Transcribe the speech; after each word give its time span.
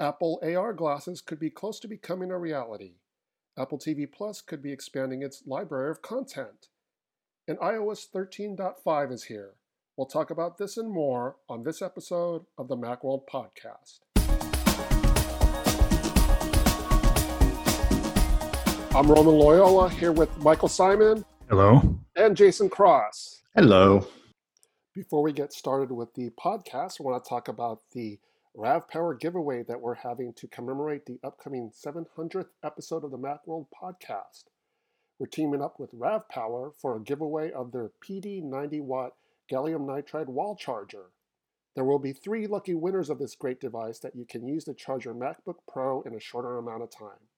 Apple 0.00 0.40
AR 0.44 0.72
glasses 0.74 1.20
could 1.20 1.40
be 1.40 1.50
close 1.50 1.80
to 1.80 1.88
becoming 1.88 2.30
a 2.30 2.38
reality. 2.38 2.92
Apple 3.58 3.80
TV 3.80 4.06
Plus 4.08 4.40
could 4.40 4.62
be 4.62 4.70
expanding 4.70 5.22
its 5.22 5.42
library 5.44 5.90
of 5.90 6.02
content. 6.02 6.68
And 7.48 7.58
iOS 7.58 8.06
13.5 8.08 9.12
is 9.12 9.24
here. 9.24 9.54
We'll 9.96 10.06
talk 10.06 10.30
about 10.30 10.56
this 10.56 10.76
and 10.76 10.88
more 10.88 11.34
on 11.48 11.64
this 11.64 11.82
episode 11.82 12.44
of 12.56 12.68
the 12.68 12.76
Macworld 12.76 13.22
Podcast. 13.26 13.98
I'm 18.94 19.10
Roman 19.10 19.34
Loyola 19.34 19.90
here 19.90 20.12
with 20.12 20.30
Michael 20.38 20.68
Simon. 20.68 21.24
Hello. 21.48 21.98
And 22.14 22.36
Jason 22.36 22.70
Cross. 22.70 23.42
Hello. 23.56 24.06
Before 24.94 25.22
we 25.22 25.32
get 25.32 25.52
started 25.52 25.90
with 25.90 26.14
the 26.14 26.30
podcast, 26.30 27.00
I 27.00 27.02
want 27.02 27.24
to 27.24 27.28
talk 27.28 27.48
about 27.48 27.80
the 27.90 28.20
RAVPower 28.58 29.20
giveaway 29.20 29.62
that 29.62 29.80
we're 29.80 29.94
having 29.94 30.32
to 30.32 30.48
commemorate 30.48 31.06
the 31.06 31.20
upcoming 31.22 31.70
700th 31.70 32.48
episode 32.64 33.04
of 33.04 33.12
the 33.12 33.16
Macworld 33.16 33.66
podcast. 33.70 34.46
We're 35.16 35.28
teaming 35.28 35.62
up 35.62 35.78
with 35.78 35.92
RAVPower 35.92 36.72
for 36.76 36.96
a 36.96 37.00
giveaway 37.00 37.52
of 37.52 37.70
their 37.70 37.92
PD 38.04 38.42
90 38.42 38.80
watt 38.80 39.12
gallium 39.48 39.86
nitride 39.86 40.26
wall 40.26 40.56
charger. 40.56 41.12
There 41.76 41.84
will 41.84 42.00
be 42.00 42.12
three 42.12 42.48
lucky 42.48 42.74
winners 42.74 43.10
of 43.10 43.20
this 43.20 43.36
great 43.36 43.60
device 43.60 44.00
that 44.00 44.16
you 44.16 44.24
can 44.24 44.44
use 44.44 44.64
to 44.64 44.74
charge 44.74 45.04
your 45.04 45.14
MacBook 45.14 45.58
Pro 45.72 46.02
in 46.02 46.12
a 46.12 46.20
shorter 46.20 46.58
amount 46.58 46.82
of 46.82 46.90
time. 46.90 47.28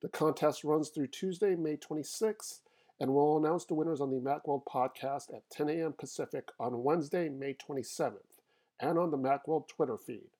The 0.00 0.08
contest 0.08 0.64
runs 0.64 0.88
through 0.88 1.08
Tuesday, 1.08 1.56
May 1.56 1.76
26th, 1.76 2.60
and 2.98 3.12
we'll 3.12 3.36
announce 3.36 3.66
the 3.66 3.74
winners 3.74 4.00
on 4.00 4.08
the 4.08 4.16
Macworld 4.16 4.62
podcast 4.64 5.28
at 5.34 5.50
10 5.52 5.68
a.m. 5.68 5.92
Pacific 5.92 6.48
on 6.58 6.82
Wednesday, 6.82 7.28
May 7.28 7.52
27th 7.52 8.38
and 8.80 8.98
on 8.98 9.10
the 9.10 9.18
Macworld 9.18 9.68
Twitter 9.68 9.98
feed. 9.98 10.30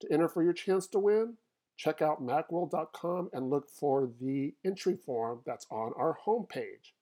To 0.00 0.10
enter 0.10 0.28
for 0.28 0.42
your 0.42 0.54
chance 0.54 0.86
to 0.88 0.98
win, 0.98 1.34
check 1.76 2.00
out 2.00 2.22
macworld.com 2.22 3.28
and 3.34 3.50
look 3.50 3.68
for 3.68 4.10
the 4.20 4.54
entry 4.64 4.96
form 4.96 5.40
that's 5.44 5.66
on 5.70 5.92
our 5.94 6.16
homepage. 6.26 6.94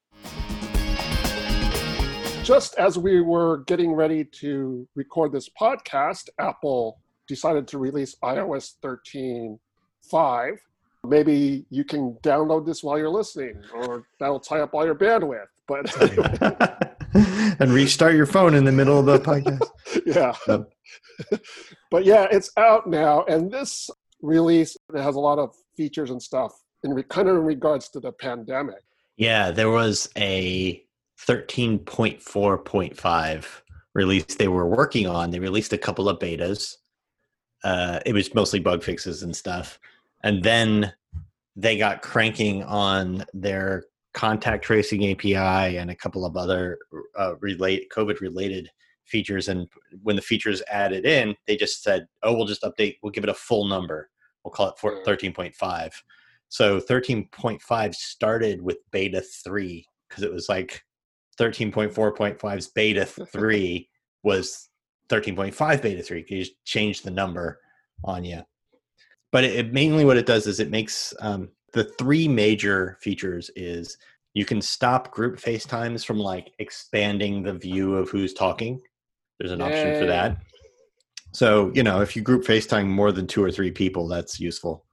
Just 2.42 2.74
as 2.74 2.98
we 2.98 3.20
were 3.20 3.58
getting 3.66 3.92
ready 3.92 4.24
to 4.24 4.88
record 4.96 5.30
this 5.30 5.48
podcast, 5.48 6.28
Apple 6.40 6.98
decided 7.28 7.68
to 7.68 7.78
release 7.78 8.16
iOS 8.24 8.74
13.5. 8.82 10.58
Maybe 11.06 11.66
you 11.70 11.84
can 11.84 12.14
download 12.24 12.66
this 12.66 12.82
while 12.82 12.98
you're 12.98 13.10
listening, 13.10 13.62
or 13.72 14.06
that'll 14.18 14.40
tie 14.40 14.60
up 14.60 14.74
all 14.74 14.84
your 14.84 14.96
bandwidth. 14.96 15.46
But 15.68 15.86
and 17.60 17.72
restart 17.72 18.14
your 18.14 18.26
phone 18.26 18.54
in 18.54 18.64
the 18.64 18.72
middle 18.72 18.98
of 18.98 19.06
the 19.06 19.18
podcast. 19.18 19.66
yeah. 20.06 20.34
Yep. 20.46 20.70
but 21.90 22.04
yeah, 22.04 22.26
it's 22.30 22.52
out 22.56 22.88
now, 22.88 23.24
and 23.24 23.50
this 23.50 23.90
release 24.22 24.76
has 24.96 25.16
a 25.16 25.20
lot 25.20 25.38
of 25.38 25.54
features 25.76 26.10
and 26.10 26.22
stuff 26.22 26.52
in 26.84 26.94
re- 26.94 27.02
kind 27.02 27.28
of 27.28 27.36
in 27.36 27.42
regards 27.42 27.90
to 27.90 28.00
the 28.00 28.12
pandemic. 28.12 28.82
Yeah, 29.16 29.50
there 29.50 29.70
was 29.70 30.08
a 30.16 30.82
13.4.5 31.26 33.46
release 33.94 34.24
they 34.24 34.48
were 34.48 34.68
working 34.68 35.06
on. 35.06 35.30
They 35.30 35.40
released 35.40 35.72
a 35.72 35.78
couple 35.78 36.06
of 36.08 36.18
betas. 36.18 36.74
Uh, 37.64 38.00
it 38.06 38.12
was 38.12 38.34
mostly 38.34 38.60
bug 38.60 38.84
fixes 38.84 39.24
and 39.24 39.34
stuff, 39.34 39.80
and 40.22 40.44
then 40.44 40.92
they 41.56 41.76
got 41.76 42.02
cranking 42.02 42.62
on 42.62 43.24
their 43.34 43.82
contact 44.18 44.64
tracing 44.64 45.12
API 45.12 45.78
and 45.78 45.92
a 45.92 45.94
couple 45.94 46.26
of 46.26 46.36
other 46.36 46.76
uh, 47.16 47.36
relate 47.36 47.88
COVID 47.94 48.20
related 48.20 48.68
features. 49.04 49.46
And 49.46 49.68
when 50.02 50.16
the 50.16 50.22
features 50.22 50.60
added 50.68 51.06
in, 51.06 51.36
they 51.46 51.56
just 51.56 51.84
said, 51.84 52.08
"Oh, 52.24 52.34
we'll 52.34 52.44
just 52.44 52.64
update. 52.64 52.96
We'll 53.00 53.12
give 53.12 53.22
it 53.22 53.30
a 53.30 53.34
full 53.34 53.68
number. 53.68 54.10
We'll 54.42 54.50
call 54.50 54.70
it 54.70 54.74
hmm. 54.80 55.04
thirteen 55.04 55.32
point 55.32 55.54
five. 55.54 55.92
So 56.48 56.80
thirteen 56.80 57.28
point 57.30 57.62
five 57.62 57.94
started 57.94 58.60
with 58.60 58.78
beta 58.90 59.20
three 59.20 59.86
because 60.08 60.24
it 60.24 60.32
was 60.32 60.48
like 60.48 60.82
thirteen 61.38 61.70
point 61.70 61.94
four 61.94 62.12
point 62.12 62.40
five's 62.40 62.66
beta 62.66 63.04
three 63.04 63.88
was 64.24 64.68
thirteen 65.08 65.36
point 65.36 65.54
five 65.54 65.80
beta 65.80 66.02
three. 66.02 66.26
You 66.28 66.40
just 66.40 66.64
change 66.64 67.02
the 67.02 67.12
number 67.12 67.60
on 68.02 68.24
you. 68.24 68.42
But 69.30 69.44
it, 69.44 69.54
it 69.54 69.72
mainly 69.72 70.04
what 70.04 70.16
it 70.16 70.26
does 70.26 70.48
is 70.48 70.58
it 70.58 70.70
makes 70.70 71.14
um, 71.20 71.50
the 71.72 71.84
three 71.84 72.28
major 72.28 72.98
features 73.00 73.50
is 73.56 73.98
you 74.34 74.44
can 74.44 74.60
stop 74.60 75.10
group 75.10 75.36
FaceTimes 75.36 76.04
from 76.04 76.18
like 76.18 76.52
expanding 76.58 77.42
the 77.42 77.54
view 77.54 77.96
of 77.96 78.08
who's 78.08 78.34
talking. 78.34 78.80
There's 79.38 79.52
an 79.52 79.60
option 79.60 79.98
for 79.98 80.06
that. 80.06 80.38
So, 81.32 81.70
you 81.74 81.82
know, 81.82 82.00
if 82.00 82.16
you 82.16 82.22
group 82.22 82.44
FaceTime 82.44 82.86
more 82.86 83.12
than 83.12 83.26
two 83.26 83.42
or 83.42 83.50
three 83.50 83.70
people, 83.70 84.08
that's 84.08 84.40
useful. 84.40 84.84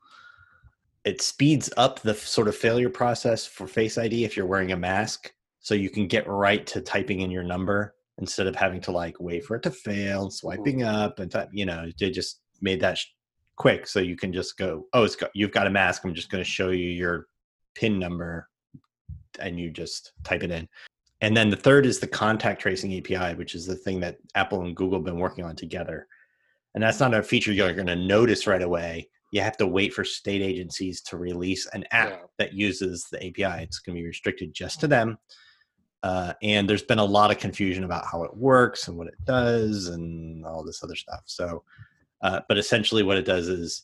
It 1.05 1.21
speeds 1.21 1.71
up 1.77 1.99
the 2.01 2.13
sort 2.13 2.47
of 2.47 2.55
failure 2.55 2.89
process 2.89 3.45
for 3.45 3.67
Face 3.67 3.97
ID 3.97 4.25
if 4.25 4.35
you're 4.35 4.45
wearing 4.45 4.71
a 4.71 4.77
mask. 4.77 5.31
So 5.59 5.73
you 5.73 5.89
can 5.89 6.07
get 6.07 6.27
right 6.27 6.65
to 6.67 6.81
typing 6.81 7.21
in 7.21 7.31
your 7.31 7.43
number 7.43 7.95
instead 8.17 8.47
of 8.47 8.55
having 8.55 8.81
to 8.81 8.91
like 8.91 9.15
wait 9.19 9.45
for 9.45 9.55
it 9.55 9.63
to 9.63 9.71
fail, 9.71 10.29
swiping 10.29 10.83
up, 10.83 11.19
and 11.19 11.31
type, 11.31 11.49
you 11.51 11.65
know, 11.65 11.89
they 11.99 12.11
just 12.11 12.41
made 12.61 12.81
that 12.81 12.99
quick 13.55 13.87
so 13.87 13.99
you 13.99 14.15
can 14.15 14.33
just 14.33 14.57
go 14.57 14.85
oh 14.93 15.03
it's 15.03 15.15
got, 15.15 15.31
you've 15.33 15.51
got 15.51 15.67
a 15.67 15.69
mask 15.69 16.03
i'm 16.03 16.13
just 16.13 16.29
going 16.29 16.43
to 16.43 16.49
show 16.49 16.69
you 16.69 16.87
your 16.89 17.27
pin 17.75 17.99
number 17.99 18.49
and 19.39 19.59
you 19.59 19.69
just 19.69 20.13
type 20.23 20.43
it 20.43 20.51
in. 20.51 20.67
And 21.21 21.35
then 21.35 21.49
the 21.49 21.55
third 21.55 21.85
is 21.85 21.99
the 21.99 22.07
contact 22.07 22.61
tracing 22.61 22.97
api 22.97 23.35
which 23.35 23.55
is 23.55 23.65
the 23.65 23.75
thing 23.75 23.99
that 23.99 24.17
apple 24.33 24.61
and 24.61 24.75
google 24.75 24.99
have 24.99 25.05
been 25.05 25.19
working 25.19 25.45
on 25.45 25.55
together. 25.55 26.07
And 26.73 26.83
that's 26.83 26.99
not 26.99 27.13
a 27.13 27.23
feature 27.23 27.51
you're 27.51 27.73
going 27.73 27.87
to 27.87 27.95
notice 27.95 28.47
right 28.47 28.61
away. 28.61 29.09
You 29.31 29.41
have 29.41 29.57
to 29.57 29.67
wait 29.67 29.93
for 29.93 30.03
state 30.03 30.41
agencies 30.41 31.01
to 31.03 31.17
release 31.17 31.67
an 31.67 31.85
app 31.91 32.09
yeah. 32.09 32.17
that 32.37 32.53
uses 32.53 33.07
the 33.11 33.17
api 33.17 33.63
it's 33.63 33.79
going 33.79 33.95
to 33.95 34.01
be 34.01 34.07
restricted 34.07 34.53
just 34.53 34.79
to 34.81 34.87
them. 34.87 35.17
Uh, 36.03 36.33
and 36.43 36.69
there's 36.69 36.83
been 36.83 36.99
a 36.99 37.05
lot 37.05 37.31
of 37.31 37.39
confusion 37.39 37.83
about 37.83 38.05
how 38.05 38.23
it 38.23 38.37
works 38.37 38.87
and 38.87 38.97
what 38.97 39.07
it 39.07 39.15
does 39.25 39.87
and 39.87 40.45
all 40.45 40.63
this 40.63 40.83
other 40.83 40.95
stuff. 40.95 41.21
So 41.25 41.63
uh, 42.21 42.41
but 42.47 42.57
essentially, 42.57 43.03
what 43.03 43.17
it 43.17 43.25
does 43.25 43.47
is 43.47 43.83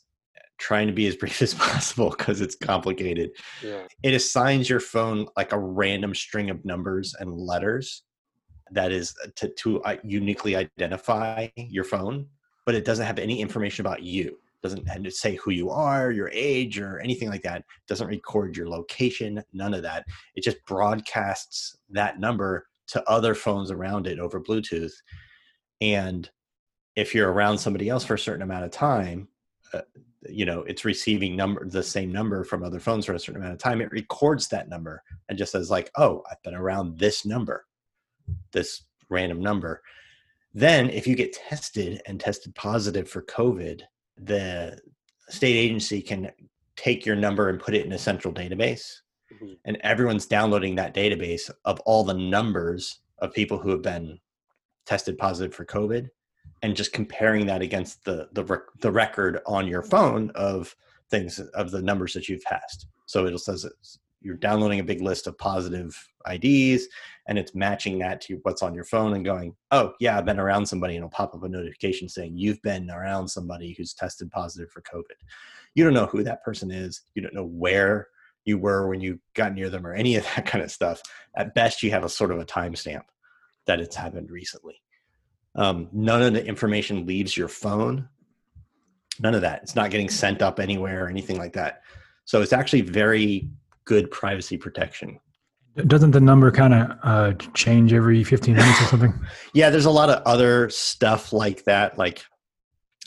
trying 0.57 0.87
to 0.87 0.93
be 0.93 1.07
as 1.07 1.15
brief 1.17 1.41
as 1.41 1.53
possible 1.53 2.11
because 2.11 2.41
it's 2.41 2.55
complicated. 2.55 3.31
Yeah. 3.63 3.83
It 4.03 4.13
assigns 4.13 4.69
your 4.69 4.79
phone 4.79 5.27
like 5.35 5.51
a 5.51 5.59
random 5.59 6.15
string 6.15 6.49
of 6.49 6.63
numbers 6.63 7.15
and 7.19 7.31
letters 7.31 8.03
that 8.71 8.91
is 8.91 9.13
uh, 9.23 9.29
to, 9.35 9.49
to 9.49 9.81
uh, 9.83 9.97
uniquely 10.03 10.55
identify 10.55 11.47
your 11.57 11.83
phone, 11.83 12.27
but 12.65 12.75
it 12.75 12.85
doesn't 12.85 13.05
have 13.05 13.19
any 13.19 13.41
information 13.41 13.85
about 13.85 14.03
you. 14.03 14.37
Doesn't 14.63 15.11
say 15.11 15.35
who 15.37 15.49
you 15.49 15.71
are, 15.71 16.11
your 16.11 16.29
age, 16.31 16.79
or 16.79 16.99
anything 16.99 17.29
like 17.29 17.41
that. 17.41 17.65
Doesn't 17.87 18.07
record 18.07 18.55
your 18.55 18.69
location, 18.69 19.43
none 19.53 19.73
of 19.73 19.81
that. 19.81 20.05
It 20.35 20.43
just 20.43 20.63
broadcasts 20.67 21.75
that 21.89 22.19
number 22.19 22.67
to 22.89 23.03
other 23.09 23.33
phones 23.33 23.71
around 23.71 24.05
it 24.05 24.19
over 24.19 24.39
Bluetooth. 24.39 24.93
And 25.81 26.29
if 26.95 27.15
you're 27.15 27.31
around 27.31 27.57
somebody 27.57 27.89
else 27.89 28.03
for 28.03 28.15
a 28.15 28.19
certain 28.19 28.41
amount 28.41 28.65
of 28.65 28.71
time 28.71 29.27
uh, 29.73 29.81
you 30.29 30.45
know 30.45 30.61
it's 30.61 30.85
receiving 30.85 31.35
number 31.35 31.67
the 31.67 31.83
same 31.83 32.11
number 32.11 32.43
from 32.43 32.63
other 32.63 32.79
phones 32.79 33.05
for 33.05 33.13
a 33.13 33.19
certain 33.19 33.41
amount 33.41 33.53
of 33.53 33.59
time 33.59 33.81
it 33.81 33.91
records 33.91 34.47
that 34.47 34.69
number 34.69 35.03
and 35.29 35.37
just 35.37 35.51
says 35.51 35.71
like 35.71 35.89
oh 35.97 36.23
i've 36.29 36.41
been 36.43 36.53
around 36.53 36.97
this 36.97 37.25
number 37.25 37.65
this 38.51 38.83
random 39.09 39.41
number 39.41 39.81
then 40.53 40.89
if 40.89 41.07
you 41.07 41.15
get 41.15 41.33
tested 41.33 42.01
and 42.05 42.19
tested 42.19 42.53
positive 42.55 43.09
for 43.09 43.21
covid 43.23 43.81
the 44.17 44.77
state 45.29 45.55
agency 45.55 46.01
can 46.01 46.31
take 46.75 47.05
your 47.05 47.15
number 47.15 47.49
and 47.49 47.59
put 47.59 47.73
it 47.73 47.85
in 47.85 47.93
a 47.93 47.97
central 47.97 48.33
database 48.33 48.91
mm-hmm. 49.33 49.53
and 49.65 49.77
everyone's 49.81 50.25
downloading 50.25 50.75
that 50.75 50.93
database 50.93 51.49
of 51.65 51.79
all 51.81 52.03
the 52.03 52.13
numbers 52.13 52.99
of 53.19 53.33
people 53.33 53.57
who 53.57 53.69
have 53.69 53.81
been 53.81 54.19
tested 54.85 55.17
positive 55.17 55.53
for 55.53 55.65
covid 55.65 56.09
and 56.61 56.75
just 56.75 56.93
comparing 56.93 57.45
that 57.47 57.61
against 57.61 58.03
the 58.05 58.29
the 58.33 58.43
rec- 58.43 58.79
the 58.79 58.91
record 58.91 59.39
on 59.45 59.67
your 59.67 59.81
mm-hmm. 59.81 59.91
phone 59.91 60.31
of 60.31 60.75
things 61.09 61.39
of 61.39 61.71
the 61.71 61.81
numbers 61.81 62.13
that 62.13 62.29
you've 62.29 62.43
passed. 62.43 62.87
So 63.05 63.25
it 63.25 63.37
says 63.39 63.67
you're 64.21 64.37
downloading 64.37 64.79
a 64.79 64.83
big 64.83 65.01
list 65.01 65.27
of 65.27 65.37
positive 65.37 65.97
IDs 66.31 66.87
and 67.27 67.37
it's 67.37 67.55
matching 67.55 67.99
that 67.99 68.21
to 68.21 68.39
what's 68.43 68.61
on 68.61 68.73
your 68.73 68.83
phone 68.83 69.13
and 69.13 69.25
going, 69.25 69.55
oh 69.71 69.93
yeah, 69.99 70.17
I've 70.17 70.25
been 70.25 70.39
around 70.39 70.65
somebody, 70.65 70.95
and 70.95 71.03
it'll 71.03 71.09
pop 71.09 71.35
up 71.35 71.43
a 71.43 71.49
notification 71.49 72.07
saying 72.07 72.37
you've 72.37 72.61
been 72.61 72.89
around 72.89 73.27
somebody 73.27 73.73
who's 73.77 73.93
tested 73.93 74.31
positive 74.31 74.69
for 74.71 74.81
COVID. 74.81 75.03
You 75.75 75.83
don't 75.83 75.93
know 75.93 76.05
who 76.07 76.23
that 76.23 76.43
person 76.43 76.71
is. 76.71 77.01
You 77.15 77.21
don't 77.21 77.33
know 77.33 77.45
where 77.45 78.07
you 78.45 78.57
were 78.57 78.87
when 78.87 79.01
you 79.01 79.19
got 79.35 79.53
near 79.53 79.69
them 79.69 79.85
or 79.85 79.93
any 79.93 80.15
of 80.15 80.23
that 80.35 80.45
kind 80.45 80.63
of 80.63 80.71
stuff. 80.71 81.01
At 81.35 81.53
best, 81.53 81.83
you 81.83 81.91
have 81.91 82.03
a 82.03 82.09
sort 82.09 82.31
of 82.31 82.39
a 82.39 82.45
timestamp 82.45 83.03
that 83.67 83.79
it's 83.79 83.95
happened 83.95 84.31
recently. 84.31 84.81
Um, 85.55 85.89
none 85.91 86.21
of 86.21 86.33
the 86.33 86.45
information 86.45 87.05
leaves 87.05 87.35
your 87.35 87.47
phone. 87.47 88.07
None 89.19 89.35
of 89.35 89.41
that. 89.41 89.63
It's 89.63 89.75
not 89.75 89.91
getting 89.91 90.09
sent 90.09 90.41
up 90.41 90.59
anywhere 90.59 91.05
or 91.05 91.09
anything 91.09 91.37
like 91.37 91.53
that. 91.53 91.81
So 92.25 92.41
it's 92.41 92.53
actually 92.53 92.81
very 92.81 93.49
good 93.85 94.09
privacy 94.11 94.57
protection. 94.57 95.19
Doesn't 95.87 96.11
the 96.11 96.19
number 96.19 96.51
kind 96.51 96.73
of 96.73 96.97
uh, 97.03 97.33
change 97.53 97.93
every 97.93 98.23
15 98.23 98.55
minutes 98.55 98.81
or 98.81 98.85
something? 98.85 99.13
yeah, 99.53 99.69
there's 99.69 99.85
a 99.85 99.91
lot 99.91 100.09
of 100.09 100.21
other 100.23 100.69
stuff 100.69 101.31
like 101.31 101.63
that. 101.63 101.97
Like 101.97 102.23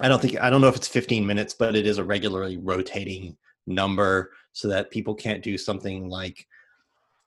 I 0.01 0.09
don't 0.09 0.21
think 0.21 0.41
I 0.41 0.51
don't 0.51 0.61
know 0.61 0.69
if 0.69 0.77
it's 0.77 0.89
15 0.89 1.27
minutes, 1.27 1.55
but 1.55 1.77
it 1.77 1.87
is 1.87 1.99
a 1.99 2.05
regularly 2.05 2.57
rotating 2.57 3.37
number 3.67 4.33
so 4.53 4.69
that 4.69 4.91
people 4.91 5.15
can't 5.15 5.43
do 5.43 5.59
something 5.59 6.09
like 6.09 6.47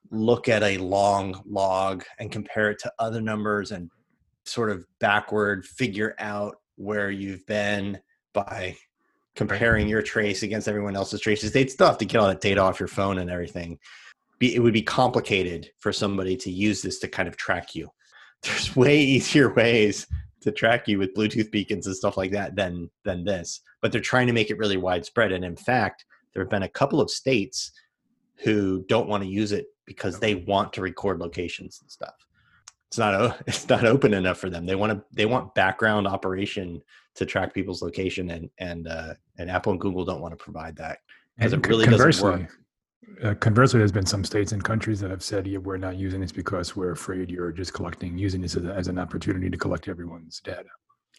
look 0.09 0.49
at 0.49 0.63
a 0.63 0.77
long 0.77 1.41
log 1.45 2.03
and 2.19 2.31
compare 2.31 2.71
it 2.71 2.79
to 2.79 2.93
other 2.99 3.21
numbers 3.21 3.71
and 3.71 3.89
sort 4.47 4.69
of 4.69 4.85
backward 4.99 5.65
figure 5.65 6.15
out 6.19 6.55
where 6.75 7.09
you've 7.09 7.45
been 7.45 7.99
by 8.33 8.77
comparing 9.35 9.87
your 9.87 10.01
trace 10.01 10.43
against 10.43 10.67
everyone 10.67 10.95
else's 10.95 11.21
traces. 11.21 11.51
They'd 11.51 11.71
still 11.71 11.87
have 11.87 11.97
to 11.99 12.05
get 12.05 12.19
all 12.19 12.27
that 12.27 12.41
data 12.41 12.61
off 12.61 12.79
your 12.79 12.87
phone 12.87 13.19
and 13.19 13.29
everything. 13.29 13.79
Be, 14.39 14.55
it 14.55 14.59
would 14.59 14.73
be 14.73 14.81
complicated 14.81 15.69
for 15.79 15.93
somebody 15.93 16.35
to 16.37 16.51
use 16.51 16.81
this 16.81 16.99
to 16.99 17.07
kind 17.07 17.27
of 17.27 17.37
track 17.37 17.75
you. 17.75 17.89
There's 18.43 18.75
way 18.75 18.99
easier 18.99 19.53
ways 19.53 20.07
to 20.41 20.51
track 20.51 20.87
you 20.87 20.99
with 20.99 21.13
Bluetooth 21.15 21.51
beacons 21.51 21.87
and 21.87 21.95
stuff 21.95 22.17
like 22.17 22.31
that 22.31 22.55
than 22.55 22.89
than 23.03 23.23
this. 23.23 23.61
But 23.81 23.91
they're 23.91 24.01
trying 24.01 24.27
to 24.27 24.33
make 24.33 24.49
it 24.49 24.57
really 24.57 24.77
widespread. 24.77 25.31
And 25.31 25.43
in 25.43 25.55
fact, 25.55 26.05
there 26.33 26.43
have 26.43 26.49
been 26.49 26.63
a 26.63 26.69
couple 26.69 27.01
of 27.01 27.09
states 27.09 27.71
who 28.43 28.85
don't 28.87 29.09
want 29.09 29.23
to 29.23 29.29
use 29.29 29.51
it 29.51 29.65
because 29.85 30.19
they 30.19 30.35
want 30.35 30.73
to 30.73 30.81
record 30.81 31.19
locations 31.19 31.79
and 31.81 31.89
stuff. 31.89 32.26
It's 32.89 32.97
not 32.97 33.41
it's 33.47 33.67
not 33.69 33.85
open 33.85 34.13
enough 34.13 34.37
for 34.37 34.49
them. 34.49 34.65
They 34.65 34.75
want 34.75 34.93
to 34.93 35.03
they 35.11 35.25
want 35.25 35.53
background 35.55 36.07
operation 36.07 36.81
to 37.15 37.25
track 37.25 37.53
people's 37.53 37.81
location, 37.81 38.31
and 38.31 38.49
and 38.57 38.87
uh, 38.87 39.13
and 39.37 39.49
Apple 39.49 39.73
and 39.73 39.81
Google 39.81 40.05
don't 40.05 40.21
want 40.21 40.37
to 40.37 40.43
provide 40.43 40.75
that 40.77 40.99
because 41.37 41.53
it 41.53 41.67
really 41.67 41.85
doesn't 41.85 42.23
work. 42.23 42.57
Uh, 43.23 43.33
conversely, 43.35 43.79
there's 43.79 43.91
been 43.91 44.05
some 44.05 44.23
states 44.23 44.51
and 44.51 44.63
countries 44.63 44.99
that 44.99 45.09
have 45.09 45.23
said, 45.23 45.47
yeah, 45.47 45.57
we're 45.57 45.77
not 45.77 45.95
using 45.95 46.21
this 46.21 46.31
because 46.31 46.75
we're 46.75 46.91
afraid 46.91 47.31
you're 47.31 47.51
just 47.51 47.73
collecting, 47.73 48.17
using 48.17 48.41
this 48.41 48.55
as, 48.55 48.65
a, 48.65 48.73
as 48.73 48.87
an 48.89 48.99
opportunity 48.99 49.49
to 49.49 49.57
collect 49.57 49.87
everyone's 49.87 50.39
data. 50.41 50.65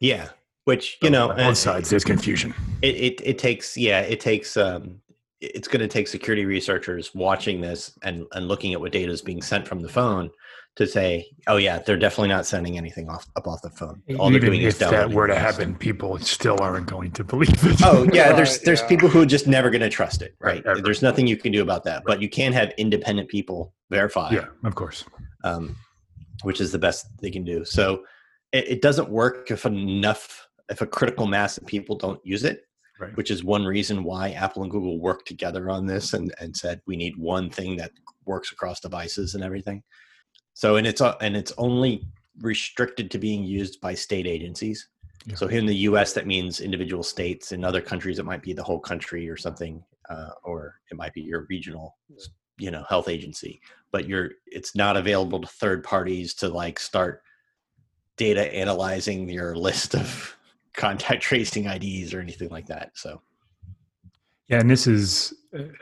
Yeah, 0.00 0.28
which 0.64 0.98
you 1.02 1.10
know, 1.10 1.30
on 1.30 1.36
both 1.36 1.58
sides, 1.58 1.90
there's 1.90 2.04
confusion. 2.04 2.54
It, 2.82 2.94
it 2.94 3.20
it 3.24 3.38
takes 3.38 3.76
yeah, 3.76 4.00
it 4.00 4.20
takes 4.20 4.56
um, 4.56 5.00
it's 5.40 5.66
going 5.66 5.80
to 5.80 5.88
take 5.88 6.08
security 6.08 6.44
researchers 6.44 7.14
watching 7.14 7.60
this 7.60 7.98
and 8.02 8.26
and 8.32 8.48
looking 8.48 8.74
at 8.74 8.80
what 8.80 8.92
data 8.92 9.10
is 9.10 9.22
being 9.22 9.42
sent 9.42 9.66
from 9.66 9.80
the 9.80 9.88
phone 9.88 10.30
to 10.78 10.86
say, 10.86 11.26
oh 11.48 11.56
yeah, 11.56 11.80
they're 11.80 11.98
definitely 11.98 12.28
not 12.28 12.46
sending 12.46 12.78
anything 12.78 13.08
off 13.08 13.26
up 13.34 13.48
off 13.48 13.60
the 13.62 13.70
phone. 13.70 14.00
All 14.16 14.28
Even 14.28 14.32
they're 14.32 14.50
doing 14.50 14.62
if 14.62 14.78
that 14.78 15.10
were 15.10 15.26
to 15.26 15.34
happen, 15.34 15.74
people 15.74 16.16
still 16.20 16.56
aren't 16.60 16.86
going 16.86 17.10
to 17.12 17.24
believe 17.24 17.50
it. 17.64 17.80
Oh 17.84 18.08
yeah, 18.12 18.28
right, 18.28 18.36
there's 18.36 18.60
there's 18.60 18.80
yeah. 18.82 18.86
people 18.86 19.08
who 19.08 19.20
are 19.20 19.26
just 19.26 19.48
never 19.48 19.70
going 19.70 19.80
to 19.80 19.90
trust 19.90 20.22
it, 20.22 20.36
right? 20.38 20.64
right 20.64 20.82
there's 20.82 21.02
nothing 21.02 21.26
you 21.26 21.36
can 21.36 21.50
do 21.50 21.62
about 21.62 21.82
that, 21.84 21.96
right. 21.96 22.06
but 22.06 22.22
you 22.22 22.28
can 22.28 22.52
have 22.52 22.72
independent 22.78 23.28
people 23.28 23.74
verify. 23.90 24.30
Yeah, 24.30 24.46
of 24.62 24.76
course. 24.76 25.04
Um, 25.42 25.76
which 26.42 26.60
is 26.60 26.70
the 26.70 26.78
best 26.78 27.06
they 27.20 27.30
can 27.30 27.42
do. 27.42 27.64
So 27.64 28.04
it, 28.52 28.68
it 28.68 28.82
doesn't 28.82 29.10
work 29.10 29.50
if 29.50 29.66
enough, 29.66 30.46
if 30.68 30.80
a 30.80 30.86
critical 30.86 31.26
mass 31.26 31.58
of 31.58 31.66
people 31.66 31.96
don't 31.96 32.24
use 32.24 32.44
it. 32.44 32.62
Right. 33.00 33.16
Which 33.16 33.30
is 33.30 33.44
one 33.44 33.64
reason 33.64 34.02
why 34.02 34.30
Apple 34.30 34.62
and 34.62 34.70
Google 34.70 35.00
worked 35.00 35.28
together 35.28 35.70
on 35.70 35.86
this 35.86 36.14
and, 36.14 36.34
and 36.40 36.56
said 36.56 36.80
we 36.86 36.96
need 36.96 37.16
one 37.16 37.48
thing 37.48 37.76
that 37.76 37.92
works 38.26 38.50
across 38.50 38.80
devices 38.80 39.34
and 39.34 39.44
everything. 39.44 39.84
So 40.58 40.74
and 40.74 40.88
it's 40.88 41.00
uh, 41.00 41.14
and 41.20 41.36
it's 41.36 41.52
only 41.56 42.04
restricted 42.40 43.12
to 43.12 43.18
being 43.18 43.44
used 43.44 43.80
by 43.80 43.94
state 43.94 44.26
agencies. 44.26 44.88
Yeah. 45.24 45.36
So 45.36 45.46
here 45.46 45.60
in 45.60 45.66
the 45.66 45.76
U.S., 45.90 46.14
that 46.14 46.26
means 46.26 46.58
individual 46.58 47.04
states. 47.04 47.52
In 47.52 47.62
other 47.62 47.80
countries, 47.80 48.18
it 48.18 48.24
might 48.24 48.42
be 48.42 48.54
the 48.54 48.64
whole 48.64 48.80
country 48.80 49.28
or 49.30 49.36
something, 49.36 49.84
uh, 50.10 50.30
or 50.42 50.80
it 50.90 50.96
might 50.96 51.14
be 51.14 51.20
your 51.20 51.46
regional, 51.48 51.96
you 52.58 52.72
know, 52.72 52.84
health 52.88 53.08
agency. 53.08 53.60
But 53.92 54.08
you're 54.08 54.30
it's 54.46 54.74
not 54.74 54.96
available 54.96 55.40
to 55.40 55.46
third 55.46 55.84
parties 55.84 56.34
to 56.34 56.48
like 56.48 56.80
start 56.80 57.22
data 58.16 58.52
analyzing 58.52 59.28
your 59.28 59.54
list 59.54 59.94
of 59.94 60.36
contact 60.74 61.22
tracing 61.22 61.66
IDs 61.66 62.12
or 62.12 62.18
anything 62.18 62.48
like 62.48 62.66
that. 62.66 62.90
So, 62.94 63.22
yeah, 64.48 64.58
and 64.58 64.68
this 64.68 64.88
is, 64.88 65.34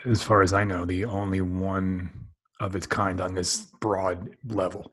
as 0.05 0.23
far 0.23 0.43
as 0.43 0.53
I 0.53 0.65
know, 0.65 0.85
the 0.85 1.07
only 1.07 1.41
one 1.41 2.26
of 2.61 2.75
its 2.77 2.87
kind 2.87 3.21
on 3.21 3.35
this 3.35 3.67
broad 3.81 4.31
level. 4.49 4.93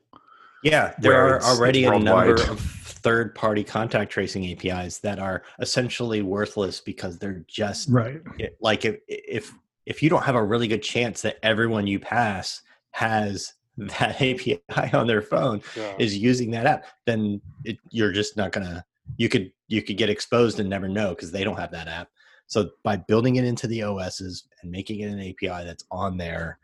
Yeah, 0.62 0.94
there 0.98 1.14
are 1.14 1.42
already 1.42 1.84
a 1.84 1.98
number 1.98 2.34
of 2.34 2.58
third 2.60 3.34
party 3.34 3.62
contact 3.62 4.10
tracing 4.10 4.50
APIs 4.50 4.98
that 5.00 5.18
are 5.18 5.42
essentially 5.60 6.22
worthless 6.22 6.80
because 6.80 7.18
they're 7.18 7.44
just 7.46 7.90
right. 7.90 8.22
Like 8.60 8.84
if 8.86 8.96
if 9.08 9.52
if 9.84 10.02
you 10.02 10.08
don't 10.08 10.24
have 10.24 10.36
a 10.36 10.42
really 10.42 10.66
good 10.66 10.82
chance 10.82 11.20
that 11.22 11.36
everyone 11.42 11.86
you 11.86 12.00
pass 12.00 12.62
has 12.92 13.52
that 13.76 14.22
API 14.22 14.60
on 14.92 15.06
their 15.06 15.22
phone 15.22 15.60
yeah. 15.76 15.94
is 15.98 16.16
using 16.16 16.50
that 16.52 16.66
app, 16.66 16.86
then 17.06 17.40
it, 17.64 17.76
you're 17.90 18.12
just 18.12 18.36
not 18.36 18.52
gonna. 18.52 18.84
You 19.18 19.28
could 19.28 19.52
you 19.68 19.82
could 19.82 19.98
get 19.98 20.08
exposed 20.08 20.60
and 20.60 20.70
never 20.70 20.88
know 20.88 21.10
because 21.10 21.30
they 21.30 21.44
don't 21.44 21.58
have 21.58 21.72
that 21.72 21.88
app. 21.88 22.08
So 22.46 22.70
by 22.82 22.96
building 22.96 23.36
it 23.36 23.44
into 23.44 23.66
the 23.66 23.82
OSs 23.82 24.44
and 24.62 24.70
making 24.70 25.00
it 25.00 25.10
an 25.10 25.20
API 25.20 25.64
that's 25.64 25.84
on 25.90 26.16
there, 26.16 26.58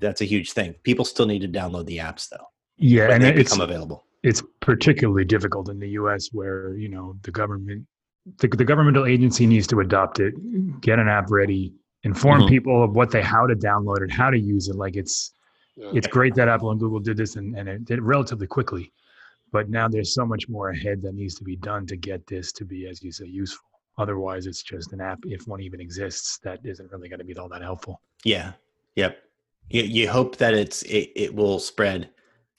that's 0.00 0.20
a 0.20 0.24
huge 0.24 0.52
thing. 0.52 0.74
People 0.82 1.04
still 1.04 1.26
need 1.26 1.40
to 1.40 1.48
download 1.48 1.86
the 1.86 1.98
apps 1.98 2.28
though. 2.28 2.46
Yeah, 2.76 3.10
and 3.10 3.22
they 3.22 3.34
it's 3.34 3.50
become 3.50 3.68
available. 3.68 4.04
It's 4.22 4.42
particularly 4.60 5.24
difficult 5.24 5.68
in 5.68 5.78
the 5.78 5.90
U.S. 5.90 6.28
where 6.32 6.74
you 6.74 6.88
know 6.88 7.16
the 7.22 7.30
government, 7.30 7.86
the, 8.38 8.48
the 8.48 8.64
governmental 8.64 9.06
agency 9.06 9.46
needs 9.46 9.66
to 9.68 9.80
adopt 9.80 10.20
it, 10.20 10.34
get 10.80 10.98
an 10.98 11.08
app 11.08 11.30
ready, 11.30 11.74
inform 12.04 12.40
mm-hmm. 12.40 12.48
people 12.48 12.84
of 12.84 12.94
what 12.94 13.10
they 13.10 13.22
how 13.22 13.46
to 13.46 13.54
download 13.54 14.02
it, 14.02 14.10
how 14.10 14.30
to 14.30 14.38
use 14.38 14.68
it. 14.68 14.76
Like 14.76 14.96
it's 14.96 15.32
yeah. 15.76 15.90
it's 15.94 16.06
great 16.06 16.34
that 16.36 16.48
Apple 16.48 16.70
and 16.70 16.80
Google 16.80 17.00
did 17.00 17.16
this 17.16 17.36
and, 17.36 17.56
and 17.56 17.68
it 17.68 17.84
did 17.84 17.98
it 17.98 18.02
relatively 18.02 18.46
quickly, 18.46 18.92
but 19.52 19.68
now 19.68 19.88
there's 19.88 20.14
so 20.14 20.24
much 20.24 20.48
more 20.48 20.70
ahead 20.70 21.02
that 21.02 21.14
needs 21.14 21.34
to 21.36 21.44
be 21.44 21.56
done 21.56 21.86
to 21.86 21.96
get 21.96 22.26
this 22.26 22.52
to 22.52 22.64
be, 22.64 22.86
as 22.86 23.02
you 23.02 23.12
say, 23.12 23.26
useful. 23.26 23.64
Otherwise, 23.98 24.46
it's 24.46 24.62
just 24.62 24.92
an 24.92 25.00
app, 25.00 25.18
if 25.24 25.48
one 25.48 25.60
even 25.60 25.80
exists, 25.80 26.38
that 26.44 26.60
isn't 26.62 26.88
really 26.92 27.08
going 27.08 27.18
to 27.18 27.24
be 27.24 27.36
all 27.36 27.48
that 27.48 27.62
helpful. 27.62 28.00
Yeah. 28.22 28.52
Yep 28.94 29.18
you, 29.70 29.82
you 29.82 30.08
hope 30.08 30.36
that 30.36 30.54
it's 30.54 30.82
it, 30.82 31.10
it 31.14 31.34
will 31.34 31.58
spread. 31.58 32.10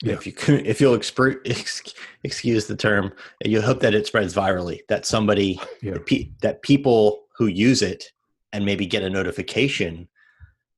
Yeah. 0.02 0.14
if 0.14 0.26
you 0.26 0.32
if 0.48 0.80
you'll 0.80 0.96
exp- 0.96 2.00
excuse 2.24 2.66
the 2.66 2.74
term 2.74 3.12
you 3.44 3.60
hope 3.60 3.80
that 3.80 3.92
it 3.92 4.06
spreads 4.06 4.32
virally 4.32 4.80
that 4.88 5.04
somebody 5.04 5.60
yeah. 5.82 5.92
that, 5.92 6.06
pe- 6.06 6.30
that 6.40 6.62
people 6.62 7.24
who 7.36 7.48
use 7.48 7.82
it 7.82 8.06
and 8.54 8.64
maybe 8.64 8.86
get 8.86 9.02
a 9.02 9.10
notification 9.10 10.08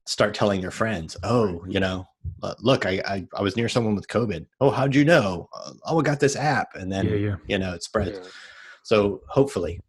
start 0.09 0.35
telling 0.35 0.61
their 0.61 0.73
friends 0.73 1.17
oh 1.23 1.65
you 1.69 1.79
know 1.79 2.05
uh, 2.43 2.55
look 2.59 2.85
I, 2.85 3.01
I, 3.07 3.27
I 3.37 3.43
was 3.43 3.57
near 3.57 3.69
someone 3.69 3.95
with 3.95 4.09
covid. 4.09 4.45
Oh 4.61 4.71
how'd 4.71 4.93
you 4.93 5.05
know? 5.05 5.49
Uh, 5.55 5.73
oh 5.87 6.01
i 6.01 6.03
got 6.03 6.19
this 6.19 6.35
app. 6.35 6.75
And 6.75 6.91
then 6.91 7.07
yeah, 7.07 7.37
you 7.47 7.59
know 7.59 7.75
it 7.75 7.85
spreads. 7.85 8.29
So 8.83 9.23
hopefully. 9.29 9.81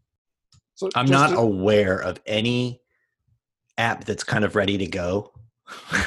So 0.75 0.89
i'm 0.95 1.07
not 1.07 1.31
to- 1.31 1.37
aware 1.37 1.97
of 1.97 2.21
any 2.27 2.81
app 3.79 4.05
that's 4.05 4.23
kind 4.23 4.45
of 4.45 4.55
ready 4.55 4.77
to 4.77 4.85
go 4.85 5.32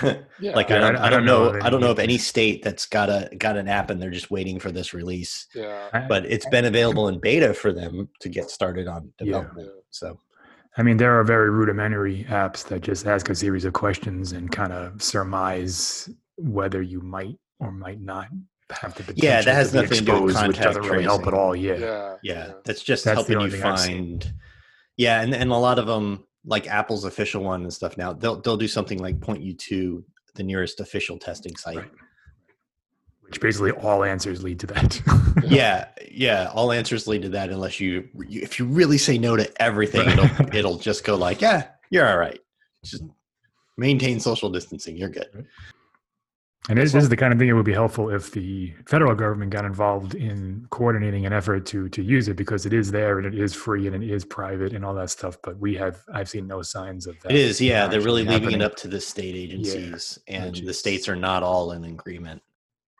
yeah. 0.02 0.54
like 0.54 0.70
I 0.70 0.78
don't, 0.78 0.96
I, 0.96 1.06
I 1.06 1.10
don't 1.10 1.24
know, 1.24 1.52
know 1.52 1.60
I 1.62 1.70
don't 1.70 1.80
know 1.80 1.90
of 1.90 1.98
any 1.98 2.18
state 2.18 2.62
that's 2.62 2.86
got 2.86 3.08
a 3.08 3.34
got 3.38 3.56
an 3.56 3.68
app 3.68 3.90
and 3.90 4.00
they're 4.00 4.10
just 4.10 4.30
waiting 4.30 4.58
for 4.58 4.70
this 4.70 4.92
release. 4.92 5.46
Yeah. 5.54 6.06
But 6.08 6.26
it's 6.26 6.46
been 6.50 6.66
available 6.66 7.08
in 7.08 7.18
beta 7.18 7.54
for 7.54 7.72
them 7.72 8.08
to 8.20 8.28
get 8.28 8.50
started 8.50 8.86
on 8.86 9.12
development. 9.18 9.68
Yeah. 9.68 9.80
So 9.90 10.18
I 10.76 10.82
mean, 10.82 10.98
there 10.98 11.18
are 11.18 11.24
very 11.24 11.50
rudimentary 11.50 12.24
apps 12.28 12.64
that 12.68 12.82
just 12.82 13.06
ask 13.06 13.30
a 13.30 13.34
series 13.34 13.64
of 13.64 13.72
questions 13.72 14.32
and 14.32 14.52
kind 14.52 14.72
of 14.72 15.02
surmise 15.02 16.10
whether 16.36 16.82
you 16.82 17.00
might 17.00 17.38
or 17.60 17.72
might 17.72 18.00
not 18.00 18.28
have 18.70 18.94
the 18.94 19.04
potential. 19.04 19.24
Yeah, 19.24 19.40
that 19.40 19.54
has 19.54 19.72
nothing 19.72 19.98
exposed, 19.98 20.06
to 20.06 20.12
do 20.12 20.22
with 20.24 20.34
contact 20.34 20.58
which 20.58 20.64
doesn't 20.66 20.82
really 20.82 21.04
help 21.04 21.26
at 21.26 21.32
all. 21.32 21.56
Yeah. 21.56 21.78
Yeah. 21.78 22.16
yeah. 22.22 22.52
That's 22.64 22.82
just 22.82 23.04
that's 23.04 23.16
helping 23.16 23.40
you 23.40 23.50
find. 23.50 24.30
Yeah, 24.98 25.22
and, 25.22 25.34
and 25.34 25.50
a 25.50 25.56
lot 25.56 25.78
of 25.78 25.86
them 25.86 26.26
like 26.46 26.68
Apple's 26.68 27.04
official 27.04 27.42
one 27.42 27.62
and 27.62 27.72
stuff 27.72 27.98
now, 27.98 28.12
they'll 28.12 28.40
they'll 28.40 28.56
do 28.56 28.68
something 28.68 28.98
like 28.98 29.20
point 29.20 29.42
you 29.42 29.52
to 29.54 30.04
the 30.34 30.42
nearest 30.42 30.80
official 30.80 31.18
testing 31.18 31.56
site. 31.56 31.76
Right. 31.76 31.90
Which 33.22 33.40
basically 33.40 33.72
all 33.72 34.04
answers 34.04 34.44
lead 34.44 34.60
to 34.60 34.68
that. 34.68 35.02
yeah, 35.44 35.88
yeah, 36.08 36.48
all 36.54 36.70
answers 36.70 37.08
lead 37.08 37.22
to 37.22 37.28
that 37.30 37.50
unless 37.50 37.80
you, 37.80 38.08
you 38.28 38.40
if 38.40 38.60
you 38.60 38.66
really 38.66 38.98
say 38.98 39.18
no 39.18 39.34
to 39.36 39.50
everything, 39.60 40.06
right. 40.06 40.18
it'll 40.18 40.54
it'll 40.56 40.78
just 40.78 41.04
go 41.04 41.16
like, 41.16 41.40
yeah, 41.40 41.68
you're 41.90 42.08
all 42.08 42.18
right. 42.18 42.38
Just 42.84 43.02
maintain 43.76 44.20
social 44.20 44.48
distancing, 44.48 44.96
you're 44.96 45.08
good. 45.08 45.46
And 46.68 46.78
this, 46.78 46.92
this 46.92 47.04
is 47.04 47.08
the 47.08 47.16
kind 47.16 47.32
of 47.32 47.38
thing 47.38 47.48
that 47.48 47.54
would 47.54 47.64
be 47.64 47.72
helpful 47.72 48.10
if 48.10 48.32
the 48.32 48.74
federal 48.86 49.14
government 49.14 49.52
got 49.52 49.64
involved 49.64 50.16
in 50.16 50.66
coordinating 50.70 51.24
an 51.24 51.32
effort 51.32 51.64
to 51.66 51.88
to 51.90 52.02
use 52.02 52.26
it 52.26 52.34
because 52.34 52.66
it 52.66 52.72
is 52.72 52.90
there 52.90 53.18
and 53.18 53.26
it 53.26 53.38
is 53.38 53.54
free 53.54 53.86
and 53.86 54.02
it 54.02 54.10
is 54.10 54.24
private 54.24 54.72
and 54.72 54.84
all 54.84 54.94
that 54.94 55.10
stuff. 55.10 55.38
But 55.42 55.58
we 55.58 55.76
have 55.76 56.02
I've 56.12 56.28
seen 56.28 56.48
no 56.48 56.62
signs 56.62 57.06
of 57.06 57.20
that. 57.20 57.30
It 57.30 57.38
is, 57.38 57.60
yeah. 57.60 57.86
They're 57.86 58.00
really 58.00 58.24
happening. 58.24 58.48
leaving 58.48 58.60
it 58.62 58.64
up 58.64 58.74
to 58.76 58.88
the 58.88 59.00
state 59.00 59.36
agencies, 59.36 60.18
yeah, 60.26 60.44
and 60.44 60.56
the 60.56 60.74
states 60.74 61.08
are 61.08 61.14
not 61.14 61.44
all 61.44 61.70
in 61.70 61.84
agreement. 61.84 62.42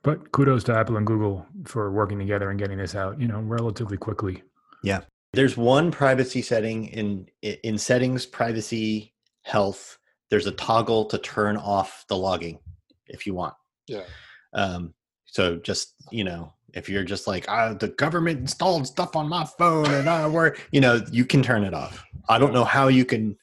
But 0.04 0.30
kudos 0.30 0.62
to 0.64 0.76
Apple 0.76 0.96
and 0.96 1.06
Google 1.06 1.44
for 1.64 1.90
working 1.90 2.20
together 2.20 2.50
and 2.50 2.58
getting 2.60 2.78
this 2.78 2.94
out, 2.94 3.20
you 3.20 3.26
know, 3.26 3.40
relatively 3.40 3.96
quickly. 3.96 4.44
Yeah. 4.84 5.00
There's 5.32 5.56
one 5.56 5.90
privacy 5.90 6.40
setting 6.40 6.86
in 6.86 7.26
in 7.42 7.78
settings, 7.78 8.26
privacy, 8.26 9.12
health. 9.42 9.98
There's 10.30 10.46
a 10.46 10.52
toggle 10.52 11.06
to 11.06 11.18
turn 11.18 11.56
off 11.56 12.04
the 12.08 12.16
logging 12.16 12.60
if 13.08 13.26
you 13.26 13.34
want. 13.34 13.54
Yeah. 13.86 14.04
Um, 14.52 14.94
so 15.26 15.56
just 15.56 15.94
you 16.10 16.25
know, 16.25 16.52
If 16.75 16.88
you're 16.88 17.04
just 17.04 17.26
like, 17.26 17.46
ah, 17.48 17.75
the 17.75 17.88
government 17.88 18.40
installed 18.40 18.86
stuff 18.86 19.16
on 19.16 19.28
my 19.28 19.44
phone 19.58 19.90
and 19.90 20.08
I 20.08 20.28
work, 20.28 20.66
you 20.72 20.80
know, 20.80 21.00
you 21.10 21.25
can 21.25 21.42
turn 21.42 21.64
it 21.64 21.75
off. 21.75 22.04
I 22.28 22.38
don't 22.38 22.52
know 22.52 22.64
how 22.64 22.88
you 22.88 23.04
can 23.04 23.36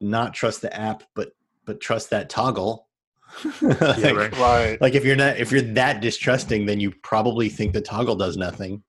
not 0.00 0.34
trust 0.34 0.62
the 0.62 0.74
app, 0.78 1.02
but 1.14 1.32
but 1.66 1.80
trust 1.80 2.10
that 2.10 2.28
toggle. 2.28 2.88
like, 3.62 3.80
right. 3.80 4.38
Right. 4.38 4.80
like 4.80 4.94
if 4.94 5.04
you're 5.04 5.16
not 5.16 5.36
if 5.38 5.52
you're 5.52 5.62
that 5.74 6.00
distrusting, 6.00 6.66
then 6.66 6.80
you 6.80 6.92
probably 7.02 7.48
think 7.48 7.72
the 7.72 7.80
toggle 7.80 8.16
does 8.16 8.36
nothing. 8.36 8.82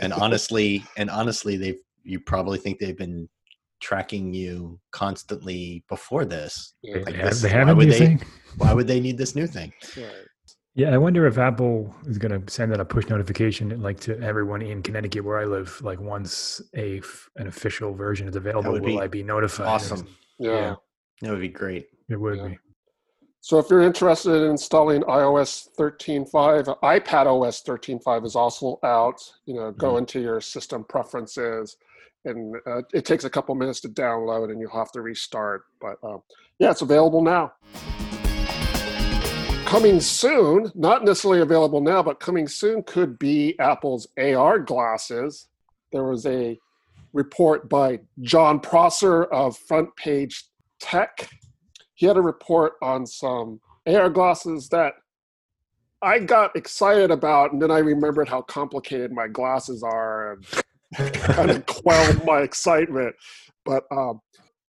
And 0.00 0.12
honestly, 0.12 0.84
and 0.96 1.08
honestly, 1.08 1.56
they've 1.56 1.78
you 2.02 2.20
probably 2.20 2.58
think 2.58 2.78
they've 2.78 2.96
been 2.96 3.28
tracking 3.80 4.32
you 4.34 4.78
constantly 4.90 5.84
before 5.88 6.24
this. 6.24 6.74
Yeah. 6.82 6.96
Like 6.96 7.04
They, 7.06 7.12
have, 7.14 7.30
this- 7.30 7.42
they 7.42 7.48
why 7.48 7.54
haven't 7.54 7.76
would 7.76 7.90
they- 7.90 7.98
think? 7.98 8.26
Why 8.56 8.72
would 8.74 8.86
they 8.88 9.00
need 9.00 9.18
this 9.18 9.34
new 9.36 9.46
thing? 9.46 9.72
Right. 9.96 10.06
Yeah, 10.74 10.94
I 10.94 10.98
wonder 10.98 11.26
if 11.26 11.38
Apple 11.38 11.92
is 12.06 12.18
going 12.18 12.40
to 12.44 12.52
send 12.52 12.72
out 12.72 12.78
a 12.80 12.84
push 12.84 13.08
notification 13.08 13.80
like 13.82 13.98
to 14.00 14.18
everyone 14.20 14.62
in 14.62 14.80
Connecticut 14.82 15.24
where 15.24 15.38
I 15.38 15.44
live. 15.44 15.80
Like 15.82 16.00
once 16.00 16.60
a 16.76 16.98
f- 16.98 17.28
an 17.36 17.48
official 17.48 17.94
version 17.94 18.28
is 18.28 18.36
available, 18.36 18.72
would 18.72 18.82
will 18.82 18.88
be 18.96 19.00
I 19.00 19.08
be 19.08 19.22
notified? 19.24 19.66
Awesome. 19.66 20.06
Yeah. 20.38 20.50
Yeah. 20.52 20.74
That 21.22 21.30
would 21.32 21.40
be 21.40 21.48
great. 21.48 21.88
It 22.08 22.16
would 22.20 22.36
Yeah. 22.38 22.48
be. 22.48 22.58
So 23.40 23.58
if 23.58 23.70
you're 23.70 23.82
interested 23.82 24.34
in 24.42 24.50
installing 24.50 25.02
iOS 25.02 25.68
13.5, 25.78 26.66
iPad 26.82 27.26
OS 27.26 27.62
13.5 27.62 28.24
is 28.24 28.36
also 28.36 28.78
out. 28.84 29.20
You 29.46 29.54
know, 29.54 29.72
go 29.72 29.88
Mm-hmm. 29.90 29.98
into 29.98 30.20
your 30.20 30.40
system 30.40 30.84
preferences, 30.84 31.76
and 32.24 32.56
uh, 32.66 32.82
it 32.92 33.04
takes 33.04 33.24
a 33.24 33.30
couple 33.30 33.54
minutes 33.54 33.80
to 33.80 33.88
download, 33.88 34.50
and 34.50 34.60
you'll 34.60 34.70
have 34.70 34.92
to 34.92 35.00
restart. 35.00 35.64
But 35.80 35.98
um, 36.02 36.22
yeah, 36.58 36.70
it's 36.70 36.82
available 36.82 37.22
now. 37.22 37.52
Coming 39.64 40.00
soon, 40.00 40.72
not 40.74 41.04
necessarily 41.04 41.40
available 41.40 41.80
now, 41.80 42.02
but 42.02 42.20
coming 42.20 42.48
soon 42.48 42.82
could 42.82 43.18
be 43.18 43.58
Apple's 43.58 44.08
AR 44.18 44.58
glasses. 44.58 45.48
There 45.92 46.04
was 46.04 46.24
a 46.26 46.58
report 47.12 47.68
by 47.68 48.00
Jon 48.20 48.60
Prosser 48.60 49.24
of 49.24 49.58
Front 49.58 49.94
Page 49.96 50.44
Tech 50.80 51.28
he 51.98 52.06
had 52.06 52.16
a 52.16 52.22
report 52.22 52.74
on 52.80 53.04
some 53.06 53.60
AR 53.84 54.08
glasses 54.08 54.68
that 54.68 54.94
I 56.00 56.20
got 56.20 56.54
excited 56.54 57.10
about, 57.10 57.52
and 57.52 57.60
then 57.60 57.72
I 57.72 57.78
remembered 57.78 58.28
how 58.28 58.42
complicated 58.42 59.10
my 59.10 59.26
glasses 59.26 59.82
are, 59.82 60.34
and 60.34 60.46
kind 60.96 61.50
of 61.50 61.66
quelled 61.66 62.24
my 62.24 62.40
excitement. 62.40 63.14
But 63.64 63.84
um, 63.90 64.20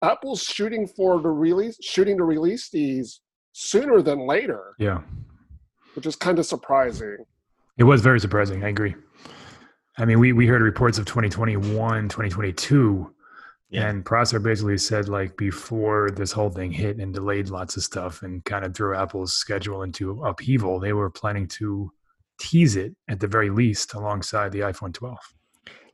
Apple's 0.04 0.44
shooting 0.44 0.88
for 0.88 1.22
the 1.22 1.30
release, 1.30 1.78
shooting 1.82 2.18
to 2.18 2.24
release 2.24 2.70
these 2.70 3.22
sooner 3.54 4.02
than 4.02 4.26
later, 4.28 4.74
Yeah. 4.80 5.02
which 5.96 6.06
is 6.06 6.16
kind 6.16 6.40
of 6.40 6.46
surprising. 6.46 7.18
It 7.78 7.84
was 7.84 8.02
very 8.02 8.20
surprising. 8.20 8.64
I 8.64 8.70
agree. 8.70 8.96
I 9.98 10.06
mean, 10.06 10.20
we, 10.20 10.32
we 10.34 10.48
heard 10.48 10.62
reports 10.62 10.98
of 10.98 11.06
2021, 11.06 12.08
2022, 12.10 13.14
Yeah. 13.70 13.88
and 13.90 14.06
Prosser 14.06 14.40
basically 14.40 14.78
said 14.78 15.10
like 15.10 15.36
before 15.38 16.10
this 16.12 16.32
whole 16.32 16.50
thing 16.50 16.72
hit 16.72 16.98
and 16.98 17.14
delayed 17.14 17.50
lots 17.50 17.76
of 17.76 17.84
stuff 17.84 18.22
and 18.24 18.44
kind 18.46 18.64
of 18.66 18.76
threw 18.76 18.96
Apple's 18.96 19.34
schedule 19.34 19.84
into 19.84 20.24
upheaval, 20.24 20.80
they 20.80 20.94
were 20.94 21.10
planning 21.10 21.48
to 21.60 21.92
tease 22.40 22.78
it 22.78 22.96
at 23.10 23.20
the 23.20 23.28
very 23.28 23.50
least 23.50 23.94
alongside 23.94 24.52
the 24.54 24.60
iPhone 24.60 24.94
12, 24.94 25.18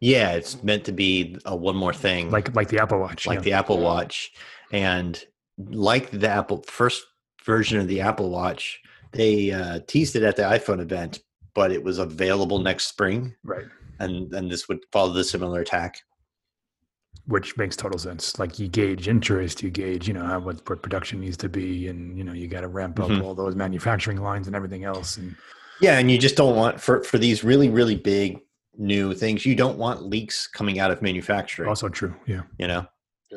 Yeah, 0.02 0.32
it's 0.34 0.62
meant 0.64 0.84
to 0.86 0.92
be 0.92 1.38
a 1.46 1.56
one 1.56 1.76
more 1.76 1.94
thing, 1.94 2.32
like 2.32 2.56
like 2.56 2.70
the 2.70 2.80
Apple 2.80 3.00
Watch. 3.00 3.26
like 3.28 3.38
yeah. 3.40 3.44
the 3.44 3.54
Apple 3.54 3.80
Watch, 3.80 4.32
and 4.72 5.24
like 5.58 6.12
the 6.12 6.30
Apple 6.30 6.64
first 6.68 7.04
version 7.46 7.80
of 7.80 7.88
the 7.88 8.02
Apple 8.02 8.30
Watch, 8.30 8.82
they 9.12 9.52
uh, 9.52 9.80
teased 9.88 10.16
it 10.16 10.24
at 10.24 10.36
the 10.36 10.44
iPhone 10.44 10.80
event, 10.82 11.20
but 11.54 11.72
it 11.72 11.84
was 11.84 11.98
available 12.00 12.60
next 12.60 12.88
spring, 12.88 13.34
right, 13.44 13.66
and 14.00 14.34
and 14.34 14.52
this 14.52 14.68
would 14.68 14.80
follow 14.92 15.14
the 15.14 15.24
similar 15.24 15.64
tack. 15.64 16.02
which 17.28 17.58
makes 17.58 17.76
total 17.76 17.98
sense. 17.98 18.38
Like 18.38 18.60
you 18.60 18.68
gauge 18.68 19.08
interest, 19.08 19.64
you 19.64 19.72
gauge, 19.72 20.08
you 20.08 20.14
know, 20.14 20.24
how 20.24 20.40
what, 20.40 20.70
what 20.70 20.84
production 20.84 21.20
needs 21.22 21.38
to 21.38 21.50
be, 21.50 21.88
and 21.88 22.16
you 22.16 22.24
know, 22.24 22.34
you 22.34 22.48
got 22.48 22.62
to 22.62 22.68
ramp 22.68 23.00
up 23.00 23.10
Mhm. 23.10 23.24
all 23.24 23.34
those 23.34 23.56
manufacturing 23.56 24.22
lines 24.22 24.46
and 24.46 24.56
everything 24.56 24.84
else. 24.84 25.18
And 25.18 25.36
Yeah, 25.82 25.98
and 25.98 26.12
you 26.12 26.20
just 26.20 26.36
don't 26.36 26.56
want 26.56 26.80
for 26.80 27.02
for 27.04 27.18
these 27.18 27.44
really 27.44 27.70
really 27.70 27.96
big 27.96 28.42
new 28.78 29.14
things, 29.14 29.46
you 29.46 29.56
don't 29.56 29.78
want 29.78 30.04
leaks 30.04 30.48
coming 30.48 30.80
out 30.80 30.92
of 30.92 31.02
manufacturing. 31.02 31.70
also 31.70 31.90
true, 31.90 32.14
yeah. 32.28 32.42
you 32.60 32.68
know, 32.68 32.86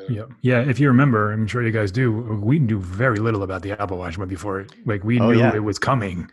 Yeah, 0.09 0.25
yeah. 0.43 0.61
If 0.61 0.79
you 0.81 0.89
remember, 0.89 1.33
I'm 1.33 1.47
sure 1.47 1.63
you 1.63 1.71
guys 1.73 1.91
do. 1.93 2.13
We 2.43 2.59
knew 2.59 2.79
very 2.81 3.19
little 3.19 3.43
about 3.43 3.63
the 3.63 3.73
Apple 3.73 3.99
Watch 3.99 4.19
when 4.19 4.29
before 4.29 4.61
it. 4.61 4.73
Like 4.87 5.03
we 5.05 5.19
Oh, 5.21 5.31
knew 5.31 5.39
yeah. 5.39 5.55
it 5.55 5.65
was 5.65 5.79
coming, 5.79 6.29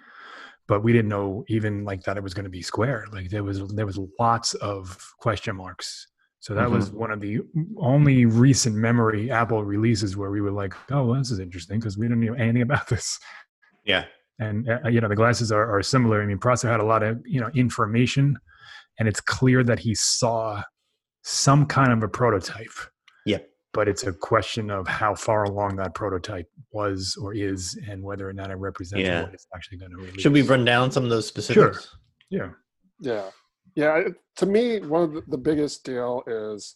but 0.68 0.84
we 0.84 0.92
didn't 0.94 1.10
know 1.10 1.46
even 1.48 1.84
like 1.86 2.04
that 2.04 2.18
it 2.18 2.24
was 2.24 2.34
going 2.34 2.44
to 2.46 2.50
be 2.50 2.62
square. 2.62 3.06
Like 3.12 3.30
there 3.30 3.44
was 3.44 3.58
there 3.74 3.86
was 3.86 3.98
lots 4.20 4.54
of 4.56 4.98
question 5.20 5.56
marks. 5.56 6.08
So 6.40 6.54
that 6.54 6.70
was 6.70 6.90
Mm-hmm. 6.90 7.00
one 7.00 7.12
of 7.12 7.22
the 7.22 7.40
only 7.80 8.26
recent 8.28 8.76
memory 8.76 9.32
Apple 9.32 9.64
releases 9.64 10.16
where 10.16 10.30
we 10.30 10.42
were 10.42 10.52
like, 10.52 10.74
"Oh, 10.92 11.06
well, 11.06 11.18
this 11.20 11.32
is 11.32 11.40
interesting" 11.40 11.80
because 11.80 11.98
we 11.98 12.08
didn't 12.08 12.22
know 12.24 12.34
anything 12.34 12.62
about 12.70 12.88
this. 12.88 13.18
yeah, 13.84 14.06
And 14.38 14.70
uh, 14.70 14.88
you 14.90 15.02
know, 15.02 15.08
the 15.08 15.16
glasses 15.16 15.52
are, 15.52 15.66
are 15.76 15.82
similar. 15.82 16.22
I 16.22 16.26
mean, 16.28 16.38
Prosser 16.38 16.70
had 16.70 16.82
a 16.82 16.86
lot 16.94 17.02
of 17.02 17.20
you 17.26 17.42
know 17.42 17.50
information, 17.56 18.38
and 19.00 19.08
it's 19.08 19.22
clear 19.22 19.64
that 19.64 19.80
he 19.80 19.94
saw 19.96 20.62
some 21.24 21.66
kind 21.66 21.92
of 21.92 22.04
a 22.04 22.08
prototype 22.08 22.70
yep. 23.26 23.50
but 23.74 23.88
it's 23.88 24.04
a 24.04 24.14
question 24.14 24.70
of 24.70 24.88
how 24.88 25.16
far 25.16 25.44
along 25.46 25.76
that 25.76 25.94
prototype 25.94 26.48
was 26.72 27.18
or 27.20 27.34
is 27.34 27.80
and 27.90 28.02
whether 28.04 28.30
or 28.30 28.34
not 28.34 28.52
it 28.52 28.56
represents 28.56 29.04
Yeah. 29.06 29.24
what 29.24 29.34
it's 29.34 29.48
actually 29.56 29.80
going 29.80 29.92
to 29.92 29.98
release. 29.98 30.22
Should 30.22 30.34
we 30.34 30.44
run 30.44 30.64
down 30.66 30.92
some 30.92 31.04
of 31.04 31.10
those 31.10 31.28
specifics? 31.28 31.84
Sure. 31.84 32.00
Yeah. 32.30 32.50
Yeah, 33.00 33.30
yeah. 33.76 34.04
To 34.38 34.46
me, 34.46 34.80
one 34.80 35.04
of 35.04 35.14
the, 35.14 35.24
the 35.28 35.38
biggest 35.38 35.84
deal 35.84 36.24
is 36.28 36.76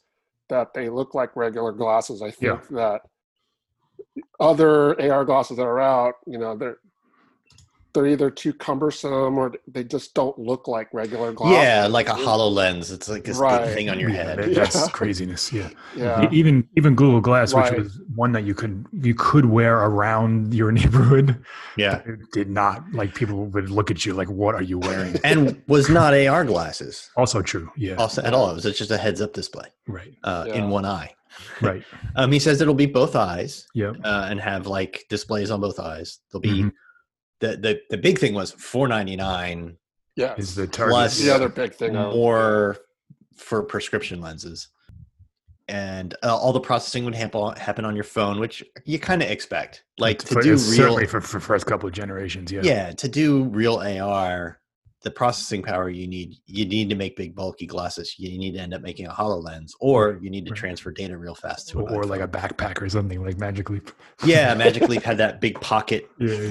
that 0.49 0.73
they 0.73 0.89
look 0.89 1.13
like 1.13 1.35
regular 1.35 1.71
glasses. 1.71 2.21
I 2.21 2.31
think 2.31 2.67
that 2.69 3.01
other 4.39 4.99
AR 4.99 5.23
glasses 5.25 5.57
that 5.57 5.63
are 5.63 5.79
out, 5.79 6.15
you 6.25 6.37
know, 6.37 6.57
they're 6.57 6.77
they're 8.01 8.11
either 8.11 8.29
too 8.31 8.53
cumbersome 8.53 9.37
or 9.37 9.51
they 9.67 9.83
just 9.83 10.13
don't 10.13 10.37
look 10.39 10.67
like 10.67 10.87
regular 10.93 11.31
glasses. 11.33 11.57
Yeah, 11.57 11.87
like 11.87 12.07
a 12.07 12.13
HoloLens. 12.13 12.91
It's 12.93 13.09
like 13.09 13.23
this 13.25 13.39
big 13.39 13.73
thing 13.73 13.89
on 13.89 13.99
your 13.99 14.09
head. 14.09 14.37
that- 14.39 14.55
that's 14.55 14.75
Yeah. 14.75 14.87
craziness. 14.91 15.51
Yeah. 15.51 15.69
Yeah, 15.95 16.29
Even 16.31 16.67
even 16.77 16.95
Google 16.95 17.21
Glass, 17.21 17.53
Right. 17.53 17.71
which 17.71 17.79
was 17.83 17.99
one 18.15 18.31
that 18.31 18.43
you 18.45 18.53
could 18.53 18.85
you 18.93 19.13
could 19.15 19.45
wear 19.45 19.77
around 19.79 20.53
your 20.53 20.71
neighborhood, 20.79 21.43
Yeah. 21.77 21.97
it 22.05 22.31
did 22.31 22.49
not 22.49 22.83
like 22.93 23.13
people 23.15 23.45
would 23.47 23.69
look 23.69 23.91
at 23.91 24.05
you 24.05 24.13
like, 24.13 24.29
"What 24.29 24.55
are 24.55 24.61
you 24.63 24.79
wearing?" 24.79 25.15
And 25.23 25.61
was 25.67 25.89
not 25.89 26.13
AR 26.13 26.45
glasses 26.45 27.09
also 27.17 27.41
true. 27.41 27.69
Yeah. 27.75 27.95
also 27.95 28.21
at 28.23 28.33
all. 28.33 28.49
It 28.51 28.55
was 28.55 28.77
just 28.77 28.91
a 28.91 28.97
heads 28.97 29.21
up 29.21 29.33
display 29.33 29.67
Right. 29.87 30.13
uh, 30.23 30.45
Yeah. 30.47 30.53
in 30.55 30.69
one 30.69 30.85
eye. 30.85 31.11
Right. 31.61 31.83
Um, 32.15 32.31
he 32.31 32.39
says 32.39 32.59
it'll 32.59 32.73
be 32.73 32.85
both 32.87 33.15
eyes 33.15 33.67
Yeah. 33.73 33.93
uh, 34.03 34.27
and 34.29 34.39
have 34.41 34.67
like 34.67 35.05
displays 35.09 35.51
on 35.51 35.61
both 35.61 35.79
eyes. 35.79 36.19
There'll 36.31 36.41
be 36.41 36.63
Mhm. 36.63 36.71
The, 37.39 37.57
the 37.57 37.81
the 37.89 37.97
big 37.97 38.19
thing 38.19 38.33
was 38.33 38.51
four 38.51 38.87
ninety 38.87 39.15
nine 39.15 39.77
yeah. 40.15 40.35
Is 40.37 40.53
the 40.55 40.67
target 40.67 40.93
Plus- 40.93 41.19
the 41.21 41.33
other 41.33 41.47
big 41.49 41.73
thing. 41.73 41.95
I 41.95 42.07
was- 42.07 42.15
more 42.15 42.77
for 43.37 43.63
prescription 43.63 44.19
lenses. 44.19 44.67
And 45.69 46.15
uh, 46.23 46.35
all 46.35 46.51
the 46.51 46.59
processing 46.59 47.05
would 47.05 47.13
happen 47.13 47.55
happen 47.55 47.85
on 47.85 47.93
your 47.95 48.03
phone, 48.03 48.39
which 48.39 48.63
you 48.85 48.97
kind 48.97 49.21
of 49.21 49.29
expect. 49.29 49.83
Like 49.99 50.17
to 50.19 50.33
For- 50.33 50.41
do 50.41 50.49
real, 50.49 50.57
certainly 50.57 51.05
for 51.05 51.21
for 51.21 51.39
first 51.39 51.67
couple 51.67 51.87
of 51.87 51.93
generations. 51.93 52.51
Yeah. 52.51 52.61
yeah, 52.63 52.91
to 52.93 53.07
do 53.07 53.43
real 53.43 53.75
AR, 53.75 54.59
the 55.03 55.11
processing 55.11 55.61
power 55.61 55.89
you 55.91 56.07
need, 56.07 56.37
you 56.47 56.65
need 56.65 56.89
to 56.89 56.95
make 56.95 57.15
big 57.15 57.35
bulky 57.35 57.67
glasses. 57.67 58.15
You 58.17 58.35
need 58.39 58.53
to 58.55 58.59
end 58.59 58.73
up 58.73 58.81
making 58.81 59.05
a 59.05 59.11
Hololens, 59.11 59.71
or 59.79 60.17
you 60.23 60.31
need 60.31 60.45
to 60.47 60.51
Right. 60.51 60.57
transfer 60.59 60.91
data 60.91 61.15
real 61.17 61.35
fast 61.35 61.69
to 61.69 61.81
Or, 61.81 61.97
or 61.99 62.03
like 62.03 62.21
a 62.21 62.27
backpack 62.27 62.81
or 62.81 62.89
something 62.89 63.23
like 63.23 63.37
Magic 63.37 63.69
Leap. 63.69 63.91
yeah. 64.25 64.53
Magic 64.55 64.89
Leap 64.89 65.03
had 65.11 65.17
that 65.19 65.39
big 65.39 65.61
pocket 65.61 66.09
Yeah, 66.19 66.33
yeah. 66.33 66.49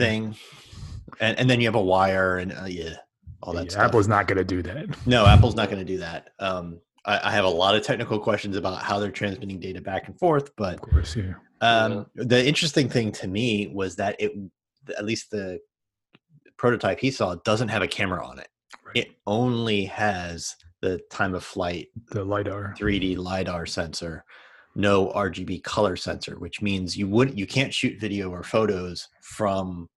Thing, 1.11 1.19
and 1.21 1.39
and 1.39 1.49
then 1.51 1.61
you 1.61 1.67
have 1.67 1.75
a 1.75 1.83
wire 1.83 2.39
and 2.39 2.53
uh, 2.53 2.65
yeah, 2.67 2.95
all 3.43 3.53
that 3.55 3.65
Yeah, 3.65 3.71
stuff. 3.71 3.85
Apple's 3.85 4.09
not 4.09 4.27
going 4.27 4.39
to 4.39 4.45
do 4.45 4.63
that. 4.63 5.07
No, 5.07 5.27
Apple's 5.27 5.55
not 5.55 5.71
going 5.71 5.79
to 5.79 5.85
do 5.85 5.99
that. 5.99 6.31
Um, 6.39 6.81
I, 7.05 7.29
I 7.29 7.31
have 7.31 7.45
a 7.45 7.49
lot 7.51 7.75
of 7.75 7.83
technical 7.83 8.19
questions 8.19 8.57
about 8.57 8.83
how 8.83 8.99
they're 8.99 9.11
transmitting 9.11 9.61
data 9.61 9.81
back 9.81 10.09
and 10.09 10.19
forth, 10.19 10.51
but 10.57 10.75
Of 10.75 10.81
course, 10.83 11.17
yeah. 11.17 11.35
um, 11.61 12.07
the 12.15 12.47
interesting 12.47 12.89
thing 12.89 13.13
to 13.13 13.29
me 13.29 13.69
was 13.69 13.97
that 13.97 14.17
it, 14.19 14.33
at 14.97 15.05
least 15.05 15.31
the 15.31 15.61
prototype 16.57 16.99
he 17.01 17.11
saw, 17.11 17.37
doesn't 17.45 17.69
have 17.69 17.83
a 17.83 17.89
camera 17.89 18.27
on 18.27 18.39
it. 18.39 18.49
Right. 18.85 18.97
It 18.97 19.09
only 19.27 19.85
has 19.87 20.55
the 20.81 21.01
time 21.11 21.35
of 21.35 21.45
flight 21.45 21.89
The 22.11 22.25
lidar. 22.25 22.75
3D 22.79 23.17
lidar 23.17 23.67
sensor, 23.67 24.25
no 24.75 25.09
RGB 25.09 25.63
color 25.65 25.97
sensor, 25.97 26.39
which 26.39 26.61
means 26.63 26.97
you 26.97 27.09
would 27.09 27.39
you 27.39 27.47
can't 27.47 27.73
shoot 27.75 28.01
video 28.01 28.31
or 28.31 28.43
photos 28.43 29.09
from 29.23 29.89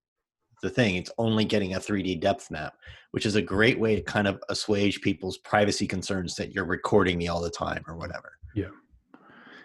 the 0.62 0.70
thing. 0.70 0.96
It's 0.96 1.12
only 1.18 1.46
getting 1.46 1.74
a 1.76 1.80
3D 1.80 2.20
depth 2.20 2.50
map, 2.52 2.76
which 3.12 3.26
is 3.26 3.36
a 3.36 3.42
great 3.42 3.80
way 3.80 3.96
to 3.96 4.02
kind 4.02 4.28
of 4.28 4.42
assuage 4.50 5.02
people's 5.02 5.38
privacy 5.40 5.88
concerns 5.88 6.36
that 6.36 6.54
you're 6.54 6.66
recording 6.66 7.18
me 7.18 7.28
all 7.28 7.42
the 7.42 7.50
time 7.50 7.84
or 7.88 7.96
whatever. 7.98 8.32
Yeah. 8.56 8.68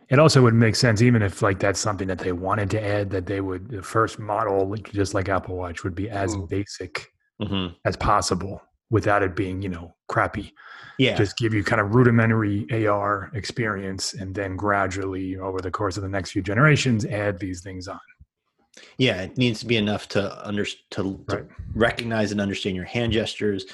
It 0.09 0.19
also 0.19 0.41
would 0.43 0.55
make 0.55 0.77
sense, 0.77 1.03
even 1.03 1.21
if 1.23 1.43
like 1.43 1.59
that's 1.59 1.81
something 1.81 2.07
that 2.09 2.19
they 2.19 2.33
wanted 2.33 2.71
to 2.71 2.85
add, 2.85 3.11
that 3.11 3.27
they 3.27 3.41
would 3.41 3.69
the 3.69 3.83
first 3.83 4.19
model, 4.19 4.75
just 4.77 5.15
like 5.15 5.29
Apple 5.29 5.57
Watch, 5.57 5.83
would 5.85 5.95
be 5.95 6.09
as 6.09 6.35
Mm. 6.37 6.49
basic 6.49 7.07
hmm 7.41 7.67
as 7.85 7.97
possible. 7.97 8.63
without 8.91 9.21
it 9.21 9.35
being 9.35 9.61
you 9.61 9.69
know 9.69 9.93
crappy 10.09 10.53
Yeah. 10.97 11.17
just 11.17 11.37
give 11.37 11.53
you 11.53 11.65
kind 11.65 11.81
of 11.81 11.97
rudimentary 11.97 12.87
ar 12.87 13.33
experience 13.35 14.15
and 14.15 14.33
then 14.33 14.55
gradually 14.57 15.37
over 15.37 15.61
the 15.61 15.73
course 15.73 15.97
of 15.97 16.05
the 16.05 16.09
next 16.09 16.31
few 16.31 16.41
generations 16.41 17.05
add 17.05 17.41
these 17.41 17.63
things 17.63 17.89
on 17.89 17.99
Yeah, 18.99 19.23
it 19.23 19.37
needs 19.39 19.61
to 19.61 19.67
be 19.67 19.77
enough 19.77 20.09
to 20.09 20.47
under 20.47 20.65
to, 20.65 21.25
to 21.29 21.47
recognize 21.75 22.33
and 22.33 22.41
understand 22.41 22.77
your 22.77 22.85
hand 22.85 23.13
gestures, 23.13 23.67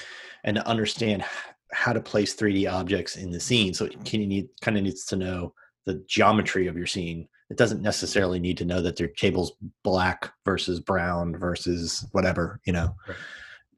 and 0.44 0.56
to 0.56 0.66
understand 0.66 1.24
how 1.72 1.92
to 1.92 2.00
place 2.00 2.34
3D 2.36 2.70
objects 2.70 3.16
in 3.16 3.30
the 3.30 3.40
scene. 3.40 3.72
So 3.74 3.86
it 3.86 4.04
can 4.04 4.20
need 4.28 4.48
kind 4.60 4.76
of 4.76 4.82
needs 4.82 5.04
to 5.06 5.16
know 5.16 5.54
the 5.86 6.04
geometry 6.06 6.66
of 6.66 6.76
your 6.76 6.86
scene. 6.86 7.28
It 7.50 7.56
doesn't 7.56 7.82
necessarily 7.82 8.38
need 8.40 8.58
to 8.58 8.64
know 8.64 8.80
that 8.82 8.96
their 8.96 9.08
table's 9.08 9.52
black 9.82 10.32
versus 10.44 10.80
brown 10.80 11.36
versus 11.36 12.06
whatever. 12.12 12.60
You 12.64 12.72
know, 12.74 12.94
Right. 13.08 13.16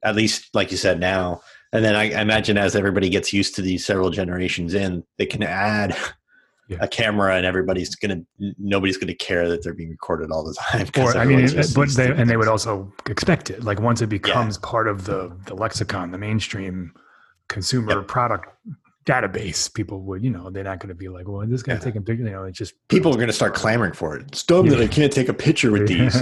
at 0.03 0.15
least 0.15 0.53
like 0.53 0.71
you 0.71 0.77
said 0.77 0.99
now. 0.99 1.41
And 1.73 1.83
then 1.83 1.95
I, 1.95 2.13
I 2.13 2.21
imagine 2.21 2.57
as 2.57 2.75
everybody 2.75 3.09
gets 3.09 3.33
used 3.33 3.55
to 3.55 3.61
these 3.61 3.85
several 3.85 4.09
generations 4.09 4.73
in, 4.73 5.03
they 5.17 5.25
can 5.25 5.43
add 5.43 5.95
Yeah. 6.67 6.77
a 6.81 6.87
camera, 6.87 7.35
and 7.35 7.45
everybody's 7.45 7.93
gonna 7.95 8.21
nobody's 8.57 8.97
gonna 8.97 9.13
care 9.13 9.47
that 9.49 9.61
they're 9.63 9.73
being 9.75 9.91
recorded 9.91 10.31
all 10.31 10.43
the 10.43 10.53
time. 10.71 10.87
'cause 10.87 11.15
or 11.15 11.19
i 11.19 11.23
mean 11.25 11.47
but 11.75 11.89
they 11.91 12.09
and 12.11 12.27
they 12.29 12.37
would 12.37 12.47
also 12.47 12.91
expect 13.07 13.51
it 13.51 13.63
like 13.63 13.79
once 13.79 14.01
it 14.01 14.07
becomes 14.07 14.57
part 14.57 14.87
of 14.87 15.05
the 15.05 15.31
the 15.45 15.53
lexicon 15.53 16.09
the 16.11 16.17
mainstream 16.17 16.91
consumer 17.49 17.97
Yep. 17.99 18.07
product 18.07 18.49
database 19.05 19.71
people 19.71 20.01
would 20.01 20.23
you 20.23 20.31
know 20.31 20.49
they're 20.49 20.63
not 20.63 20.79
going 20.79 20.89
to 20.89 20.95
be 20.95 21.07
like 21.07 21.27
well 21.27 21.45
this 21.47 21.61
guy's 21.61 21.75
Yeah. 21.75 21.79
taking 21.81 22.03
pictures 22.03 22.25
you 22.25 22.31
know 22.31 22.45
it's 22.45 22.57
just 22.57 22.73
people 22.87 23.11
are 23.13 23.17
going 23.17 23.27
to 23.27 23.33
start 23.33 23.53
clamoring 23.53 23.93
for 23.93 24.15
it. 24.17 24.23
It's 24.29 24.41
dumb 24.41 24.67
that 24.69 24.81
I 24.81 24.87
can't 24.87 25.13
take 25.13 25.29
a 25.29 25.33
picture 25.35 25.71
with 25.71 25.87
these. 25.93 26.19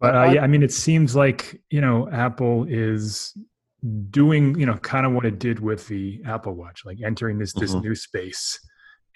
but 0.00 0.16
uh, 0.16 0.24
yeah, 0.34 0.42
I 0.42 0.46
mean, 0.48 0.62
it 0.64 0.72
seems 0.72 1.14
like 1.14 1.60
you 1.70 1.80
know 1.80 2.08
Apple 2.10 2.66
is 2.68 3.36
doing 4.10 4.58
you 4.58 4.66
know 4.66 4.76
kind 4.78 5.04
of 5.06 5.12
what 5.12 5.24
it 5.24 5.38
did 5.38 5.58
with 5.60 5.86
the 5.88 6.20
Apple 6.26 6.54
Watch, 6.54 6.84
like 6.84 6.98
entering 7.04 7.38
this 7.38 7.52
this 7.52 7.72
Mhm. 7.72 7.82
new 7.82 7.94
space 7.94 8.58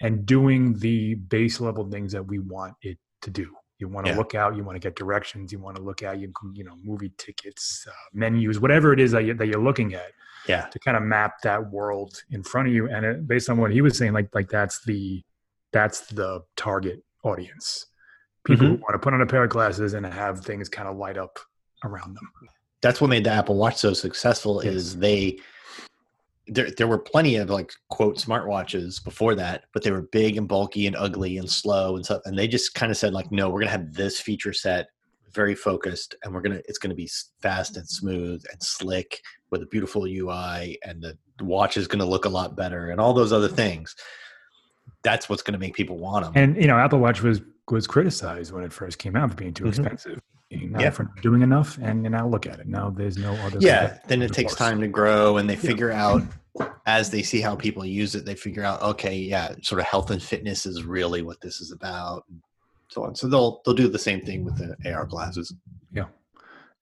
and 0.01 0.25
doing 0.25 0.73
the 0.79 1.15
base 1.15 1.59
level 1.59 1.89
things 1.89 2.11
that 2.11 2.23
we 2.25 2.39
want 2.39 2.75
it 2.81 2.97
to 3.21 3.29
do. 3.31 3.55
You 3.79 3.87
want 3.87 4.05
to 4.07 4.11
Yeah. 4.11 4.17
look 4.17 4.35
out, 4.35 4.55
you 4.55 4.63
want 4.63 4.75
to 4.75 4.79
get 4.79 4.95
directions, 4.95 5.51
you 5.51 5.59
want 5.59 5.77
to 5.77 5.81
look 5.83 6.03
at 6.03 6.19
you 6.19 6.33
you 6.53 6.63
know 6.63 6.75
movie 6.83 7.13
tickets, 7.17 7.85
uh, 7.87 7.93
menus, 8.13 8.59
whatever 8.59 8.91
it 8.93 8.99
is 8.99 9.11
that 9.11 9.23
you, 9.23 9.33
that 9.35 9.47
you're 9.47 9.61
looking 9.63 9.93
at 9.93 10.11
Yeah, 10.47 10.67
to 10.67 10.79
kind 10.79 10.97
of 10.97 11.03
map 11.03 11.41
that 11.43 11.71
world 11.71 12.21
in 12.31 12.41
front 12.43 12.67
of 12.67 12.73
you 12.73 12.89
and 12.89 13.05
it, 13.05 13.27
based 13.27 13.49
on 13.49 13.57
what 13.57 13.71
he 13.71 13.81
was 13.81 13.97
saying 13.97 14.13
like 14.13 14.33
like 14.33 14.49
that's 14.49 14.83
the 14.85 15.23
that's 15.73 16.07
the 16.07 16.41
target 16.55 17.03
audience 17.23 17.85
people 18.45 18.65
who 18.67 18.73
want 18.75 18.93
to 18.93 18.99
put 18.99 19.13
on 19.13 19.21
a 19.21 19.25
pair 19.25 19.43
of 19.43 19.49
glasses 19.49 19.93
and 19.93 20.05
have 20.05 20.39
things 20.39 20.69
kind 20.69 20.87
of 20.87 20.95
light 20.95 21.17
up 21.17 21.37
around 21.83 22.15
them 22.15 22.29
that's 22.81 23.01
what 23.01 23.09
made 23.09 23.23
the 23.23 23.31
Apple 23.31 23.55
Watch 23.55 23.77
so 23.77 23.93
successful. 23.93 24.59
Is 24.61 24.97
they 24.97 25.39
there 26.47 26.69
there 26.77 26.87
were 26.87 26.97
plenty 26.99 27.35
of 27.35 27.49
like 27.49 27.71
quote 27.89 28.17
smartwatches 28.17 29.03
before 29.03 29.35
that, 29.35 29.65
but 29.73 29.83
they 29.83 29.91
were 29.91 30.03
big 30.03 30.37
and 30.37 30.47
bulky 30.47 30.87
and 30.87 30.95
ugly 30.95 31.37
and 31.37 31.49
slow 31.49 31.95
and 31.95 32.05
stuff. 32.05 32.21
And 32.25 32.37
they 32.37 32.47
just 32.47 32.73
kind 32.73 32.91
of 32.91 32.97
said 32.97 33.13
like, 33.13 33.31
no, 33.31 33.49
we're 33.49 33.59
gonna 33.59 33.71
have 33.71 33.93
this 33.93 34.19
feature 34.21 34.53
set, 34.53 34.87
very 35.33 35.55
focused, 35.55 36.15
and 36.23 36.33
we're 36.33 36.41
gonna 36.41 36.61
it's 36.67 36.77
gonna 36.77 36.95
be 36.95 37.09
fast 37.41 37.75
and 37.77 37.87
smooth 37.87 38.43
and 38.51 38.61
slick 38.63 39.21
with 39.49 39.61
a 39.61 39.65
beautiful 39.65 40.05
UI, 40.05 40.77
and 40.85 41.01
the 41.01 41.17
watch 41.43 41.75
is 41.77 41.87
gonna 41.87 42.05
look 42.05 42.25
a 42.25 42.29
lot 42.29 42.55
better, 42.55 42.91
and 42.91 42.99
all 43.01 43.13
those 43.13 43.33
other 43.33 43.47
things. 43.49 43.95
That's 45.03 45.29
what's 45.29 45.41
gonna 45.41 45.57
make 45.57 45.73
people 45.75 45.97
want 45.97 46.25
them. 46.25 46.33
and 46.35 46.55
you 46.61 46.67
know 46.67 46.77
apple 46.77 46.99
watch 46.99 47.21
was 47.21 47.41
was 47.69 47.87
criticized 47.87 48.53
when 48.53 48.63
it 48.63 48.71
first 48.71 48.97
came 48.99 49.15
out 49.17 49.29
for 49.29 49.35
being 49.35 49.53
too 49.53 49.65
Mhm. 49.65 49.69
expensive 49.69 50.21
not 50.51 50.81
Yeah. 50.81 50.89
for 50.91 51.03
not 51.03 51.21
doing 51.21 51.41
enough 51.41 51.77
and, 51.81 52.03
now 52.03 52.27
look 52.27 52.45
at 52.45 52.59
it 52.59 52.67
now 52.67 52.89
there's 52.89 53.17
no 53.17 53.33
other 53.45 53.57
yeah 53.59 53.97
then 54.07 54.21
it 54.21 54.33
takes 54.33 54.53
force. 54.53 54.69
time 54.69 54.79
to 54.81 54.87
grow 54.87 55.37
and 55.37 55.49
they 55.49 55.55
figure 55.55 55.91
out 55.91 56.21
as 56.85 57.09
they 57.09 57.21
see 57.21 57.41
how 57.41 57.55
people 57.55 57.85
use 57.85 58.15
it 58.15 58.25
they 58.25 58.35
figure 58.35 58.63
out 58.63 58.81
okay 58.81 59.15
yeah 59.15 59.53
sort 59.61 59.79
of 59.79 59.85
health 59.87 60.09
and 60.09 60.23
fitness 60.23 60.65
is 60.65 60.83
really 60.83 61.21
what 61.21 61.39
this 61.41 61.59
is 61.59 61.71
about 61.71 62.23
and 62.29 62.41
so 62.89 63.03
on 63.03 63.13
so 63.13 63.27
they'll 63.27 63.61
they'll 63.65 63.75
do 63.75 63.87
the 63.89 63.99
same 63.99 64.21
thing 64.21 64.45
with 64.45 64.57
the 64.57 64.93
ar 64.93 65.05
glasses 65.05 65.53
Yeah, 65.91 66.05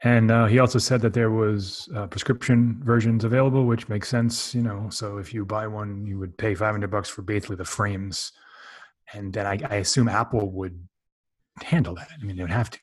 And 0.04 0.30
uh, 0.30 0.46
he 0.46 0.60
also 0.60 0.78
said 0.78 1.02
that 1.02 1.14
there 1.14 1.32
was 1.32 1.90
uh, 1.96 2.06
prescription 2.08 2.80
versions 2.84 3.24
available, 3.24 3.66
which 3.66 3.90
makes 3.90 4.08
sense, 4.10 4.54
you 4.54 4.62
know. 4.62 4.88
So 4.92 5.18
if 5.18 5.34
you 5.34 5.46
buy 5.46 5.66
one, 5.68 6.06
you 6.06 6.20
would 6.20 6.38
pay 6.38 6.54
500 6.54 6.92
bucks 6.92 7.10
for 7.10 7.24
basically 7.24 7.56
the 7.56 7.66
frames, 7.66 8.32
and 9.14 9.34
then 9.34 9.46
I, 9.48 9.58
I 9.70 9.76
assume 9.78 10.08
Apple 10.08 10.52
would 10.52 10.78
handle 11.64 11.96
that. 11.96 12.10
I 12.20 12.24
mean, 12.26 12.36
they 12.36 12.44
would 12.44 12.52
have 12.52 12.70
to 12.72 12.80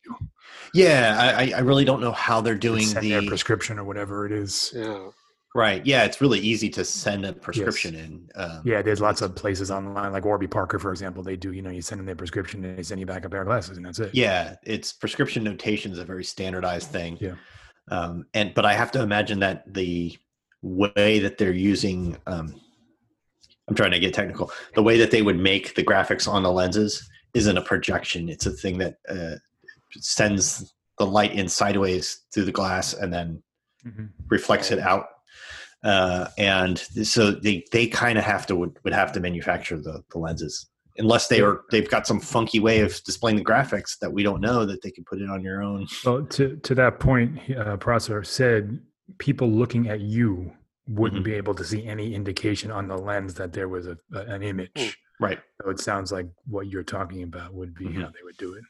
yeah 0.74 1.16
i 1.18 1.44
I- 1.44 1.52
i 1.56 1.61
really 1.61 1.85
don't 1.85 2.00
know 2.00 2.12
how 2.12 2.40
they're 2.40 2.54
doing 2.54 2.85
send 2.85 3.11
their 3.11 3.20
the 3.20 3.26
prescription 3.28 3.78
or 3.78 3.85
whatever 3.85 4.26
it 4.26 4.32
is. 4.32 4.72
yeah. 4.74 5.08
right 5.54 5.85
yeah 5.87 6.04
it's 6.04 6.20
really 6.20 6.38
easy 6.40 6.68
to 6.70 6.85
send 6.85 7.24
a 7.24 7.32
prescription 7.32 7.94
in 7.94 8.28
um, 8.37 8.62
Yeah, 8.64 8.80
there's 8.82 9.00
lots 9.00 9.20
of 9.22 9.35
places 9.35 9.70
online, 9.70 10.12
like 10.12 10.24
Warby 10.24 10.46
Parker, 10.48 10.78
for 10.78 10.90
example. 10.90 11.22
They 11.22 11.37
do, 11.37 11.52
you 11.52 11.62
know, 11.62 11.70
you 11.70 11.82
send 11.82 11.98
them 11.98 12.06
their 12.06 12.16
prescription, 12.16 12.64
and 12.64 12.76
they 12.78 12.82
send 12.82 13.00
you 13.00 13.06
back 13.06 13.24
a 13.24 13.30
pair 13.30 13.42
of 13.42 13.46
glasses, 13.46 13.76
and 13.76 13.85
that's 13.87 13.98
it. 13.98 14.14
yeah 14.14 14.56
it's 14.62 14.92
prescription 14.92 15.42
notation 15.44 15.92
is 15.92 15.98
a 15.98 16.04
very 16.04 16.24
standardized 16.24 16.88
thing 16.90 17.18
Yeah. 17.20 17.35
um, 17.90 18.26
and 18.35 18.52
but 18.54 18.64
i 18.66 18.74
have 18.74 18.90
to 18.92 19.02
imagine 19.02 19.38
that 19.40 19.64
the 19.72 20.16
way 20.62 21.18
that 21.18 21.38
they're 21.38 21.52
using 21.52 22.16
um, 22.26 22.61
i'm 23.68 23.74
trying 23.74 23.90
to 23.92 23.98
get 24.00 24.14
technical 24.14 24.50
the 24.74 24.82
way 24.82 24.98
that 24.98 25.11
they 25.11 25.22
would 25.22 25.38
make 25.38 25.74
the 25.74 25.82
graphics 25.85 26.26
on 26.28 26.42
the 26.42 26.52
lenses 26.52 27.08
isn't 27.35 27.57
a 27.57 27.62
projection. 27.62 28.29
It's 28.29 28.47
a 28.47 28.51
thing 28.51 28.79
that 28.79 28.97
uh, 29.09 29.37
sends 30.01 30.75
the 30.99 31.07
light 31.07 31.33
in 31.33 31.49
sideways 31.49 32.21
through 32.33 32.45
the 32.45 32.53
glass 32.53 32.95
and 32.95 33.12
then 33.12 33.42
Mhm. 33.87 34.11
reflects 34.29 34.71
it 34.71 34.79
out. 34.79 35.07
Uh, 35.83 36.29
and 36.38 36.79
so 36.79 37.33
they, 37.33 37.64
they 37.73 37.88
kind 37.88 38.16
of 38.16 38.23
have 38.25 38.47
to 38.47 38.55
would, 38.55 38.77
would 38.85 38.92
have 38.92 39.11
to 39.12 39.18
manufacture 39.21 39.77
the, 39.77 40.05
the 40.12 40.18
lenses. 40.18 40.68
Unless 40.99 41.27
they 41.29 41.40
are 41.40 41.62
they've 41.73 41.88
got 41.90 42.07
some 42.07 42.21
funky 42.21 42.61
way 42.61 42.81
of 42.81 43.03
displaying 43.05 43.37
the 43.38 43.45
graphics 43.45 43.99
that 43.99 44.12
we 44.12 44.23
don't 44.23 44.40
know 44.42 44.64
that 44.66 44.83
they 44.83 44.90
can 44.92 45.03
put 45.05 45.21
it 45.21 45.29
on 45.31 45.42
your 45.42 45.62
own. 45.62 45.88
Well, 46.05 46.23
to 46.27 46.57
to 46.59 46.75
that 46.77 47.01
point, 47.01 47.38
he- 47.40 47.57
uh, 47.57 47.77
Prosser 47.79 48.23
said 48.23 48.79
people 49.18 49.49
looking 49.51 49.88
at 49.88 50.01
you 50.01 50.53
wouldn't 50.87 51.23
Mhm. 51.23 51.25
be 51.25 51.33
able 51.33 51.55
to 51.55 51.64
see 51.64 51.85
any 51.87 52.14
indication 52.14 52.71
on 52.71 52.87
the 52.88 52.97
lens 52.99 53.35
that 53.35 53.53
there 53.55 53.68
was 53.68 53.87
a, 53.88 53.97
a 54.12 54.18
an 54.21 54.42
image. 54.42 54.99
Right 55.22 55.40
So 55.62 55.70
it 55.70 55.80
sounds 55.80 56.11
like 56.12 56.26
what 56.46 56.66
you're 56.66 56.82
talking 56.82 57.22
about 57.22 57.54
would 57.54 57.74
be 57.74 57.85
Mhm. 57.87 58.02
how 58.02 58.11
they 58.11 58.22
would 58.24 58.37
do 58.37 58.54
it. 58.54 58.64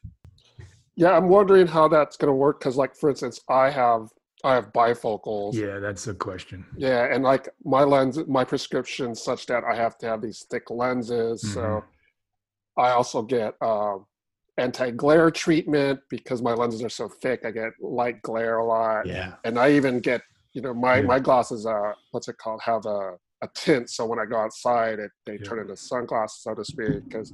Yeah, 0.95 1.17
I'm 1.17 1.29
wondering 1.29 1.67
how 1.67 1.89
that's 1.89 2.17
going 2.19 2.29
to 2.29 2.35
work 2.35 2.61
because, 2.61 2.77
like, 2.77 2.95
for 2.95 3.09
instance, 3.11 3.41
I 3.49 3.71
have 3.71 4.09
I 4.45 4.55
have 4.55 4.73
bifocals. 4.73 5.55
Yeah, 5.55 5.79
that's 5.79 6.09
a 6.09 6.15
question. 6.15 6.67
Yeah, 6.77 7.05
and 7.15 7.23
like 7.23 7.49
my 7.65 7.85
lens, 7.85 8.19
my 8.27 8.45
prescription 8.45 9.15
such 9.15 9.47
that 9.47 9.63
I 9.65 9.75
have 9.77 9.97
to 9.99 10.07
have 10.07 10.21
these 10.21 10.45
thick 10.51 10.69
lenses. 10.69 11.43
So 11.55 11.85
I 12.77 12.91
also 12.91 13.23
get 13.23 13.55
um, 13.63 14.07
anti-glare 14.59 15.31
treatment 15.31 16.01
because 16.11 16.43
my 16.43 16.53
lenses 16.55 16.83
are 16.83 16.89
so 16.89 17.09
thick. 17.09 17.45
I 17.45 17.53
get 17.53 17.73
light 17.81 18.21
glare 18.23 18.59
a 18.59 18.65
lot, 18.67 19.07
yeah 19.07 19.35
and 19.45 19.59
I 19.59 19.73
even 19.73 20.01
get 20.01 20.23
you 20.55 20.61
know 20.61 20.75
my 20.75 20.97
Yeah. 21.01 21.07
my 21.07 21.19
glasses 21.21 21.65
uh 21.65 21.93
what's 22.11 22.29
it 22.29 22.37
called 22.37 22.61
have 22.63 22.85
a 22.85 23.17
a 23.43 23.49
tint 23.55 23.91
so 23.91 24.07
when 24.07 24.19
I 24.19 24.25
go 24.25 24.37
outside 24.39 24.99
it 24.99 25.11
they 25.27 25.35
Yeah. 25.35 25.45
turn 25.45 25.59
into 25.59 25.77
sunglasses 25.77 26.43
so 26.43 26.55
to 26.55 26.65
speak 26.65 27.05
because 27.09 27.31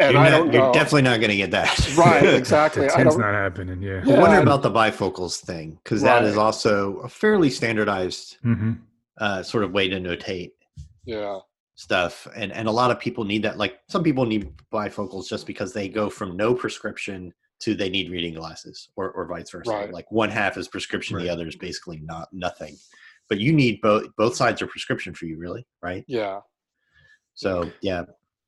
and 0.00 0.12
you're, 0.12 0.20
I 0.20 0.30
not- 0.30 0.38
don't 0.38 0.52
you're 0.52 0.62
know 0.62 0.72
definitely 0.72 1.02
not 1.02 1.20
going 1.20 1.30
to 1.30 1.36
get 1.36 1.50
that 1.52 1.94
right 1.96 2.24
exactly 2.42 2.86
The 2.86 2.92
I 2.92 2.96
tint's 2.96 3.14
don't 3.16 3.22
not 3.26 3.34
happening. 3.34 3.80
Yeah. 3.82 4.02
I 4.06 4.18
wonder 4.18 4.36
Yeah. 4.36 4.42
about 4.42 4.62
the 4.62 4.70
bifocals 4.70 5.38
thing 5.40 5.78
because 5.84 6.02
that 6.02 6.24
is 6.24 6.36
also 6.36 6.96
a 6.98 7.08
fairly 7.08 7.50
standardized 7.50 8.36
hmm 8.42 8.72
uh, 9.18 9.42
sort 9.42 9.64
of 9.64 9.72
way 9.72 9.86
to 9.88 9.96
notate 10.00 10.52
yeah 11.04 11.38
stuff, 11.74 12.26
and 12.34 12.52
and 12.52 12.68
a 12.68 12.70
lot 12.70 12.90
of 12.90 12.98
people 12.98 13.24
need 13.24 13.42
that. 13.42 13.56
Like 13.58 13.80
some 13.88 14.02
people 14.02 14.24
need 14.26 14.50
bifocals 14.72 15.28
just 15.28 15.46
because 15.46 15.72
they 15.74 15.88
go 15.88 16.08
from 16.10 16.36
no 16.36 16.54
prescription 16.54 17.32
to 17.60 17.74
they 17.74 17.90
need 17.90 18.10
reading 18.10 18.32
glasses, 18.34 18.88
or 18.96 19.10
or 19.12 19.26
vice 19.26 19.50
versa. 19.50 19.70
Right. 19.70 19.92
Like 19.92 20.10
one 20.10 20.30
half 20.30 20.56
is 20.56 20.68
prescription, 20.68 21.18
the 21.18 21.28
other 21.28 21.46
is 21.46 21.56
basically 21.56 21.98
not 22.02 22.28
nothing. 22.32 22.76
But 23.30 23.38
you 23.38 23.52
need 23.52 23.80
both. 23.80 24.04
Both 24.18 24.34
sides 24.36 24.60
are 24.60 24.66
prescription 24.66 25.14
for 25.14 25.24
you, 25.24 25.38
really, 25.38 25.64
right? 25.82 26.04
yeah 26.08 26.40
So 27.34 27.70
yeah, 27.80 28.02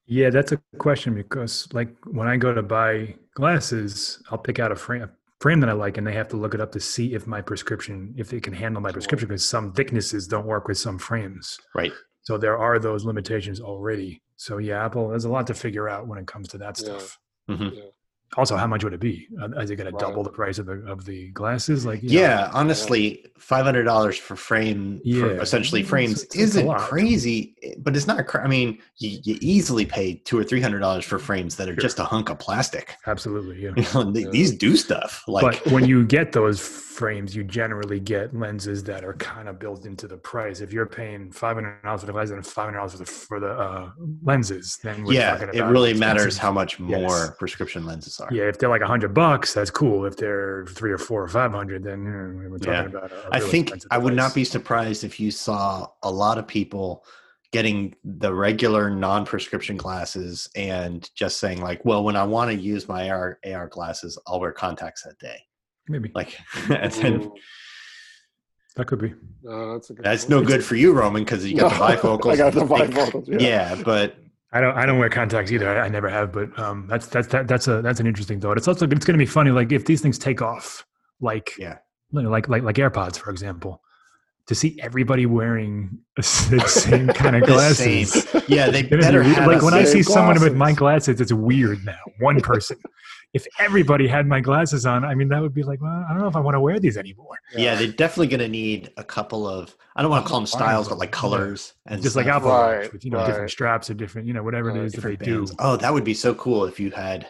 Yeah, 0.06 0.28
that's 0.30 0.50
a 0.52 0.60
question 0.78 1.14
because, 1.14 1.68
like, 1.72 1.94
when 2.04 2.26
I 2.28 2.36
go 2.36 2.52
to 2.52 2.62
buy 2.62 3.14
glasses, 3.34 4.20
I'll 4.30 4.38
pick 4.38 4.58
out 4.58 4.72
a 4.72 4.76
frame, 4.76 5.08
frame 5.40 5.60
that 5.60 5.70
I 5.70 5.72
like, 5.72 5.96
and 5.96 6.06
they 6.06 6.12
have 6.14 6.28
to 6.28 6.36
look 6.36 6.52
it 6.54 6.60
up 6.60 6.72
to 6.72 6.80
see 6.80 7.14
if 7.14 7.26
my 7.28 7.40
prescription, 7.40 8.12
if 8.18 8.32
it 8.32 8.42
can 8.42 8.52
handle 8.52 8.82
my 8.82 8.88
Sure. 8.90 8.94
prescription, 8.94 9.28
because 9.28 9.46
some 9.46 9.72
thicknesses 9.72 10.26
don't 10.26 10.46
work 10.46 10.66
with 10.68 10.76
some 10.78 10.98
frames. 10.98 11.58
right. 11.74 11.92
So 12.24 12.38
there 12.38 12.56
are 12.56 12.78
those 12.78 13.04
limitations 13.04 13.60
already. 13.60 14.22
So 14.36 14.58
yeah, 14.58 14.84
Apple, 14.84 15.08
there's 15.08 15.24
a 15.24 15.28
lot 15.28 15.46
to 15.48 15.54
figure 15.54 15.88
out 15.88 16.06
when 16.08 16.18
it 16.20 16.26
comes 16.26 16.46
to 16.48 16.58
that 16.58 16.78
Yeah. 16.78 16.84
stuff. 16.98 17.18
hmm 17.48 17.68
Yeah. 17.72 17.90
Also 18.36 18.56
how 18.56 18.66
much 18.66 18.82
would 18.84 18.94
it 18.94 19.00
be? 19.00 19.28
Uh, 19.40 19.50
Is 19.60 19.70
it 19.70 19.76
going 19.76 19.92
Right. 19.92 19.98
to 19.98 20.04
double 20.06 20.22
the 20.22 20.30
price 20.30 20.58
of 20.58 20.66
the 20.66 20.82
of 20.86 21.04
the 21.04 21.30
glasses? 21.32 21.84
Like, 21.84 22.02
you 22.02 22.08
know, 22.10 22.20
Yeah, 22.20 22.50
honestly, 22.52 23.26
five 23.38 23.64
hundred 23.64 23.84
dollars 23.84 24.16
for 24.16 24.36
frame 24.36 25.00
for 25.18 25.30
essentially 25.40 25.82
frames 25.82 26.22
it's- 26.22 26.24
it's 26.24 26.56
isn't 26.56 26.74
crazy, 26.78 27.54
but 27.78 27.96
it's 27.96 28.06
not. 28.06 28.26
Cra- 28.26 28.44
I 28.44 28.48
mean, 28.48 28.78
you, 28.98 29.18
you 29.22 29.38
easily 29.40 29.84
pay 29.84 30.14
two 30.24 30.38
or 30.38 30.44
three 30.44 30.60
hundred 30.60 30.80
dollars 30.80 31.04
for 31.04 31.18
frames 31.18 31.56
that 31.56 31.68
are 31.68 31.74
Sure. 31.74 31.80
just 31.82 31.98
a 31.98 32.04
hunk 32.04 32.30
of 32.30 32.38
plastic. 32.38 32.94
absolutely. 33.06 33.62
Yeah. 33.62 33.72
You 33.76 33.84
know, 33.94 34.12
Yeah. 34.14 34.30
these 34.30 34.52
do 34.56 34.76
stuff 34.76 35.24
like 35.26 35.42
but 35.64 35.72
when 35.72 35.84
you 35.84 36.04
get 36.04 36.32
those 36.32 36.60
frames, 36.60 37.34
you 37.34 37.42
generally 37.42 37.98
get 38.00 38.34
lenses 38.36 38.84
that 38.84 39.02
are 39.04 39.14
kind 39.14 39.48
of 39.48 39.58
built 39.58 39.86
into 39.86 40.06
the 40.06 40.16
price. 40.16 40.60
If 40.60 40.72
you're 40.72 40.86
paying 40.86 41.32
five 41.32 41.54
hundred 41.56 41.82
dollars 41.82 42.00
for 42.00 42.06
the 42.06 42.12
glasses 42.12 42.30
and 42.32 42.46
five 42.46 42.66
hundred 42.66 42.78
dollars 42.78 42.92
for 42.92 42.98
the 42.98 43.04
for 43.06 43.40
the 43.40 43.48
uh, 43.52 43.90
lenses, 44.22 44.78
then 44.82 45.04
we're 45.04 45.14
yeah, 45.14 45.32
talking 45.32 45.48
it 45.48 45.56
about 45.56 45.72
really 45.72 45.94
matters 45.94 46.38
how 46.38 46.52
much 46.52 46.78
Yes. 46.80 47.00
more 47.00 47.34
prescription 47.38 47.84
lenses 47.86 48.20
are. 48.22 48.28
Yeah, 48.32 48.44
if 48.44 48.58
they're 48.58 48.68
like 48.68 48.80
a 48.82 48.86
hundred 48.86 49.12
bucks, 49.14 49.52
that's 49.54 49.70
cool. 49.70 50.04
If 50.06 50.16
they're 50.16 50.64
three 50.66 50.92
or 50.92 50.98
four 50.98 51.22
or 51.22 51.28
five 51.28 51.52
hundred, 51.52 51.84
then 51.84 52.06
eh, 52.06 52.48
we're 52.48 52.58
talking 52.58 52.72
Yeah. 52.72 52.84
about. 52.98 53.12
A, 53.12 53.16
a 53.16 53.30
I 53.32 53.38
really 53.38 53.50
think 53.50 53.66
expensive 53.68 53.88
I 53.90 53.98
would 53.98 54.14
not 54.14 54.34
be 54.34 54.44
surprised 54.44 55.04
if 55.04 55.18
you 55.20 55.30
saw 55.30 55.88
a 56.02 56.10
lot 56.10 56.38
of 56.38 56.46
people 56.46 57.04
getting 57.52 57.94
the 58.02 58.32
regular 58.32 58.88
non-prescription 58.88 59.76
glasses 59.76 60.48
and 60.56 61.10
just 61.14 61.38
saying 61.38 61.60
like, 61.60 61.84
"Well, 61.84 62.02
when 62.04 62.16
I 62.16 62.24
want 62.24 62.50
to 62.50 62.56
use 62.56 62.88
my 62.88 63.10
AR, 63.10 63.38
AR 63.44 63.66
glasses, 63.68 64.18
I'll 64.26 64.40
wear 64.40 64.52
contacts 64.52 65.02
that 65.04 65.18
day." 65.18 65.38
maybe 65.88 66.10
Like, 66.14 66.38
and 66.70 66.92
then 66.92 67.32
that 68.76 68.86
could 68.86 69.00
be. 69.00 69.12
no, 69.42 69.72
that's 69.74 69.90
a 69.90 69.94
good 69.94 70.04
that's 70.04 70.28
no 70.28 70.40
good 70.42 70.64
for 70.64 70.76
you, 70.76 70.92
Roman, 70.92 71.24
because 71.24 71.44
you 71.44 71.56
got 71.56 71.72
the 71.72 71.78
No, 72.02 72.18
bifocals. 72.18 72.32
I 72.32 72.36
got 72.36 72.54
the 72.54 72.60
bifocals. 72.64 73.28
Yeah. 73.28 73.38
yeah, 73.76 73.82
but 73.84 74.16
I 74.52 74.60
don't. 74.60 74.76
I 74.76 74.84
don't 74.86 74.98
wear 74.98 75.08
contacts 75.08 75.50
either. 75.50 75.68
I, 75.68 75.86
I 75.86 75.88
never 75.88 76.08
have. 76.08 76.30
But 76.32 76.56
um, 76.58 76.86
that's 76.88 77.06
that's 77.06 77.28
that, 77.28 77.48
that's 77.48 77.68
a 77.68 77.80
that's 77.82 78.00
an 78.00 78.06
interesting 78.06 78.40
thought. 78.40 78.58
It's 78.58 78.68
also 78.68 78.86
it's 78.86 79.04
going 79.06 79.14
to 79.18 79.22
be 79.22 79.26
funny. 79.26 79.50
Like 79.50 79.72
if 79.72 79.86
these 79.86 80.00
things 80.02 80.18
take 80.18 80.42
off, 80.42 80.84
like 81.20 81.52
Yeah. 81.58 81.78
like 82.12 82.48
like 82.48 82.62
like 82.62 82.76
AirPods, 82.76 83.16
for 83.18 83.30
example, 83.30 83.80
to 84.46 84.54
see 84.54 84.78
everybody 84.82 85.24
wearing 85.24 85.98
the 86.16 86.22
same 86.68 87.08
kind 87.08 87.36
of 87.36 87.42
glasses. 87.46 88.12
same. 88.24 88.42
yeah, 88.48 88.68
they 88.70 88.82
better 88.96 89.24
like 89.24 89.62
when 89.62 89.72
I 89.74 89.84
see 89.84 90.02
someone 90.02 90.38
with 90.40 90.54
my 90.54 90.72
glasses. 90.72 91.16
glasses, 91.16 91.20
it's 91.22 91.32
weird 91.32 91.84
now. 91.84 91.98
One 92.18 92.40
person. 92.40 92.76
If 93.32 93.46
everybody 93.58 94.06
had 94.06 94.26
my 94.26 94.40
glasses 94.40 94.84
on, 94.84 95.04
I 95.04 95.14
mean, 95.14 95.28
that 95.28 95.40
would 95.40 95.54
be 95.54 95.62
like, 95.62 95.80
well, 95.80 96.04
I 96.06 96.12
don't 96.12 96.20
know 96.20 96.28
if 96.28 96.36
I 96.36 96.40
want 96.40 96.54
to 96.54 96.60
wear 96.60 96.78
these 96.78 96.96
anymore. 96.98 97.38
Yeah, 97.56 97.74
they're 97.74 97.88
definitely 97.88 98.26
going 98.26 98.40
to 98.40 98.48
need 98.48 98.90
a 98.98 99.04
couple 99.04 99.48
of. 99.48 99.74
I 99.96 100.02
don't 100.02 100.10
want 100.10 100.24
to 100.24 100.28
call 100.28 100.40
them 100.40 100.46
styles, 100.46 100.88
but 100.88 100.98
like 100.98 101.12
colors 101.12 101.72
and 101.86 102.02
Just 102.02 102.14
like 102.16 102.26
stuff. 102.26 102.36
Apple 102.36 102.48
Watch 102.50 102.76
Right, 102.82 102.92
with 102.92 103.04
you 103.04 103.10
know 103.10 103.18
right. 103.18 103.26
different 103.26 103.50
straps 103.50 103.88
or 103.90 103.94
different, 103.94 104.26
you 104.26 104.34
know, 104.34 104.42
whatever 104.42 104.70
it 104.70 104.74
Right, 104.74 104.82
is 104.84 104.92
that 104.92 105.02
they 105.02 105.16
different 105.16 105.48
do. 105.48 105.54
Oh, 105.58 105.76
that 105.76 105.92
would 105.92 106.04
be 106.04 106.14
so 106.14 106.34
cool 106.34 106.66
if 106.66 106.78
you 106.78 106.90
had, 106.90 107.26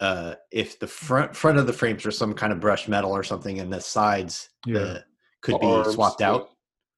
uh, 0.00 0.34
if 0.50 0.78
the 0.78 0.86
front 0.86 1.36
front 1.36 1.58
of 1.58 1.66
the 1.66 1.72
frames 1.72 2.04
were 2.04 2.10
some 2.10 2.32
kind 2.34 2.52
of 2.52 2.60
brushed 2.60 2.88
metal 2.88 3.12
or 3.12 3.22
something, 3.22 3.60
and 3.60 3.72
the 3.72 3.80
sides 3.80 4.48
Yeah. 4.66 4.78
the, 4.78 5.04
could 5.42 5.54
The 5.56 5.58
be 5.58 5.66
arms, 5.66 5.94
swapped 5.94 6.22
out, 6.22 6.48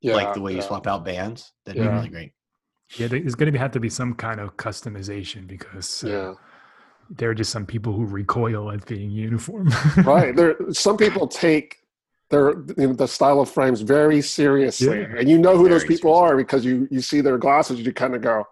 Yeah, 0.01 0.15
like 0.15 0.33
the 0.35 0.41
way 0.41 0.55
you 0.55 0.63
swap 0.63 0.87
out 0.87 1.05
bands. 1.05 1.53
That'd 1.65 1.83
be 1.83 1.89
really 1.89 2.09
great. 2.09 2.33
Yeah, 2.97 3.09
there's 3.09 3.35
going 3.35 3.53
to 3.53 3.59
have 3.59 3.73
to 3.73 3.81
be 3.81 3.91
some 3.91 4.15
kind 4.15 4.39
of 4.39 4.57
customization 4.57 5.49
because 5.49 6.05
uh, 6.05 6.09
Yeah, 6.09 6.35
there 7.11 7.31
are 7.31 7.35
just 7.35 7.51
some 7.53 7.67
people 7.67 7.93
who 7.93 8.05
recoil 8.05 8.71
at 8.71 8.85
being 8.87 9.11
uniform. 9.11 9.69
right. 10.05 10.35
There, 10.35 10.57
some 10.73 10.97
people 10.97 11.27
take 11.27 11.79
their 12.31 12.51
you 12.77 12.89
know, 12.89 12.93
the 12.93 13.07
style 13.07 13.41
of 13.41 13.49
frames 13.51 13.81
very 13.83 14.21
seriously, 14.21 15.01
Yeah. 15.01 15.19
and 15.19 15.29
you 15.29 15.39
know 15.39 15.57
who 15.57 15.69
those 15.69 15.83
Very 15.85 15.95
people 15.97 16.15
are 16.15 16.37
because 16.37 16.65
you 16.65 16.89
you 16.91 17.01
see 17.01 17.21
their 17.21 17.39
glasses. 17.39 17.81
You 17.81 17.93
kind 17.93 18.15
of 18.17 18.23
go, 18.23 18.45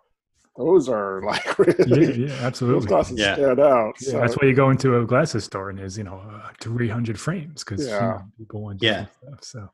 those 0.57 0.89
are 0.89 1.23
like 1.27 1.45
yeah, 1.45 1.55
really. 1.59 2.23
yeah, 2.23 2.29
Those 2.29 2.41
absolutely. 2.43 2.87
glasses 2.87 3.19
Yeah. 3.19 3.35
stand 3.35 3.59
out. 3.61 3.95
Yeah, 4.01 4.11
so, 4.13 4.21
that's 4.21 4.35
why 4.35 4.47
you 4.47 4.55
go 4.55 4.71
into 4.71 4.99
a 4.99 5.05
glasses 5.05 5.45
store 5.45 5.71
and 5.71 5.79
there's 5.79 5.99
you 5.99 6.05
know 6.05 6.23
uh, 6.33 6.51
300 6.61 7.19
frames 7.19 7.65
because 7.65 7.85
Yeah. 7.87 8.21
people 8.39 8.63
want 8.63 8.81
Yeah. 8.83 9.07
stuff. 9.27 9.43
So 9.43 9.69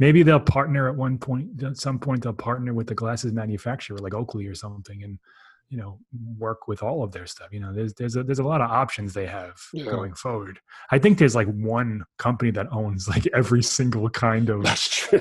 maybe 0.00 0.24
they'll 0.24 0.40
partner 0.40 0.88
at 0.88 0.96
one 0.96 1.16
point. 1.18 1.62
At 1.62 1.76
some 1.76 1.98
point, 2.00 2.22
they'll 2.24 2.32
partner 2.32 2.74
with 2.74 2.88
the 2.88 2.94
glasses 2.96 3.32
manufacturer 3.32 3.98
like 3.98 4.14
Oakley 4.14 4.46
or 4.48 4.54
something, 4.56 5.04
and 5.04 5.18
you 5.68 5.76
know 5.78 5.98
work 6.38 6.68
with 6.68 6.82
all 6.82 7.02
of 7.02 7.10
their 7.12 7.26
stuff. 7.26 7.48
You 7.50 7.60
know, 7.60 7.72
there's 7.72 7.92
there's 7.94 8.16
a 8.16 8.22
there's 8.22 8.38
a 8.38 8.44
lot 8.44 8.60
of 8.60 8.70
options 8.70 9.12
they 9.14 9.26
have 9.26 9.54
Yeah. 9.72 9.84
going 9.86 10.14
forward. 10.14 10.58
I 10.90 10.98
think 10.98 11.18
there's 11.18 11.34
like 11.34 11.48
one 11.48 12.04
company 12.18 12.50
that 12.52 12.66
owns 12.72 13.08
like 13.08 13.26
every 13.34 13.62
single 13.62 14.08
kind 14.10 14.48
of 14.48 14.64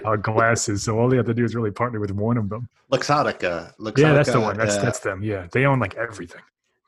uh, 0.06 0.16
glasses. 0.18 0.84
So 0.84 1.00
all 1.00 1.10
they 1.10 1.18
have 1.18 1.26
to 1.26 1.34
do 1.34 1.44
is 1.46 1.56
really 1.56 1.72
partner 1.72 2.00
with 2.00 2.12
one 2.12 2.38
of 2.38 2.50
them. 2.50 2.70
Luxottica, 2.92 3.74
Luxottica. 3.80 3.98
Yeah, 3.98 4.14
that's 4.14 4.32
the 4.32 4.40
one. 4.40 4.58
That's 4.58 4.76
uh, 4.78 4.82
that's 4.84 5.00
them. 5.00 5.24
Yeah, 5.24 5.48
they 5.52 5.66
own 5.66 5.80
like 5.80 5.96
everything. 5.96 6.42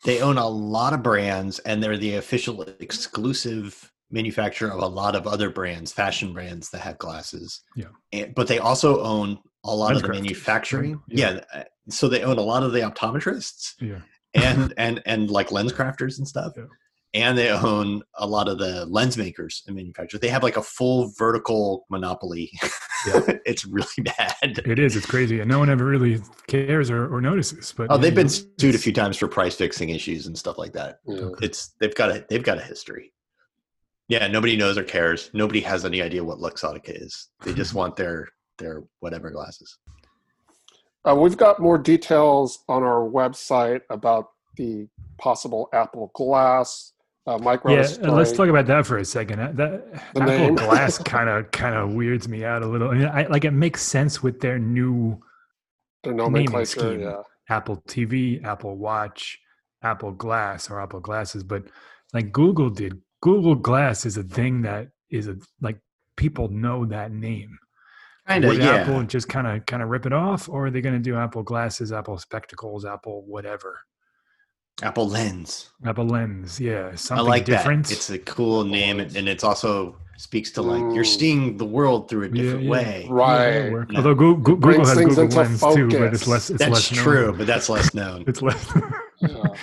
they 0.06 0.22
own 0.22 0.38
a 0.38 0.48
lot 0.48 0.94
of 0.94 1.02
brands, 1.02 1.60
and 1.60 1.82
they're 1.82 1.98
the 1.98 2.16
official 2.16 2.62
exclusive 2.80 3.92
manufacturer 4.12 4.72
of 4.72 4.82
a 4.82 4.88
lot 4.88 5.16
of 5.16 5.28
other 5.28 5.50
brands, 5.50 5.92
fashion 5.92 6.32
brands 6.34 6.70
that 6.70 6.80
have 6.80 6.98
glasses. 6.98 7.62
Yeah. 7.76 7.88
and, 8.14 8.34
but 8.36 8.48
they 8.48 8.60
also 8.60 9.02
own 9.02 9.38
a 9.64 9.76
lot 9.76 9.96
of 9.96 10.02
the 10.02 10.08
Lenscrafters, 10.08 10.12
manufacturing. 10.14 10.92
right? 10.94 11.02
Yeah. 11.10 11.32
Yeah. 11.34 11.42
uh, 11.54 11.64
so 11.90 12.08
they 12.08 12.24
own 12.24 12.38
a 12.38 12.42
lot 12.42 12.64
of 12.64 12.72
the 12.74 12.80
optometrists. 12.80 13.74
Yeah. 13.80 14.00
and 14.34 14.74
and 14.78 15.02
and 15.06 15.30
like 15.30 15.50
LensCrafters 15.50 16.18
and 16.18 16.28
stuff 16.28 16.54
Yeah. 16.58 16.64
and 17.14 17.38
they 17.38 17.50
own 17.50 18.02
a 18.16 18.28
lot 18.28 18.48
of 18.50 18.58
the 18.60 18.86
lens 18.86 19.18
makers 19.18 19.64
and 19.68 19.76
manufacturers 19.76 20.20
they 20.22 20.28
have 20.28 20.44
like 20.44 20.58
a 20.58 20.62
full 20.62 21.12
vertical 21.18 21.86
monopoly 21.90 22.52
Yeah. 23.08 23.22
it's 23.46 23.64
really 23.66 23.88
bad 24.18 24.36
It 24.66 24.80
is. 24.80 24.96
It's 24.98 25.06
crazy, 25.06 25.40
and 25.40 25.50
no 25.50 25.60
one 25.60 25.70
ever 25.70 25.86
really 25.86 26.20
cares 26.48 26.90
or, 26.92 27.08
or 27.14 27.22
notices. 27.22 27.74
But 27.76 27.88
oh 27.90 27.98
they've 27.98 28.12
you 28.12 28.16
been 28.16 28.30
sued 28.30 28.76
a 28.76 28.78
few 28.78 28.92
times 28.94 29.18
for 29.18 29.28
price 29.28 29.56
fixing 29.56 29.90
issues 29.90 30.28
and 30.28 30.38
stuff 30.38 30.58
like 30.58 30.74
that 30.74 31.00
Yeah. 31.08 31.30
it's 31.42 31.74
they've 31.80 31.96
got 31.96 32.10
a 32.12 32.26
they've 32.30 32.44
got 32.44 32.58
a 32.58 32.62
history 32.64 33.14
yeah 34.10 34.28
nobody 34.28 34.56
knows 34.58 34.78
or 34.78 34.84
cares 34.84 35.30
nobody 35.34 35.62
has 35.62 35.86
any 35.86 36.02
idea 36.02 36.24
what 36.24 36.40
luxottica 36.40 36.90
is 37.06 37.30
they 37.44 37.54
just 37.54 37.74
want 37.80 37.96
their 37.96 38.28
their 38.58 38.84
whatever 39.00 39.30
glasses 39.32 39.78
Uh, 41.08 41.16
we've 41.16 41.38
got 41.38 41.60
more 41.60 41.78
details 41.78 42.60
on 42.68 42.84
our 42.84 43.08
website 43.08 43.82
about 43.90 44.32
the 44.58 44.88
possible 45.18 45.70
Apple 45.72 46.12
Glass. 46.14 46.94
Uh, 47.26 47.38
Mike 47.38 47.64
wrote 47.64 47.80
a 47.80 48.02
Yeah, 48.02 48.10
uh, 48.10 48.14
let's 48.14 48.32
talk 48.32 48.50
about 48.50 48.66
that 48.68 48.86
for 48.86 48.98
a 48.98 49.06
second. 49.06 49.40
Uh, 49.40 49.52
That 49.54 49.94
The 50.14 50.22
Apple 50.22 50.38
name. 50.38 50.56
Glass 50.56 50.98
kind 50.98 51.30
of 51.30 51.50
kind 51.52 51.76
of 51.76 51.94
weirds 51.94 52.28
me 52.28 52.44
out 52.44 52.62
a 52.62 52.68
little. 52.68 52.90
I 52.90 52.94
mean, 52.96 53.06
I, 53.08 53.28
like 53.28 53.46
it 53.46 53.52
makes 53.52 53.82
sense 53.84 54.22
with 54.24 54.40
their 54.42 54.60
new 54.60 55.22
the 56.04 56.12
naming 56.12 56.34
nomenclature. 56.34 56.80
scheme. 56.80 57.00
Yeah, 57.02 57.22
Apple 57.50 57.78
TV, 57.88 58.44
Apple 58.44 58.76
Watch, 58.78 59.40
Apple 59.84 60.12
Glass, 60.12 60.70
or 60.70 60.82
Apple 60.82 61.00
Glasses, 61.00 61.44
but 61.44 61.64
like 62.14 62.32
Google 62.32 62.70
did. 62.70 63.02
Google 63.22 63.56
Glass 63.56 64.06
is 64.06 64.18
a 64.18 64.24
thing 64.24 64.62
that 64.64 64.90
is 65.10 65.28
a 65.28 65.38
like 65.62 65.80
people 66.18 66.48
know 66.50 66.86
that 66.86 67.12
name. 67.12 67.58
Kind 68.28 68.46
of 68.46 68.58
yeah 68.58 68.76
Apple 68.76 69.04
just 69.04 69.30
kind 69.30 69.48
of 69.48 69.66
kind 69.66 69.82
of 69.82 69.90
rip 69.90 70.06
it 70.06 70.14
off, 70.14 70.50
or 70.50 70.68
are 70.68 70.72
they 70.72 70.82
going 70.82 70.96
to 70.96 71.02
do 71.02 71.16
Apple 71.16 71.44
Glasses, 71.44 71.92
Apple 71.92 72.18
Spectacles, 72.18 72.86
Apple 72.86 73.24
whatever, 73.26 73.80
apple 74.82 75.08
lens 75.08 75.70
Apple 75.86 76.06
Lens? 76.08 76.60
Yeah, 76.60 76.96
I 77.12 77.22
like 77.22 77.46
different. 77.46 77.88
that. 77.88 77.94
It's 77.94 78.10
a 78.10 78.20
cool 78.20 78.64
name, 78.64 79.00
and 79.00 79.16
and 79.16 79.28
it's 79.30 79.44
also 79.44 79.98
speaks 80.18 80.50
to 80.52 80.62
like 80.64 80.82
you're 80.96 81.04
Mm. 81.04 81.20
seeing 81.20 81.58
the 81.58 81.66
world 81.66 82.10
through 82.10 82.24
a 82.24 82.30
different 82.30 82.64
yeah. 82.64 82.70
way. 82.72 83.08
Yeah, 83.08 83.16
that'll 83.16 83.16
right. 83.16 83.72
work. 83.72 83.92
Yeah. 83.92 83.98
Although 84.00 84.16
Goo- 84.16 84.38
Goo- 84.38 84.58
Google 84.58 84.86
has 84.86 84.98
Google 84.98 85.24
into 85.24 85.38
Lens 85.38 85.62
too, 85.62 85.88
but 85.90 86.14
it's 86.14 86.28
less. 86.28 86.50
It's 86.50 86.60
That's 86.60 86.72
less 86.72 86.92
known. 86.92 87.04
true, 87.04 87.36
but 87.38 87.46
that's 87.48 87.70
less 87.70 87.94
known. 87.94 88.24
It's 88.28 88.42
less. 88.42 88.72
Yeah. 89.22 89.44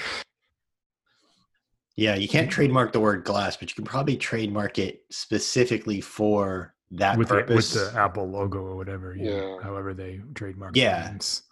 yeah, 1.96 2.14
you 2.16 2.29
can't 2.29 2.50
trademark 2.50 2.92
the 2.92 3.00
word 3.00 3.24
glass, 3.24 3.57
but 3.57 3.68
you 3.70 3.74
can 3.74 3.85
probably 3.85 4.16
trademark 4.16 4.79
it 4.79 5.03
specifically 5.11 6.00
for 6.00 6.74
that 6.98 7.18
with 7.18 7.28
the, 7.28 7.44
with 7.48 7.72
the 7.72 7.92
Apple 7.96 8.28
logo 8.28 8.59
or 8.61 8.76
whatever. 8.76 9.14
Yeah. 9.16 9.33
Yeah. 9.33 9.57
However 9.62 9.94
they 9.94 10.20
trademark. 10.35 10.76
Yeah. 10.76 11.09
names. 11.11 11.42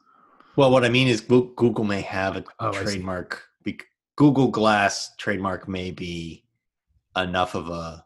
well, 0.56 0.70
what 0.70 0.84
I 0.84 0.88
mean 0.88 1.08
is 1.08 1.20
Google 1.20 1.84
may 1.84 2.00
have 2.02 2.36
a 2.36 2.44
Oh, 2.60 2.72
trademark. 2.72 3.44
Google 4.16 4.48
Glass 4.48 5.14
trademark 5.16 5.68
may 5.68 5.90
be 5.90 6.44
enough 7.16 7.54
of 7.54 7.68
a 7.70 8.04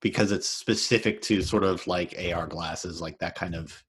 because 0.00 0.32
it's 0.32 0.48
specific 0.48 1.20
to 1.22 1.42
sort 1.42 1.62
of 1.62 1.86
like 1.86 2.14
AR 2.18 2.46
glasses, 2.46 3.00
like 3.02 3.18
that 3.18 3.34
kind 3.34 3.54
of 3.54 3.84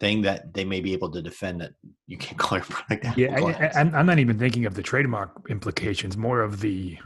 thing 0.00 0.22
that 0.22 0.54
they 0.54 0.64
may 0.64 0.80
be 0.80 0.92
able 0.92 1.10
to 1.10 1.20
defend 1.20 1.60
that 1.60 1.72
you 2.06 2.16
can't 2.16 2.38
call 2.44 2.58
your 2.58 2.64
product 2.66 3.04
Apple 3.04 3.20
Yeah, 3.22 3.34
I, 3.34 3.40
Glass. 3.40 3.76
I, 3.76 3.80
I'm 3.80 3.94
I'm 3.94 4.06
not 4.06 4.18
even 4.18 4.38
thinking 4.38 4.64
of 4.66 4.74
the 4.74 4.82
trademark 4.82 5.30
implications. 5.48 6.16
More 6.16 6.40
of 6.40 6.60
the 6.60 6.98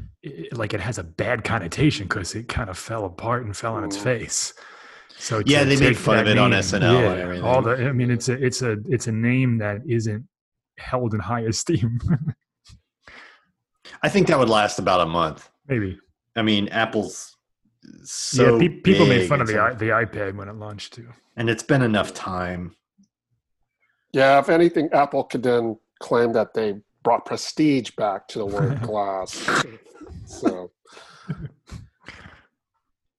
like 0.52 0.74
it 0.74 0.80
has 0.80 0.98
a 0.98 1.04
bad 1.04 1.42
connotation 1.44 2.06
because 2.06 2.34
it 2.34 2.48
kind 2.48 2.68
of 2.70 2.76
fell 2.78 3.04
apart 3.04 3.44
and 3.44 3.56
fell 3.56 3.74
on 3.74 3.84
its 3.84 3.96
face. 3.96 4.52
So 5.18 5.42
Yeah, 5.46 5.64
they 5.64 5.76
made 5.78 5.96
fun 5.96 6.18
of 6.18 6.24
that 6.26 6.32
it 6.32 6.38
on 6.38 6.50
name- 6.50 6.60
SNL 6.60 7.12
and 7.12 7.20
everything. 7.20 7.44
All 7.44 7.62
the, 7.62 7.76
I 7.88 7.92
mean, 7.92 8.10
it's 8.10 8.28
a 8.28 8.32
it's 8.44 8.62
a 8.62 8.76
it's 8.88 9.06
a 9.06 9.12
name 9.12 9.58
that 9.58 9.78
isn't 9.86 10.26
held 10.78 11.14
in 11.14 11.20
high 11.20 11.40
esteem. 11.52 11.98
I 14.02 14.08
think 14.08 14.26
that 14.28 14.38
would 14.38 14.48
last 14.48 14.78
about 14.78 15.00
a 15.00 15.06
month. 15.06 15.48
Maybe. 15.68 15.98
I 16.36 16.42
mean, 16.42 16.68
Apple's 16.68 17.36
so 18.04 18.54
yeah, 18.58 18.68
pe- 18.68 18.80
people 18.80 19.06
made 19.06 19.20
big 19.20 19.28
fun 19.28 19.40
of 19.40 19.46
the 19.46 19.54
so- 19.54 19.76
the 19.78 19.86
iPad 19.86 20.36
when 20.36 20.48
it 20.48 20.56
launched 20.56 20.94
too. 20.94 21.08
and 21.36 21.48
it's 21.50 21.62
been 21.62 21.82
enough 21.82 22.12
time. 22.14 22.74
Yeah, 24.12 24.38
if 24.38 24.48
anything, 24.50 24.90
Apple 24.92 25.24
could 25.24 25.42
then 25.42 25.78
claim 26.00 26.32
that 26.32 26.52
they 26.52 26.74
brought 27.02 27.24
prestige 27.24 27.90
back 27.92 28.28
to 28.28 28.38
the 28.38 28.46
word 28.46 28.80
glass. 28.82 29.48
so 30.26 30.70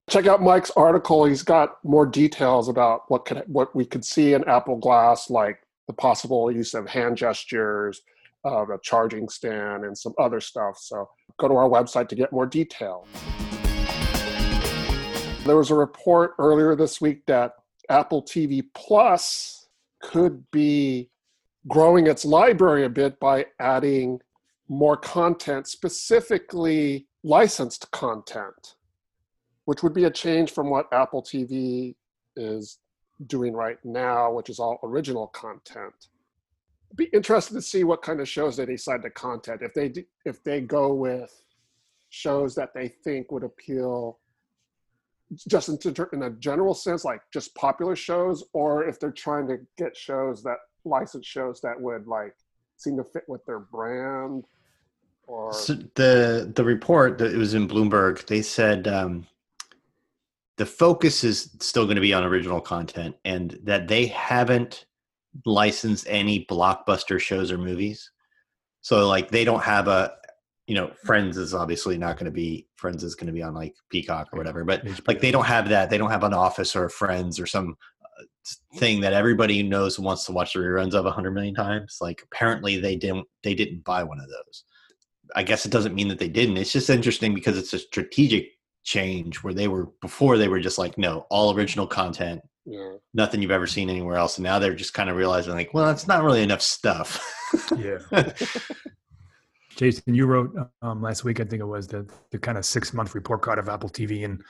check 0.09 0.27
out 0.27 0.41
Mike's 0.41 0.71
article. 0.71 1.25
He's 1.25 1.41
got 1.41 1.83
more 1.83 2.05
details 2.05 2.69
about 2.69 3.09
what 3.09 3.25
could 3.25 3.43
what 3.47 3.75
we 3.75 3.85
could 3.85 4.05
see 4.05 4.33
in 4.33 4.43
Apple 4.47 4.77
Glass, 4.77 5.29
like 5.29 5.59
the 5.87 5.93
possible 5.93 6.51
use 6.51 6.75
of 6.75 6.87
hand 6.87 7.17
gestures, 7.17 8.01
of 8.43 8.69
a 8.69 8.77
charging 8.83 9.27
stand, 9.29 9.85
and 9.85 9.97
some 9.97 10.13
other 10.19 10.39
stuff. 10.39 10.77
So 10.77 11.09
go 11.39 11.47
to 11.47 11.55
our 11.55 11.67
website 11.67 12.07
to 12.09 12.15
get 12.15 12.31
more 12.31 12.45
detail. 12.45 13.07
There 15.45 15.57
was 15.57 15.71
a 15.71 15.75
report 15.75 16.35
earlier 16.37 16.75
this 16.75 17.01
week 17.01 17.25
that 17.25 17.53
Apple 17.89 18.21
TV 18.21 18.63
Plus 18.73 19.62
could 20.03 20.43
be 20.51 21.09
growing 21.67 22.07
its 22.07 22.25
library 22.25 22.85
a 22.85 22.89
bit 22.89 23.19
by 23.19 23.45
adding 23.59 24.19
more 24.67 24.97
content, 24.97 25.67
specifically 25.67 27.07
licensed 27.23 27.89
content, 27.91 28.75
which 29.65 29.81
would 29.81 29.93
be 29.93 30.03
a 30.03 30.11
change 30.11 30.51
from 30.51 30.69
what 30.69 30.91
Apple 30.91 31.23
TV 31.23 31.95
is 32.35 32.79
doing 33.27 33.53
right 33.53 33.77
now, 33.83 34.31
which 34.31 34.49
is 34.49 34.59
all 34.59 34.79
original 34.83 35.27
content. 35.27 35.93
Be 36.95 37.05
interested 37.05 37.53
to 37.53 37.61
see 37.61 37.83
what 37.83 38.01
kind 38.01 38.19
of 38.19 38.27
shows 38.27 38.57
they 38.57 38.65
decide 38.65 39.01
to 39.03 39.09
content. 39.09 39.61
If 39.63 39.73
they 39.73 40.05
if 40.25 40.43
they 40.43 40.61
go 40.61 40.93
with 40.93 41.43
shows 42.09 42.53
that 42.55 42.73
they 42.75 42.87
think 42.87 43.31
would 43.31 43.43
appeal 43.43 44.19
just 45.47 45.69
in, 45.69 45.77
in 46.13 46.23
a 46.23 46.29
general 46.31 46.73
sense, 46.73 47.05
like 47.05 47.21
just 47.31 47.53
popular 47.55 47.95
shows, 47.95 48.43
or 48.53 48.87
if 48.87 48.99
they're 48.99 49.11
trying 49.11 49.47
to 49.47 49.57
get 49.77 49.95
shows 49.95 50.43
that 50.43 50.57
license 50.85 51.25
shows 51.25 51.61
that 51.61 51.79
would 51.79 52.07
like 52.07 52.35
seem 52.77 52.97
to 52.97 53.03
fit 53.03 53.23
with 53.27 53.45
their 53.45 53.59
brand. 53.59 54.45
Or 55.27 55.53
so 55.53 55.75
the 55.95 56.51
the 56.53 56.63
report 56.63 57.17
that 57.19 57.33
it 57.33 57.37
was 57.37 57.53
in 57.53 57.67
Bloomberg, 57.67 58.25
they 58.25 58.41
said 58.41 58.87
um, 58.87 59.25
the 60.57 60.65
focus 60.65 61.23
is 61.23 61.49
still 61.59 61.85
going 61.85 61.95
to 61.95 62.01
be 62.01 62.13
on 62.13 62.23
original 62.23 62.61
content, 62.61 63.15
and 63.23 63.57
that 63.63 63.87
they 63.87 64.07
haven't 64.07 64.85
licensed 65.45 66.05
any 66.09 66.45
blockbuster 66.45 67.19
shows 67.19 67.51
or 67.51 67.57
movies. 67.57 68.11
So 68.81 69.07
like 69.07 69.31
they 69.31 69.45
don't 69.45 69.63
have 69.63 69.87
a 69.87 70.13
you 70.67 70.75
know, 70.75 70.91
Friends 71.03 71.37
is 71.37 71.53
obviously 71.53 71.97
not 71.97 72.17
going 72.17 72.25
to 72.25 72.31
be 72.31 72.67
Friends 72.75 73.03
is 73.03 73.15
going 73.15 73.27
to 73.27 73.33
be 73.33 73.43
on 73.43 73.53
like 73.53 73.75
Peacock 73.89 74.29
or 74.31 74.37
whatever, 74.37 74.63
but 74.63 74.83
like 75.07 75.19
they 75.19 75.31
don't 75.31 75.45
have 75.45 75.69
that. 75.69 75.89
They 75.89 75.97
don't 75.97 76.11
have 76.11 76.23
an 76.23 76.33
Office 76.33 76.75
or 76.75 76.89
Friends 76.89 77.39
or 77.39 77.45
some 77.45 77.75
uh, 78.19 78.23
thing 78.77 79.01
that 79.01 79.13
everybody 79.13 79.61
knows 79.63 79.99
wants 79.99 80.25
to 80.25 80.31
watch 80.31 80.53
the 80.53 80.59
reruns 80.59 80.93
of 80.93 81.05
a 81.05 81.11
hundred 81.11 81.31
million 81.31 81.55
times. 81.55 81.97
Like 81.99 82.21
apparently 82.23 82.79
they 82.79 82.95
didn't 82.95 83.27
they 83.43 83.53
didn't 83.53 83.83
buy 83.83 84.03
one 84.03 84.19
of 84.19 84.27
those. 84.27 84.63
I 85.35 85.43
guess 85.43 85.65
it 85.65 85.71
doesn't 85.71 85.95
mean 85.95 86.07
that 86.09 86.19
they 86.19 86.29
didn't. 86.29 86.57
It's 86.57 86.71
just 86.71 86.89
interesting 86.89 87.33
because 87.33 87.57
it's 87.57 87.73
a 87.73 87.79
strategic 87.79 88.49
change 88.83 89.43
where 89.43 89.53
they 89.53 89.67
were 89.67 89.87
before 90.01 90.37
they 90.37 90.47
were 90.47 90.59
just 90.59 90.77
like 90.77 90.97
no 90.97 91.25
all 91.29 91.55
original 91.55 91.87
content 91.87 92.41
yeah. 92.65 92.93
nothing 93.13 93.41
you've 93.41 93.51
ever 93.51 93.67
seen 93.67 93.89
anywhere 93.89 94.17
else 94.17 94.37
and 94.37 94.43
now 94.43 94.59
they're 94.59 94.75
just 94.75 94.93
kind 94.93 95.09
of 95.09 95.15
realizing 95.15 95.53
like 95.53 95.73
well 95.73 95.89
it's 95.89 96.07
not 96.07 96.23
really 96.23 96.43
enough 96.43 96.61
stuff 96.61 97.25
yeah 97.77 97.97
Jason, 99.75 100.13
you 100.13 100.25
wrote 100.25 100.55
um, 100.81 101.01
last 101.01 101.23
week, 101.23 101.39
I 101.39 101.43
think 101.43 101.61
it 101.61 101.65
was 101.65 101.87
the 101.87 102.07
the 102.31 102.37
kind 102.37 102.57
of 102.57 102.65
six 102.65 102.93
month 102.93 103.15
report 103.15 103.41
card 103.41 103.59
of 103.59 103.69
Apple 103.69 103.89
TV, 103.89 104.23
and 104.25 104.41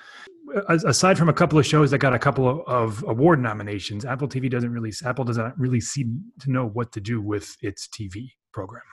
aside 0.67 1.17
from 1.17 1.29
a 1.29 1.33
couple 1.33 1.57
of 1.57 1.65
shows 1.65 1.91
that 1.91 1.99
got 1.99 2.13
a 2.13 2.19
couple 2.19 2.47
of, 2.47 2.61
of, 2.67 3.03
award 3.07 3.41
nominations, 3.41 4.05
Apple 4.05 4.27
TV 4.27 4.49
doesn't 4.49 4.71
really 4.71 4.91
Apple 5.05 5.25
doesn't 5.25 5.57
really 5.57 5.81
seem 5.81 6.23
to 6.39 6.51
know 6.51 6.67
what 6.67 6.91
to 6.91 7.01
do 7.01 7.21
with 7.21 7.55
its 7.61 7.87
TV 7.87 8.31
program. 8.51 8.83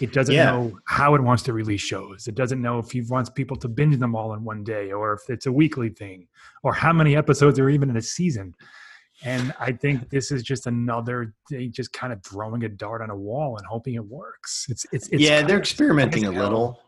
It 0.00 0.12
doesn't 0.12 0.34
yeah. 0.34 0.46
know 0.46 0.78
how 0.86 1.14
it 1.14 1.22
wants 1.22 1.44
to 1.44 1.52
release 1.52 1.80
shows. 1.80 2.26
It 2.26 2.34
doesn't 2.34 2.60
know 2.60 2.80
if 2.80 2.94
it 2.94 3.08
wants 3.08 3.30
people 3.30 3.56
to 3.58 3.68
binge 3.68 3.98
them 3.98 4.16
all 4.16 4.34
in 4.34 4.42
one 4.42 4.64
day, 4.64 4.90
or 4.92 5.12
if 5.12 5.20
it's 5.28 5.46
a 5.46 5.52
weekly 5.52 5.88
thing, 5.88 6.26
or 6.64 6.74
how 6.74 6.92
many 6.92 7.16
episodes 7.16 7.58
are 7.60 7.70
even 7.70 7.90
in 7.90 7.96
a 7.96 8.02
season. 8.02 8.54
And 9.22 9.54
I 9.60 9.72
think 9.72 10.10
this 10.10 10.32
is 10.32 10.42
just 10.42 10.66
another 10.66 11.34
thing, 11.48 11.72
just 11.72 11.92
kind 11.92 12.12
of 12.12 12.22
throwing 12.24 12.64
a 12.64 12.68
dart 12.68 13.00
on 13.00 13.10
a 13.10 13.16
wall 13.16 13.56
and 13.56 13.66
hoping 13.66 13.94
it 13.94 14.04
works. 14.04 14.66
It's 14.68 14.86
it's, 14.92 15.08
it's 15.08 15.22
yeah, 15.22 15.42
they're 15.42 15.58
experimenting 15.58 16.24
a 16.24 16.30
little. 16.30 16.80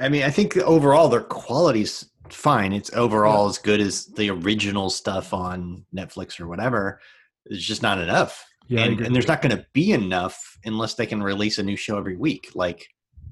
I 0.00 0.08
mean, 0.08 0.22
I 0.22 0.30
think 0.30 0.56
overall 0.58 1.08
their 1.08 1.22
quality's 1.22 2.10
fine. 2.30 2.72
It's 2.72 2.92
overall 2.94 3.44
yeah. 3.44 3.50
as 3.50 3.58
good 3.58 3.80
as 3.80 4.06
the 4.06 4.30
original 4.30 4.90
stuff 4.90 5.32
on 5.32 5.84
Netflix 5.94 6.40
or 6.40 6.46
whatever. 6.46 7.00
It's 7.46 7.64
just 7.64 7.82
not 7.82 7.98
enough. 7.98 8.44
Yeah, 8.68 8.84
and, 8.84 9.00
and 9.00 9.14
there's 9.14 9.28
not 9.28 9.40
going 9.40 9.56
to 9.56 9.66
be 9.72 9.92
enough 9.92 10.58
unless 10.64 10.94
they 10.94 11.06
can 11.06 11.22
release 11.22 11.58
a 11.58 11.62
new 11.62 11.76
show 11.76 11.96
every 11.96 12.16
week. 12.16 12.50
Like, 12.54 12.86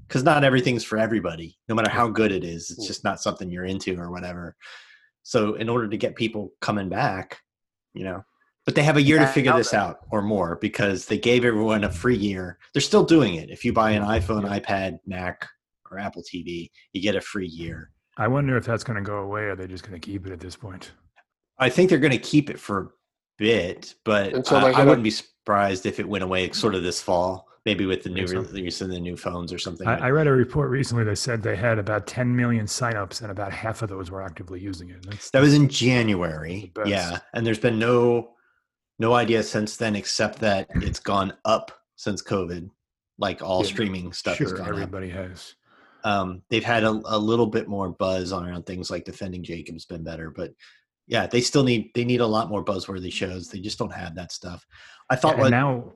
because 0.07 0.23
not 0.23 0.43
everything's 0.43 0.83
for 0.83 0.97
everybody, 0.97 1.57
no 1.67 1.75
matter 1.75 1.89
how 1.89 2.07
good 2.07 2.31
it 2.31 2.43
is. 2.43 2.71
It's 2.71 2.87
just 2.87 3.03
not 3.03 3.21
something 3.21 3.49
you're 3.49 3.65
into 3.65 3.99
or 3.99 4.09
whatever. 4.09 4.55
So, 5.23 5.55
in 5.55 5.69
order 5.69 5.87
to 5.87 5.97
get 5.97 6.15
people 6.15 6.53
coming 6.61 6.89
back, 6.89 7.39
you 7.93 8.03
know, 8.03 8.23
but 8.67 8.75
they 8.75 8.83
have 8.83 8.97
a 8.97 9.01
year 9.01 9.17
to 9.17 9.25
figure 9.27 9.53
this 9.53 9.73
out 9.73 9.99
or 10.11 10.21
more 10.21 10.57
because 10.57 11.05
they 11.05 11.17
gave 11.17 11.45
everyone 11.45 11.85
a 11.85 11.89
free 11.89 12.17
year. 12.17 12.59
They're 12.73 12.81
still 12.81 13.05
doing 13.05 13.35
it. 13.35 13.49
If 13.49 13.63
you 13.63 13.71
buy 13.71 13.91
an 13.91 14.03
iPhone, 14.03 14.43
iPad, 14.43 14.99
Mac, 15.05 15.47
or 15.89 15.97
Apple 15.97 16.21
TV, 16.21 16.69
you 16.91 17.01
get 17.01 17.15
a 17.15 17.21
free 17.21 17.47
year. 17.47 17.91
I 18.17 18.27
wonder 18.27 18.57
if 18.57 18.65
that's 18.65 18.83
going 18.83 18.97
to 18.97 19.01
go 19.01 19.19
away. 19.19 19.43
Or 19.43 19.51
are 19.51 19.55
they 19.55 19.67
just 19.67 19.87
going 19.87 19.97
to 19.97 20.05
keep 20.05 20.27
it 20.27 20.33
at 20.33 20.41
this 20.41 20.57
point? 20.57 20.91
I 21.57 21.69
think 21.69 21.89
they're 21.89 21.97
going 21.97 22.11
to 22.11 22.17
keep 22.17 22.49
it 22.49 22.59
for 22.59 22.79
a 22.81 22.87
bit, 23.37 23.95
but 24.03 24.45
so 24.45 24.57
uh, 24.57 24.73
I 24.75 24.83
wouldn't 24.83 25.03
be 25.03 25.11
surprised 25.11 25.85
if 25.85 26.01
it 26.01 26.09
went 26.09 26.25
away 26.25 26.51
sort 26.51 26.75
of 26.75 26.83
this 26.83 27.01
fall, 27.01 27.47
maybe 27.65 27.85
with 27.85 28.03
the 28.03 28.09
new 28.09 28.25
release 28.25 28.81
of 28.81 28.89
the 28.89 28.99
new 28.99 29.15
phones 29.15 29.53
or 29.53 29.59
something. 29.59 29.87
I, 29.87 30.07
I, 30.07 30.09
read 30.09 30.27
a 30.27 30.31
report 30.33 30.69
recently 30.71 31.05
that 31.05 31.15
said 31.15 31.41
they 31.41 31.55
had 31.55 31.79
about 31.79 32.05
10 32.05 32.35
million 32.35 32.65
signups 32.65 33.21
and 33.21 33.31
about 33.31 33.53
half 33.53 33.81
of 33.81 33.87
those 33.87 34.11
were 34.11 34.21
actively 34.21 34.59
using 34.59 34.89
it. 34.89 35.05
That's, 35.05 35.29
that 35.31 35.41
was 35.41 35.53
in 35.53 35.69
January. 35.69 36.73
Yeah. 36.85 37.19
And 37.33 37.47
there's 37.47 37.59
been 37.59 37.79
no 37.79 38.33
no 38.99 39.13
idea 39.13 39.43
since 39.43 39.77
then, 39.77 39.95
except 39.95 40.39
that 40.39 40.67
it's 40.75 40.99
gone 40.99 41.33
up 41.45 41.71
since 41.95 42.21
COVID. 42.21 42.69
Like 43.19 43.41
all 43.41 43.63
yeah, 43.63 43.71
streaming 43.71 44.13
stuff 44.13 44.37
sure, 44.37 44.61
everybody 44.61 45.11
up. 45.11 45.17
has. 45.17 45.55
Um, 46.03 46.43
they've 46.49 46.63
had 46.63 46.83
a, 46.83 46.89
a, 46.89 47.17
little 47.17 47.47
bit 47.47 47.67
more 47.67 47.89
buzz 47.89 48.31
on 48.31 48.47
around 48.47 48.65
things 48.65 48.91
like 48.91 49.03
defending 49.03 49.43
Jacob's 49.43 49.85
been 49.85 50.03
better, 50.03 50.29
but 50.29 50.51
yeah, 51.07 51.25
they 51.25 51.41
still 51.41 51.63
need 51.63 51.91
they 51.95 52.05
need 52.05 52.21
a 52.21 52.27
lot 52.27 52.49
more 52.49 52.63
buzzworthy 52.63 53.11
shows. 53.11 53.49
They 53.49 53.59
just 53.59 53.79
don't 53.79 53.93
have 53.93 54.15
that 54.15 54.31
stuff. 54.31 54.65
I 55.09 55.15
thought 55.15 55.37
what, 55.37 55.49
now, 55.49 55.93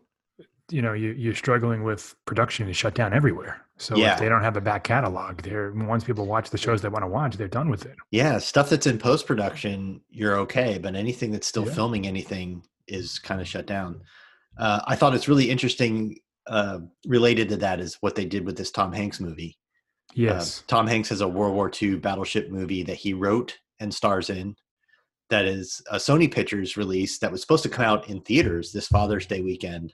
you 0.71 0.81
know, 0.81 0.93
you, 0.93 1.11
you're 1.11 1.35
struggling 1.35 1.83
with 1.83 2.15
production 2.25 2.67
is 2.69 2.77
shut 2.77 2.95
down 2.95 3.13
everywhere. 3.13 3.61
So 3.77 3.95
yeah. 3.95 4.13
if 4.13 4.19
they 4.19 4.29
don't 4.29 4.43
have 4.43 4.57
a 4.57 4.61
back 4.61 4.83
catalog, 4.83 5.41
they're 5.41 5.73
once 5.73 6.03
people 6.03 6.25
watch 6.25 6.49
the 6.49 6.57
shows 6.57 6.81
they 6.81 6.89
want 6.89 7.03
to 7.03 7.07
watch, 7.07 7.35
they're 7.35 7.47
done 7.47 7.69
with 7.69 7.85
it. 7.85 7.95
Yeah, 8.11 8.37
stuff 8.37 8.69
that's 8.69 8.87
in 8.87 8.97
post 8.97 9.27
production, 9.27 10.01
you're 10.09 10.37
okay, 10.37 10.77
but 10.77 10.95
anything 10.95 11.31
that's 11.31 11.47
still 11.47 11.65
yeah. 11.67 11.73
filming 11.73 12.07
anything, 12.07 12.63
is 12.91 13.19
kind 13.19 13.41
of 13.41 13.47
shut 13.47 13.65
down. 13.65 14.01
Uh, 14.58 14.82
I 14.86 14.95
thought 14.95 15.15
it's 15.15 15.27
really 15.27 15.49
interesting. 15.49 16.19
Uh, 16.47 16.80
related 17.06 17.47
to 17.49 17.58
that 17.58 17.80
is 17.80 17.97
what 18.01 18.15
they 18.15 18.25
did 18.25 18.45
with 18.45 18.58
this 18.58 18.71
Tom 18.71 18.91
Hanks 18.91 19.19
movie. 19.19 19.58
Uh, 20.10 20.13
yes, 20.15 20.63
Tom 20.67 20.88
Hanks 20.88 21.10
has 21.10 21.21
a 21.21 21.27
World 21.27 21.56
War 21.56 21.71
II 21.82 21.97
battleship 21.97 22.49
movie 22.49 22.84
that 22.84 22.97
he 22.97 23.13
wrote 23.13 23.58
and 23.80 23.93
stars 23.93 24.30
in. 24.30 24.56
That 25.30 25.45
is 25.45 25.82
a 25.89 25.95
Sony 25.95 26.30
Pictures 26.32 26.75
release 26.75 27.19
that 27.19 27.32
was 27.32 27.41
supposed 27.41 27.63
to 27.63 27.69
come 27.69 27.86
out 27.86 28.10
in 28.10 28.21
theaters 28.21 28.71
this 28.71 28.88
Father's 28.88 29.25
Day 29.25 29.41
weekend, 29.41 29.93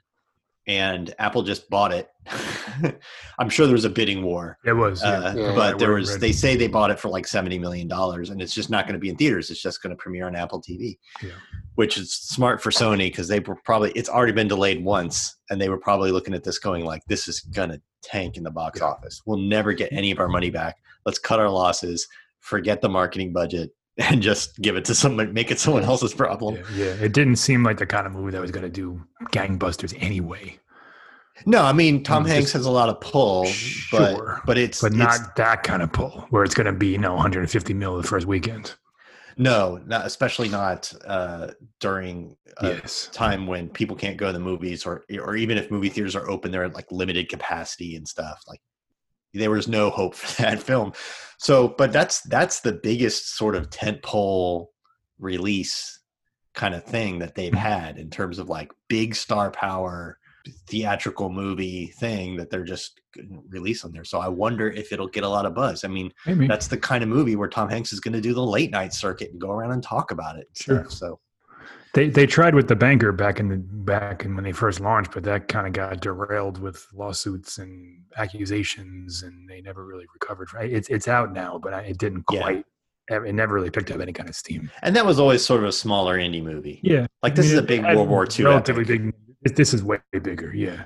and 0.67 1.15
Apple 1.17 1.43
just 1.43 1.69
bought 1.69 1.93
it. 1.93 2.09
I'm 3.39 3.49
sure 3.49 3.65
there 3.65 3.73
was 3.73 3.85
a 3.85 3.89
bidding 3.89 4.21
war. 4.21 4.57
It 4.65 4.73
was, 4.73 5.01
yeah. 5.01 5.09
Uh, 5.09 5.33
yeah, 5.33 5.55
but 5.55 5.79
there 5.79 5.93
was. 5.93 6.19
They 6.19 6.33
say 6.33 6.57
they 6.57 6.67
bought 6.67 6.91
it 6.91 6.99
for 6.99 7.07
like 7.07 7.25
seventy 7.25 7.57
million 7.57 7.87
dollars, 7.87 8.29
and 8.29 8.41
it's 8.41 8.53
just 8.53 8.69
not 8.69 8.85
going 8.85 8.93
to 8.93 8.99
be 8.99 9.09
in 9.09 9.15
theaters. 9.15 9.49
It's 9.49 9.61
just 9.61 9.81
going 9.81 9.91
to 9.91 9.95
premiere 9.95 10.27
on 10.27 10.35
Apple 10.35 10.61
TV, 10.61 10.97
yeah. 11.23 11.29
which 11.75 11.97
is 11.97 12.13
smart 12.13 12.61
for 12.61 12.69
Sony 12.69 13.07
because 13.07 13.29
they 13.29 13.39
were 13.39 13.57
probably. 13.63 13.91
It's 13.91 14.09
already 14.09 14.33
been 14.33 14.49
delayed 14.49 14.83
once, 14.83 15.37
and 15.49 15.59
they 15.59 15.69
were 15.69 15.79
probably 15.79 16.11
looking 16.11 16.33
at 16.33 16.43
this 16.43 16.59
going 16.59 16.83
like, 16.83 17.01
"This 17.07 17.29
is 17.29 17.39
going 17.39 17.69
to 17.69 17.81
tank 18.03 18.35
in 18.35 18.43
the 18.43 18.51
box 18.51 18.81
office. 18.81 19.21
We'll 19.25 19.37
never 19.37 19.71
get 19.71 19.93
any 19.93 20.11
of 20.11 20.19
our 20.19 20.27
money 20.27 20.49
back. 20.49 20.75
Let's 21.05 21.19
cut 21.19 21.39
our 21.39 21.49
losses. 21.49 22.05
Forget 22.41 22.81
the 22.81 22.89
marketing 22.89 23.31
budget." 23.31 23.71
And 23.97 24.21
just 24.21 24.59
give 24.61 24.75
it 24.75 24.85
to 24.85 24.95
someone, 24.95 25.33
make 25.33 25.51
it 25.51 25.59
someone 25.59 25.83
else's 25.83 26.13
problem. 26.13 26.55
Yeah, 26.55 26.85
yeah, 26.85 26.93
it 27.03 27.13
didn't 27.13 27.37
seem 27.37 27.63
like 27.63 27.77
the 27.77 27.85
kind 27.85 28.05
of 28.05 28.13
movie 28.13 28.31
that 28.31 28.41
was 28.41 28.51
going 28.51 28.63
to 28.63 28.69
do 28.69 29.01
gangbusters 29.31 29.95
anyway. 30.01 30.59
No, 31.45 31.63
I 31.63 31.71
mean 31.71 32.03
Tom 32.03 32.25
Hanks 32.25 32.45
just, 32.45 32.53
has 32.53 32.65
a 32.65 32.71
lot 32.71 32.89
of 32.89 32.99
pull, 32.99 33.47
but 33.91 34.19
but 34.45 34.57
it's 34.57 34.81
but 34.81 34.93
not 34.93 35.15
it's, 35.15 35.27
that 35.35 35.63
kind 35.63 35.83
of 35.83 35.91
pull 35.91 36.25
where 36.31 36.43
it's 36.43 36.55
going 36.55 36.65
to 36.65 36.73
be 36.73 36.87
you 36.87 36.97
know 36.97 37.13
150 37.13 37.73
mil 37.73 37.97
the 37.97 38.03
first 38.03 38.25
weekend. 38.25 38.73
No, 39.39 39.79
not 39.85 40.05
especially 40.07 40.49
not 40.49 40.91
uh, 41.05 41.51
during 41.79 42.35
a 42.57 42.69
yes. 42.69 43.09
time 43.13 43.45
when 43.45 43.69
people 43.69 43.95
can't 43.95 44.17
go 44.17 44.27
to 44.27 44.33
the 44.33 44.39
movies, 44.39 44.83
or 44.83 45.05
or 45.21 45.35
even 45.35 45.59
if 45.59 45.69
movie 45.69 45.89
theaters 45.89 46.15
are 46.15 46.27
open, 46.27 46.51
they're 46.51 46.63
at 46.63 46.73
like 46.73 46.91
limited 46.91 47.29
capacity 47.29 47.95
and 47.95 48.07
stuff. 48.07 48.41
Like 48.47 48.61
there 49.37 49.51
was 49.51 49.67
no 49.67 49.89
hope 49.89 50.15
for 50.15 50.41
that 50.41 50.61
film. 50.61 50.93
So, 51.39 51.69
but 51.69 51.93
that's 51.93 52.21
that's 52.21 52.61
the 52.61 52.73
biggest 52.73 53.37
sort 53.37 53.55
of 53.55 53.69
tentpole 53.69 54.67
release 55.19 55.99
kind 56.53 56.73
of 56.73 56.83
thing 56.83 57.19
that 57.19 57.35
they've 57.35 57.51
mm-hmm. 57.51 57.61
had 57.61 57.97
in 57.97 58.09
terms 58.09 58.39
of 58.39 58.49
like 58.49 58.71
big 58.87 59.15
star 59.15 59.51
power 59.51 60.17
theatrical 60.67 61.29
movie 61.29 61.87
thing 61.99 62.37
that 62.37 62.49
they're 62.49 62.63
just 62.63 63.01
on 63.83 63.91
there. 63.91 64.03
So 64.03 64.19
I 64.19 64.27
wonder 64.27 64.69
if 64.69 64.91
it'll 64.91 65.07
get 65.07 65.23
a 65.23 65.29
lot 65.29 65.45
of 65.45 65.53
buzz. 65.53 65.83
I 65.83 65.87
mean, 65.87 66.11
Maybe. 66.25 66.47
that's 66.47 66.67
the 66.67 66.77
kind 66.77 67.03
of 67.03 67.09
movie 67.09 67.35
where 67.35 67.49
Tom 67.49 67.69
Hanks 67.69 67.93
is 67.93 67.99
going 67.99 68.13
to 68.13 68.21
do 68.21 68.33
the 68.33 68.45
late 68.45 68.71
night 68.71 68.93
circuit 68.93 69.31
and 69.31 69.41
go 69.41 69.49
around 69.49 69.71
and 69.71 69.83
talk 69.83 70.11
about 70.11 70.37
it. 70.37 70.47
Sure. 70.55 70.81
stuff. 70.81 70.91
So 70.91 71.19
They 71.93 72.09
they 72.09 72.25
tried 72.27 72.53
with 72.55 72.67
the 72.67 72.75
banker 72.75 73.11
back 73.11 73.39
in 73.39 73.47
the 73.49 73.57
back 73.57 74.25
and 74.25 74.35
when 74.35 74.43
they 74.43 74.51
first 74.51 74.79
launched, 74.79 75.11
but 75.13 75.23
that 75.23 75.47
kind 75.47 75.65
of 75.67 75.73
got 75.73 76.01
derailed 76.01 76.59
with 76.59 76.85
lawsuits 76.93 77.57
and 77.57 78.03
accusations, 78.17 79.23
and 79.23 79.49
they 79.49 79.61
never 79.61 79.85
really 79.85 80.05
recovered. 80.13 80.53
Right? 80.53 80.71
It's 80.71 80.89
it's 80.89 81.07
out 81.07 81.33
now, 81.33 81.57
but 81.61 81.73
I, 81.73 81.81
it 81.81 81.97
didn't 81.97 82.23
Yeah. 82.31 82.41
quite. 82.41 82.65
It 83.09 83.33
never 83.35 83.53
really 83.55 83.69
picked 83.69 83.89
up 83.89 84.01
any 84.01 84.11
kind 84.11 84.27
of 84.27 84.35
steam. 84.35 84.69
and 84.81 84.93
that 84.97 85.05
was 85.05 85.17
always 85.17 85.43
sort 85.45 85.63
of 85.63 85.69
a 85.69 85.71
smaller 85.71 86.17
indie 86.17 86.43
movie. 86.43 86.81
Yeah, 86.83 87.07
Like 87.23 87.35
this 87.35 87.45
I 87.45 87.53
is 87.53 87.57
a 87.59 87.61
big 87.61 87.83
World 87.85 88.09
War 88.09 88.27
II 88.29 88.43
relatively 88.45 88.83
epic. 88.83 89.13
big. 89.43 89.55
This 89.55 89.73
is 89.73 89.81
way 89.81 89.99
bigger. 90.11 90.53
Yeah. 90.53 90.85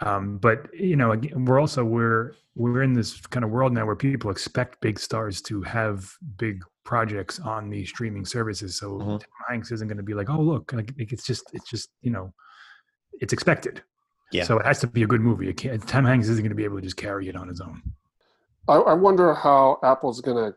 Um, 0.00 0.38
but 0.38 0.72
you 0.72 0.96
know, 0.96 1.12
again, 1.12 1.44
we're 1.44 1.60
also 1.60 1.84
we're 1.84 2.34
we're 2.54 2.82
in 2.82 2.92
this 2.92 3.20
kind 3.26 3.44
of 3.44 3.50
world 3.50 3.72
now 3.72 3.86
where 3.86 3.96
people 3.96 4.30
expect 4.30 4.80
big 4.80 4.98
stars 4.98 5.42
to 5.42 5.62
have 5.62 6.10
big 6.36 6.62
projects 6.84 7.38
on 7.40 7.68
these 7.68 7.88
streaming 7.88 8.24
services. 8.24 8.78
So 8.78 8.92
Mhm. 8.92 9.20
Tom 9.20 9.28
Hanks 9.48 9.72
isn't 9.72 9.88
going 9.88 9.96
to 9.98 10.02
be 10.02 10.14
like, 10.14 10.30
oh 10.30 10.40
look, 10.40 10.72
like 10.72 10.92
like, 10.98 11.12
it's 11.12 11.26
just 11.26 11.50
it's 11.52 11.68
just 11.68 11.90
you 12.02 12.10
know, 12.10 12.32
it's 13.20 13.32
expected. 13.32 13.82
Yeah. 14.30 14.44
So 14.44 14.58
it 14.58 14.66
has 14.66 14.78
to 14.80 14.86
be 14.86 15.02
a 15.02 15.06
good 15.06 15.20
movie. 15.22 15.48
It 15.48 15.56
can't, 15.56 15.86
Tom 15.88 16.04
Hanks 16.04 16.28
isn't 16.28 16.42
going 16.42 16.50
to 16.50 16.54
be 16.56 16.64
able 16.64 16.76
to 16.76 16.82
just 16.82 16.96
carry 16.96 17.28
it 17.28 17.36
on 17.36 17.48
his 17.48 17.60
own. 17.60 17.82
I, 18.68 18.74
I 18.74 18.92
wonder 18.92 19.32
how 19.34 19.78
Apple's 19.82 20.20
going 20.20 20.36
to 20.36 20.56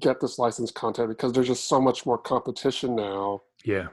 get 0.00 0.20
this 0.20 0.38
licensed 0.38 0.74
content 0.74 1.08
because 1.08 1.32
there's 1.32 1.46
just 1.46 1.68
so 1.68 1.80
much 1.80 2.04
more 2.04 2.18
competition 2.18 2.96
now. 2.96 3.42
Yeah. 3.64 3.86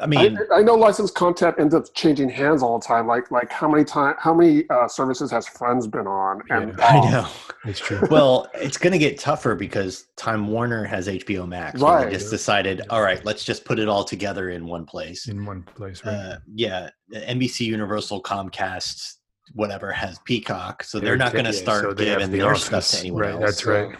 I 0.00 0.06
mean, 0.06 0.36
I, 0.52 0.56
I 0.56 0.62
know 0.62 0.74
licensed 0.74 1.14
content 1.14 1.54
ends 1.58 1.72
up 1.72 1.84
changing 1.94 2.28
hands 2.28 2.62
all 2.64 2.78
the 2.80 2.84
time. 2.84 3.06
Like 3.06 3.30
like 3.30 3.50
how 3.52 3.68
many 3.68 3.84
time 3.84 4.16
how 4.18 4.34
many 4.34 4.68
uh, 4.68 4.88
services 4.88 5.30
has 5.30 5.46
Friends 5.46 5.86
been 5.86 6.06
on? 6.08 6.42
And 6.50 6.76
Yeah, 6.76 6.86
I 6.86 7.10
know. 7.10 7.28
It's 7.64 7.78
true. 7.78 8.00
well, 8.10 8.48
it's 8.54 8.76
going 8.76 8.92
to 8.92 8.98
get 8.98 9.18
tougher 9.20 9.54
because 9.54 10.06
Time 10.16 10.48
Warner 10.48 10.84
has 10.84 11.06
HBO 11.08 11.46
Max. 11.48 11.80
Right. 11.80 12.06
They 12.06 12.12
just 12.12 12.28
decided, 12.30 12.82
all 12.90 13.02
right, 13.02 13.24
let's 13.24 13.44
just 13.44 13.64
put 13.64 13.78
it 13.78 13.88
all 13.88 14.02
together 14.04 14.50
in 14.50 14.66
one 14.66 14.84
place. 14.84 15.28
in 15.28 15.46
one 15.46 15.62
place, 15.62 16.04
right? 16.04 16.12
Uh, 16.14 16.36
yeah, 16.52 16.90
NBC, 17.14 17.60
Universal, 17.60 18.22
Comcast, 18.22 19.14
whatever 19.54 19.92
has 19.92 20.18
Peacock, 20.24 20.82
so 20.82 20.98
they're, 20.98 21.10
They're 21.10 21.16
not 21.16 21.32
going 21.32 21.44
to 21.44 21.52
start 21.52 21.82
so 21.84 21.94
giving 21.94 22.30
The 22.32 22.38
their 22.38 22.50
Office, 22.50 22.64
stuff 22.64 22.88
to 22.88 22.98
anyone 22.98 23.22
right, 23.22 23.32
else. 23.32 23.40
That's 23.42 23.62
So- 23.62 23.86
right. 23.88 23.98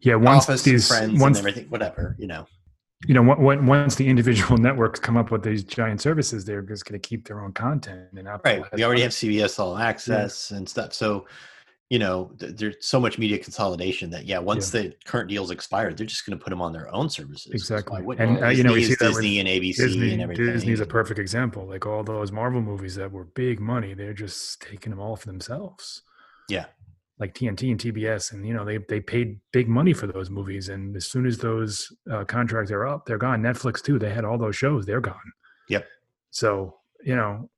Yeah, 0.00 0.14
once 0.16 0.44
Office, 0.44 0.62
these 0.62 0.86
Friends, 0.88 1.20
once 1.20 1.38
and 1.38 1.46
everything, 1.48 1.70
whatever 1.70 2.14
you 2.18 2.26
know. 2.26 2.46
You 3.06 3.14
know, 3.14 3.22
once 3.22 3.94
the 3.94 4.06
individual 4.06 4.56
networks 4.58 5.00
come 5.00 5.16
up 5.16 5.30
with 5.30 5.42
these 5.42 5.64
giant 5.64 6.00
services, 6.00 6.44
they're 6.44 6.62
just 6.62 6.84
going 6.84 7.00
to 7.00 7.08
keep 7.08 7.26
their 7.26 7.40
own 7.40 7.52
content. 7.52 8.08
And 8.16 8.28
Apple 8.28 8.40
Right. 8.44 8.64
We 8.72 8.84
already 8.84 9.02
have 9.02 9.12
CBS 9.12 9.58
All 9.58 9.76
Access 9.76 10.50
and 10.50 10.68
stuff. 10.68 10.92
So, 10.94 11.26
you 11.90 11.98
know, 11.98 12.32
th- 12.38 12.56
there's 12.56 12.76
so 12.80 12.98
much 12.98 13.18
media 13.18 13.38
consolidation 13.38 14.10
that 14.10 14.24
yeah, 14.24 14.38
once 14.38 14.70
the 14.70 14.94
current 15.04 15.28
deals 15.28 15.50
expire, 15.50 15.92
they're 15.92 16.06
just 16.06 16.26
going 16.26 16.38
to 16.38 16.42
put 16.42 16.50
them 16.50 16.62
on 16.62 16.72
their 16.72 16.92
own 16.94 17.10
services. 17.10 17.52
Exactly. 17.52 18.02
And, 18.18 18.38
you? 18.38 18.44
uh, 18.44 18.48
you 18.48 18.62
know, 18.62 18.72
we 18.72 18.80
Disney 18.80 18.94
see 18.94 18.96
that 19.00 19.14
with 19.14 19.22
Disney 19.22 19.40
and 19.40 19.48
ABC 19.48 19.76
Disney. 19.76 20.12
and 20.12 20.22
everything. 20.22 20.46
Disney's 20.46 20.80
a 20.80 20.86
perfect 20.86 21.18
example. 21.18 21.66
Like 21.66 21.86
all 21.86 22.02
those 22.02 22.32
Marvel 22.32 22.62
movies 22.62 22.94
that 22.94 23.12
were 23.12 23.24
big 23.24 23.60
money, 23.60 23.94
they're 23.94 24.14
just 24.14 24.62
taking 24.62 24.90
them 24.90 25.00
all 25.00 25.16
for 25.16 25.26
themselves. 25.26 26.02
Yeah. 26.48 26.66
Like 27.20 27.32
TNT 27.32 27.70
and 27.70 27.80
TBS, 27.80 28.32
and 28.32 28.46
you 28.46 28.52
know 28.52 28.64
they 28.64 28.78
they 28.78 29.00
paid 29.00 29.38
big 29.52 29.68
money 29.68 29.92
for 29.92 30.08
those 30.08 30.30
movies, 30.30 30.68
and 30.68 30.96
as 30.96 31.06
soon 31.06 31.26
as 31.26 31.38
those 31.38 31.92
uh, 32.10 32.24
contracts 32.24 32.72
are 32.72 32.86
up, 32.86 33.06
they're 33.06 33.18
gone. 33.18 33.40
Netflix 33.40 33.80
too. 33.80 34.00
They 34.00 34.10
had 34.10 34.24
all 34.24 34.36
those 34.36 34.56
shows, 34.56 34.84
they're 34.84 35.00
gone. 35.00 35.32
Yep. 35.68 35.86
So 36.30 36.76
you 37.04 37.14
know, 37.14 37.48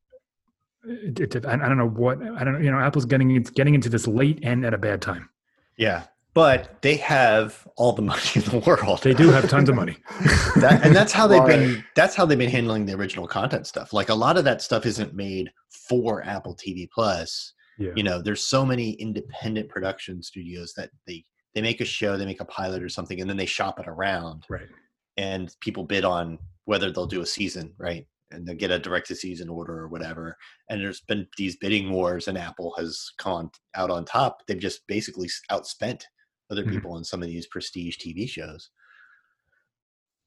it, 0.84 1.34
it, 1.34 1.46
I, 1.46 1.54
I 1.54 1.56
don't 1.56 1.78
know 1.78 1.88
what 1.88 2.22
I 2.22 2.44
don't. 2.44 2.62
You 2.62 2.70
know, 2.70 2.78
Apple's 2.78 3.06
getting 3.06 3.42
getting 3.42 3.74
into 3.74 3.88
this 3.88 4.06
late 4.06 4.40
and 4.42 4.64
at 4.64 4.74
a 4.74 4.78
bad 4.78 5.00
time. 5.00 5.30
Yeah. 5.76 6.04
But 6.34 6.82
they 6.82 6.96
have 6.96 7.66
all 7.76 7.94
the 7.94 8.02
money 8.12 8.20
in 8.34 8.42
the 8.42 8.58
world. 8.58 9.02
They 9.02 9.14
do 9.14 9.30
have 9.30 9.48
tons 9.48 9.70
of 9.70 9.74
money. 9.74 9.96
that, 10.56 10.80
and 10.84 10.94
that's 10.94 11.12
how 11.12 11.26
they've 11.26 11.46
been 11.46 11.82
that's 11.94 12.14
how 12.14 12.26
they've 12.26 12.38
been 12.38 12.50
handling 12.50 12.84
the 12.84 12.94
original 12.94 13.26
content 13.26 13.66
stuff 13.66 13.92
like 13.92 14.10
a 14.10 14.14
lot 14.14 14.36
of 14.36 14.44
that 14.44 14.60
stuff 14.60 14.84
isn't 14.84 15.14
made 15.14 15.50
for 15.70 16.22
apple 16.24 16.54
tv 16.54 16.88
plus 16.90 17.54
Yeah. 17.78 17.92
you 17.96 18.02
know 18.02 18.22
there's 18.22 18.42
so 18.44 18.64
many 18.64 18.92
independent 18.92 19.68
production 19.68 20.22
studios 20.22 20.72
that 20.76 20.90
they 21.06 21.24
they 21.54 21.62
make 21.62 21.80
a 21.80 21.84
show 21.84 22.16
they 22.16 22.24
make 22.26 22.40
a 22.40 22.44
pilot 22.46 22.82
or 22.82 22.88
something 22.88 23.20
and 23.20 23.28
then 23.28 23.36
they 23.36 23.46
shop 23.46 23.78
it 23.78 23.86
around 23.88 24.44
Right. 24.48 24.68
and 25.16 25.54
people 25.60 25.84
bid 25.84 26.04
on 26.04 26.38
whether 26.64 26.90
they'll 26.90 27.06
do 27.06 27.20
a 27.22 27.26
season 27.26 27.74
right 27.78 28.06
and 28.30 28.46
they'll 28.46 28.56
get 28.56 28.70
a 28.70 28.78
direct 28.78 29.06
to 29.08 29.14
season 29.14 29.48
order 29.48 29.78
or 29.78 29.88
whatever 29.88 30.36
and 30.70 30.80
there's 30.80 31.00
been 31.02 31.26
these 31.38 31.56
bidding 31.56 31.90
wars 31.90 32.28
and 32.28 32.36
apple 32.38 32.74
has 32.78 33.10
gone 33.22 33.50
out 33.74 33.90
on 33.90 34.04
top 34.04 34.42
they've 34.46 34.58
just 34.58 34.80
basically 34.86 35.28
outspent 35.50 36.02
other 36.50 36.64
Mhm. 36.64 36.70
people 36.70 36.92
on 36.92 37.04
some 37.04 37.22
of 37.22 37.28
these 37.28 37.46
prestige 37.48 37.96
tv 37.98 38.28
shows 38.28 38.70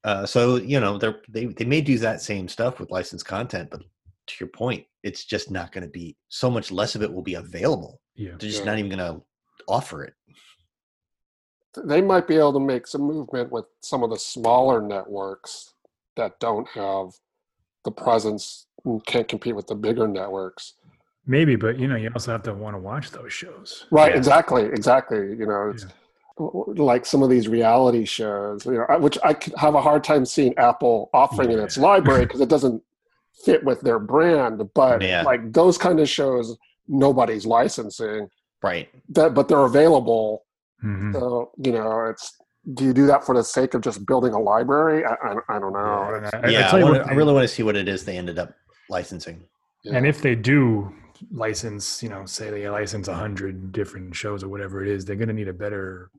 uh, 0.04 0.26
so 0.26 0.56
you 0.58 0.80
know 0.80 0.98
they're, 0.98 1.22
they 1.30 1.46
they 1.48 1.66
may 1.66 1.82
do 1.82 1.98
that 1.98 2.22
same 2.22 2.48
stuff 2.48 2.80
with 2.80 2.90
licensed 2.92 3.26
content 3.26 3.70
but 3.70 3.82
to 4.30 4.36
your 4.39 4.50
point 4.50 4.86
it's 5.04 5.26
just 5.26 5.50
not 5.52 5.72
going 5.72 5.84
to 5.84 5.89
be 5.89 6.15
so 6.30 6.50
much 6.50 6.72
less 6.72 6.96
of 6.96 7.02
it 7.04 7.12
will 7.12 7.22
be 7.24 7.36
available 7.36 8.00
Yeah. 8.15 8.32
they're 8.32 8.50
just 8.50 8.60
Yeah. 8.60 8.72
not 8.72 8.80
even 8.80 8.96
going 8.96 9.13
to 9.13 9.22
offer 9.68 10.04
it 10.04 10.13
They 11.86 12.02
might 12.02 12.28
be 12.28 12.36
able 12.36 12.54
to 12.54 12.60
make 12.60 12.88
some 12.88 13.02
movement 13.02 13.52
with 13.52 13.65
some 13.82 14.04
of 14.04 14.10
the 14.10 14.18
smaller 14.18 14.82
networks 14.82 15.74
that 16.18 16.39
don't 16.39 16.68
have 16.70 17.10
the 17.86 17.92
presence 17.92 18.65
and 18.86 19.06
can't 19.06 19.28
compete 19.28 19.56
with 19.56 19.68
the 19.68 19.76
bigger 19.76 20.08
networks. 20.08 20.74
Maybe, 21.28 21.56
but 21.56 21.78
you 21.78 21.88
know, 21.88 21.96
you 21.96 22.10
also 22.15 22.32
have 22.32 22.44
to 22.44 22.54
want 22.54 22.76
to 22.76 22.80
watch 22.80 23.12
those 23.12 23.32
shows. 23.32 23.86
Right, 23.92 24.12
Yeah. 24.12 24.18
exactly, 24.18 24.63
exactly. 24.65 25.20
You 25.38 25.46
know, 25.46 25.70
it's 25.74 25.86
like 26.80 27.06
some 27.06 27.22
of 27.22 27.30
these 27.30 27.48
reality 27.48 28.04
shows, 28.06 28.65
you 28.65 28.74
know, 28.89 29.00
which 29.00 29.18
I 29.24 29.36
have 29.58 29.76
a 29.76 29.82
hard 29.82 30.04
time 30.04 30.26
seeing 30.26 30.58
Apple 30.58 31.10
offering 31.13 31.52
in 31.52 31.60
its 31.60 31.78
library 31.78 32.22
because 32.26 32.42
it 32.42 32.50
doesn't 32.50 32.82
fit 33.45 33.63
with 33.63 33.82
their 33.82 33.99
brand. 33.99 34.62
But 34.73 35.02
Yeah. 35.02 35.23
like 35.23 35.52
those 35.54 35.78
kind 35.78 35.99
of 35.99 36.10
shows, 36.10 36.58
nobody's 36.88 37.45
licensing 37.45 38.30
right 38.63 38.89
that, 39.10 39.34
but 39.34 39.47
they're 39.47 39.60
available. 39.65 40.45
Mhm. 40.84 41.13
So 41.13 41.52
you 41.58 41.71
know, 41.71 42.06
it's 42.06 42.36
do 42.73 42.84
you 42.86 42.93
do 42.93 43.08
that 43.08 43.25
for 43.25 43.34
the 43.36 43.43
sake 43.43 43.73
of 43.73 43.82
just 43.82 44.06
building 44.06 44.34
a 44.34 44.39
library? 44.39 45.06
I, 45.06 45.13
I, 45.13 45.36
I 45.56 45.60
don't 45.60 45.73
know. 45.73 46.08
Yeah, 46.10 46.17
and 46.17 46.25
I- 46.25 46.47
I 46.47 46.49
yeah 46.52 46.62
tell 46.67 46.75
I, 46.75 46.80
you 46.80 46.86
wanna, 46.86 46.99
what 46.99 47.08
I 47.10 47.13
really 47.13 47.34
want 47.34 47.43
to 47.47 47.54
see 47.54 47.63
what 47.63 47.75
it 47.75 47.88
is 47.88 48.04
they 48.06 48.17
ended 48.17 48.38
up 48.39 48.54
licensing 48.89 49.43
And 49.86 50.06
if 50.06 50.21
they 50.21 50.36
do 50.36 50.93
license, 51.32 52.02
you 52.04 52.10
know, 52.10 52.25
say 52.25 52.49
they 52.49 52.67
license 52.69 53.08
a 53.08 53.13
hundred 53.13 53.71
different 53.71 54.15
shows 54.15 54.43
or 54.43 54.49
whatever 54.49 54.82
it 54.84 54.89
is, 54.89 55.06
they're 55.06 55.15
going 55.15 55.28
to 55.30 55.34
need 55.34 55.47
a 55.47 55.54
better 55.54 56.10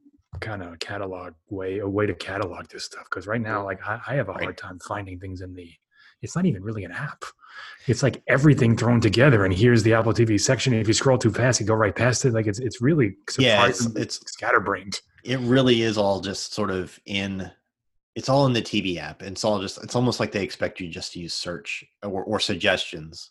kind 0.41 0.63
of 0.63 0.79
catalog 0.79 1.35
way, 1.49 1.79
a 1.79 1.89
way 1.89 2.07
to 2.07 2.15
catalog 2.15 2.69
this 2.69 2.85
stuff. 2.85 3.05
Because 3.05 3.27
right 3.27 3.41
now, 3.41 3.65
like 3.65 3.81
I, 3.87 4.01
I 4.09 4.15
have 4.15 4.29
a 4.29 4.33
hard 4.33 4.47
Right. 4.47 4.57
time 4.57 4.79
finding 4.79 5.19
things 5.19 5.41
in 5.43 5.55
the. 5.55 5.69
It's 6.23 6.37
not 6.37 6.47
even 6.47 6.63
really 6.63 6.85
an 6.85 6.93
app. 6.93 7.25
It's 7.87 8.03
like 8.03 8.23
everything 8.29 8.77
thrown 8.77 9.01
together, 9.01 9.45
and 9.45 9.55
here's 9.55 9.83
the 9.83 9.95
Apple 9.95 10.13
TV 10.13 10.41
section. 10.41 10.73
If 10.75 10.87
you 10.87 10.95
scroll 10.95 11.19
too 11.19 11.33
fast, 11.33 11.61
you 11.61 11.67
go 11.67 11.75
right 11.75 11.95
past 11.95 12.25
it. 12.25 12.33
Like 12.33 12.47
it's 12.47 12.59
it's 12.59 12.81
really 12.81 13.17
Yeah, 13.39 13.65
it's- 13.65 13.87
it's- 13.97 14.21
scatterbrained. 14.27 15.01
it 15.25 15.39
really 15.41 15.83
is 15.83 15.99
all 15.99 16.21
just 16.21 16.55
sort 16.55 16.71
of 16.71 16.99
in 17.05 17.51
it's 18.15 18.29
all 18.29 18.47
in 18.47 18.53
the 18.53 18.63
tv 18.63 18.97
app 18.97 19.21
and 19.21 19.33
it's 19.33 19.45
all 19.45 19.61
just 19.61 19.83
it's 19.85 19.95
almost 19.95 20.19
like 20.19 20.33
they 20.33 20.43
expect 20.43 20.81
you 20.81 20.89
just 20.89 21.13
to 21.13 21.21
use 21.21 21.35
search 21.35 21.85
or, 22.03 22.25
or 22.25 22.41
suggestions 22.41 23.31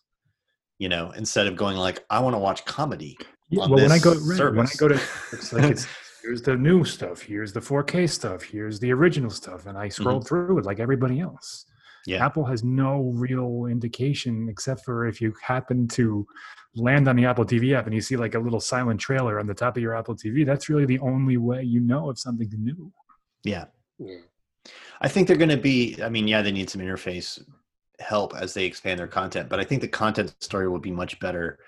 you 0.78 0.88
know 0.88 1.12
instead 1.12 1.48
of 1.48 1.56
going 1.56 1.76
like 1.76 2.06
i 2.10 2.20
want 2.20 2.34
to 2.34 2.40
watch 2.40 2.64
comedy 2.66 3.18
Yeah, 3.50 3.64
on 3.64 3.72
well, 3.72 3.82
when 3.82 3.92
I 3.92 4.00
go 4.00 4.14
right, 4.14 4.56
when 4.56 4.68
I 4.68 4.72
go 4.78 4.88
to 4.88 5.02
it's 5.34 5.52
like 5.52 5.72
it's 5.72 5.88
here's 6.24 6.42
the 6.42 6.56
new 6.56 6.84
stuff, 6.84 7.22
here's 7.22 7.54
the 7.54 7.60
4K 7.60 8.10
stuff, 8.10 8.44
here's 8.44 8.80
the 8.80 8.92
original 8.94 9.30
stuff, 9.32 9.66
and 9.66 9.78
I 9.78 9.90
scroll 9.90 10.20
mm-hmm. 10.20 10.28
through 10.28 10.60
it 10.60 10.66
like 10.66 10.80
everybody 10.80 11.20
else. 11.20 11.66
Mm-hmm. 12.00 12.12
yeah 12.12 12.26
Apple 12.26 12.46
has 12.46 12.64
no 12.64 13.12
real 13.16 13.66
indication 13.70 14.48
except 14.50 14.84
for 14.86 15.06
if 15.08 15.20
you 15.22 15.34
happen 15.44 15.88
to 15.90 16.26
land 16.76 17.08
on 17.08 17.16
the 17.16 17.26
Apple 17.26 17.46
TV 17.46 17.74
app 17.76 17.86
and 17.88 17.94
you 17.96 18.02
see 18.02 18.16
like 18.16 18.36
a 18.36 18.40
little 18.40 18.60
silent 18.60 19.00
trailer 19.00 19.40
on 19.40 19.48
the 19.48 19.54
top 19.54 19.76
of 19.76 19.84
your 19.84 19.96
Apple 19.96 20.16
TV. 20.16 20.46
That's 20.46 20.70
really 20.70 20.86
the 20.86 21.00
only 21.00 21.38
way 21.38 21.62
you 21.64 21.80
know 21.82 22.10
if 22.10 22.18
something's 22.20 22.54
new. 22.58 22.92
yeah 23.44 23.66
Yeah. 23.98 24.18
i 25.02 25.08
think 25.08 25.28
they're 25.28 25.38
going 25.46 25.50
to 25.60 25.64
be 25.72 25.98
i 26.04 26.10
mean 26.10 26.28
yeah 26.28 26.42
they 26.42 26.52
need 26.52 26.70
some 26.70 26.82
interface 26.82 27.42
help 28.00 28.34
as 28.36 28.54
they 28.54 28.66
expand 28.66 29.00
their 29.00 29.08
content 29.08 29.50
but 29.50 29.60
i 29.60 29.64
think 29.64 29.82
the 29.82 29.88
content 30.04 30.34
story 30.42 30.68
will 30.70 30.80
be 30.90 30.92
much 30.92 31.20
better 31.20 31.60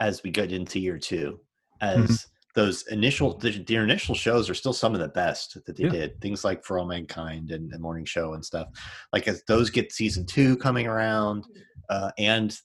as 0.00 0.22
we 0.22 0.30
get 0.30 0.50
into 0.52 0.78
year 0.80 0.98
two 0.98 1.38
as 1.80 1.98
Mhm. 2.10 2.26
Those 2.54 2.86
initial 2.88 3.38
their 3.38 3.84
initial 3.84 4.14
shows 4.14 4.50
are 4.50 4.54
still 4.54 4.72
some 4.72 4.94
of 4.94 5.00
the 5.00 5.08
best 5.08 5.56
that 5.66 5.76
they 5.76 5.84
Yeah. 5.84 5.90
did 5.90 6.20
things 6.20 6.44
like 6.44 6.64
for 6.64 6.78
all 6.78 6.86
mankind 6.86 7.50
and, 7.52 7.72
and 7.72 7.80
morning 7.82 8.04
show 8.04 8.34
and 8.34 8.44
stuff. 8.44 8.68
Like 9.12 9.28
as 9.28 9.42
those 9.46 9.70
get 9.70 9.92
season 9.92 10.26
two 10.26 10.56
coming 10.56 10.86
around 10.86 11.44
uh, 11.88 12.10
and 12.18 12.56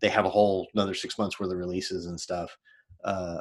they 0.00 0.08
have 0.08 0.26
a 0.26 0.30
whole 0.30 0.68
another 0.74 0.94
six 0.94 1.18
months 1.18 1.40
worth 1.40 1.50
of 1.50 1.58
releases 1.58 2.06
and 2.06 2.20
stuff 2.20 2.56
uh, 3.04 3.40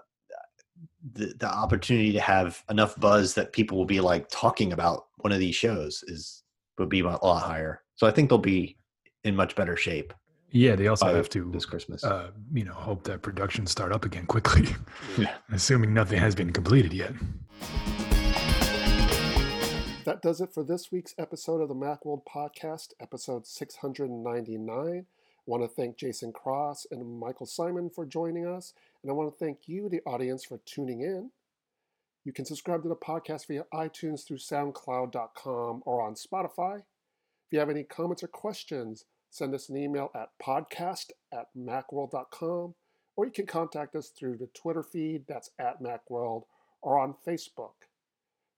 the, 1.14 1.34
the 1.40 1.48
opportunity 1.48 2.12
to 2.12 2.20
have 2.20 2.64
enough 2.70 3.00
buzz 3.00 3.34
that 3.36 3.54
people 3.54 3.78
will 3.78 3.86
be 3.86 4.02
like 4.02 4.28
talking 4.30 4.74
about 4.74 5.06
one 5.18 5.32
of 5.32 5.40
these 5.40 5.56
shows 5.56 6.04
is 6.08 6.44
would 6.78 6.90
be 6.90 7.00
a 7.02 7.04
lot 7.06 7.42
higher. 7.42 7.82
So 7.96 8.08
i 8.08 8.12
think 8.12 8.30
they'll 8.30 8.38
be 8.40 8.78
in 9.24 9.36
much 9.36 9.56
better 9.56 9.76
shape 9.78 10.14
Yeah, 10.56 10.78
they 10.78 10.88
also 10.88 11.14
have 11.14 11.28
to, 11.32 11.52
this 11.52 11.66
Christmas. 11.66 12.02
uh, 12.06 12.32
you 12.54 12.64
know, 12.64 12.72
hope 12.72 13.04
that 13.04 13.22
production 13.22 13.68
start 13.68 13.92
up 13.92 14.06
again 14.06 14.26
quickly, 14.26 14.74
yeah. 15.18 15.36
assuming 15.52 15.94
nothing 15.94 16.18
has 16.18 16.34
been 16.34 16.54
completed 16.54 16.94
yet. 16.94 17.12
That 20.06 20.22
does 20.22 20.40
it 20.40 20.54
for 20.54 20.64
this 20.64 20.94
week's 20.94 21.14
episode 21.18 21.60
of 21.60 21.68
the 21.68 21.76
Macworld 21.76 22.22
Podcast, 22.26 22.94
episode 23.02 23.46
699. 23.46 24.70
I 24.78 25.06
want 25.46 25.62
to 25.62 25.68
thank 25.68 25.98
Jason 25.98 26.32
Cross 26.32 26.88
and 26.90 27.20
Michael 27.20 27.48
Simon 27.48 27.90
for 27.90 28.06
joining 28.06 28.48
us, 28.48 28.74
and 29.04 29.12
I 29.12 29.14
want 29.14 29.30
to 29.38 29.38
thank 29.38 29.68
you, 29.68 29.90
the 29.90 30.00
audience, 30.06 30.46
for 30.46 30.62
tuning 30.66 31.02
in. 31.02 31.32
You 32.24 32.32
can 32.32 32.46
subscribe 32.46 32.82
to 32.84 32.90
the 32.90 32.96
podcast 32.96 33.48
via 33.48 33.66
iTunes 33.74 34.26
through 34.26 34.38
SoundCloud.com 34.38 35.84
or 35.86 36.02
on 36.02 36.14
Spotify. 36.14 36.78
If 36.78 37.52
you 37.52 37.60
have 37.60 37.70
any 37.70 37.84
comments 37.84 38.24
or 38.24 38.28
questions, 38.28 39.04
send 39.36 39.54
us 39.54 39.68
an 39.68 39.76
email 39.76 40.10
at 40.16 40.30
podcast 40.42 41.12
at 41.34 41.48
macworld.com, 41.58 42.74
or 43.18 43.26
you 43.26 43.32
can 43.32 43.46
contact 43.46 43.94
us 43.94 44.08
through 44.08 44.38
the 44.38 44.48
Twitter 44.54 44.82
feed, 44.82 45.26
that's 45.28 45.50
at 45.60 45.84
Macworld, 45.84 46.44
or 46.82 46.98
on 46.98 47.16
Facebook. 47.28 47.74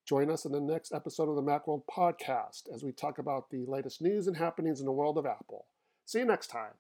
Join 0.06 0.30
us 0.30 0.46
in 0.46 0.52
the 0.52 0.62
next 0.62 0.94
episode 0.94 1.30
of 1.30 1.36
the 1.36 1.42
Macworld 1.42 1.82
Podcast 1.92 2.72
as 2.72 2.84
we 2.84 2.92
talk 2.92 3.18
about 3.18 3.50
the 3.50 3.66
latest 3.66 4.04
news 4.04 4.28
and 4.28 4.38
happenings 4.38 4.80
in 4.80 4.86
the 4.86 4.92
world 4.92 5.18
of 5.18 5.26
Apple. 5.26 5.66
See 6.06 6.20
you 6.20 6.26
next 6.26 6.52
time. 6.52 6.74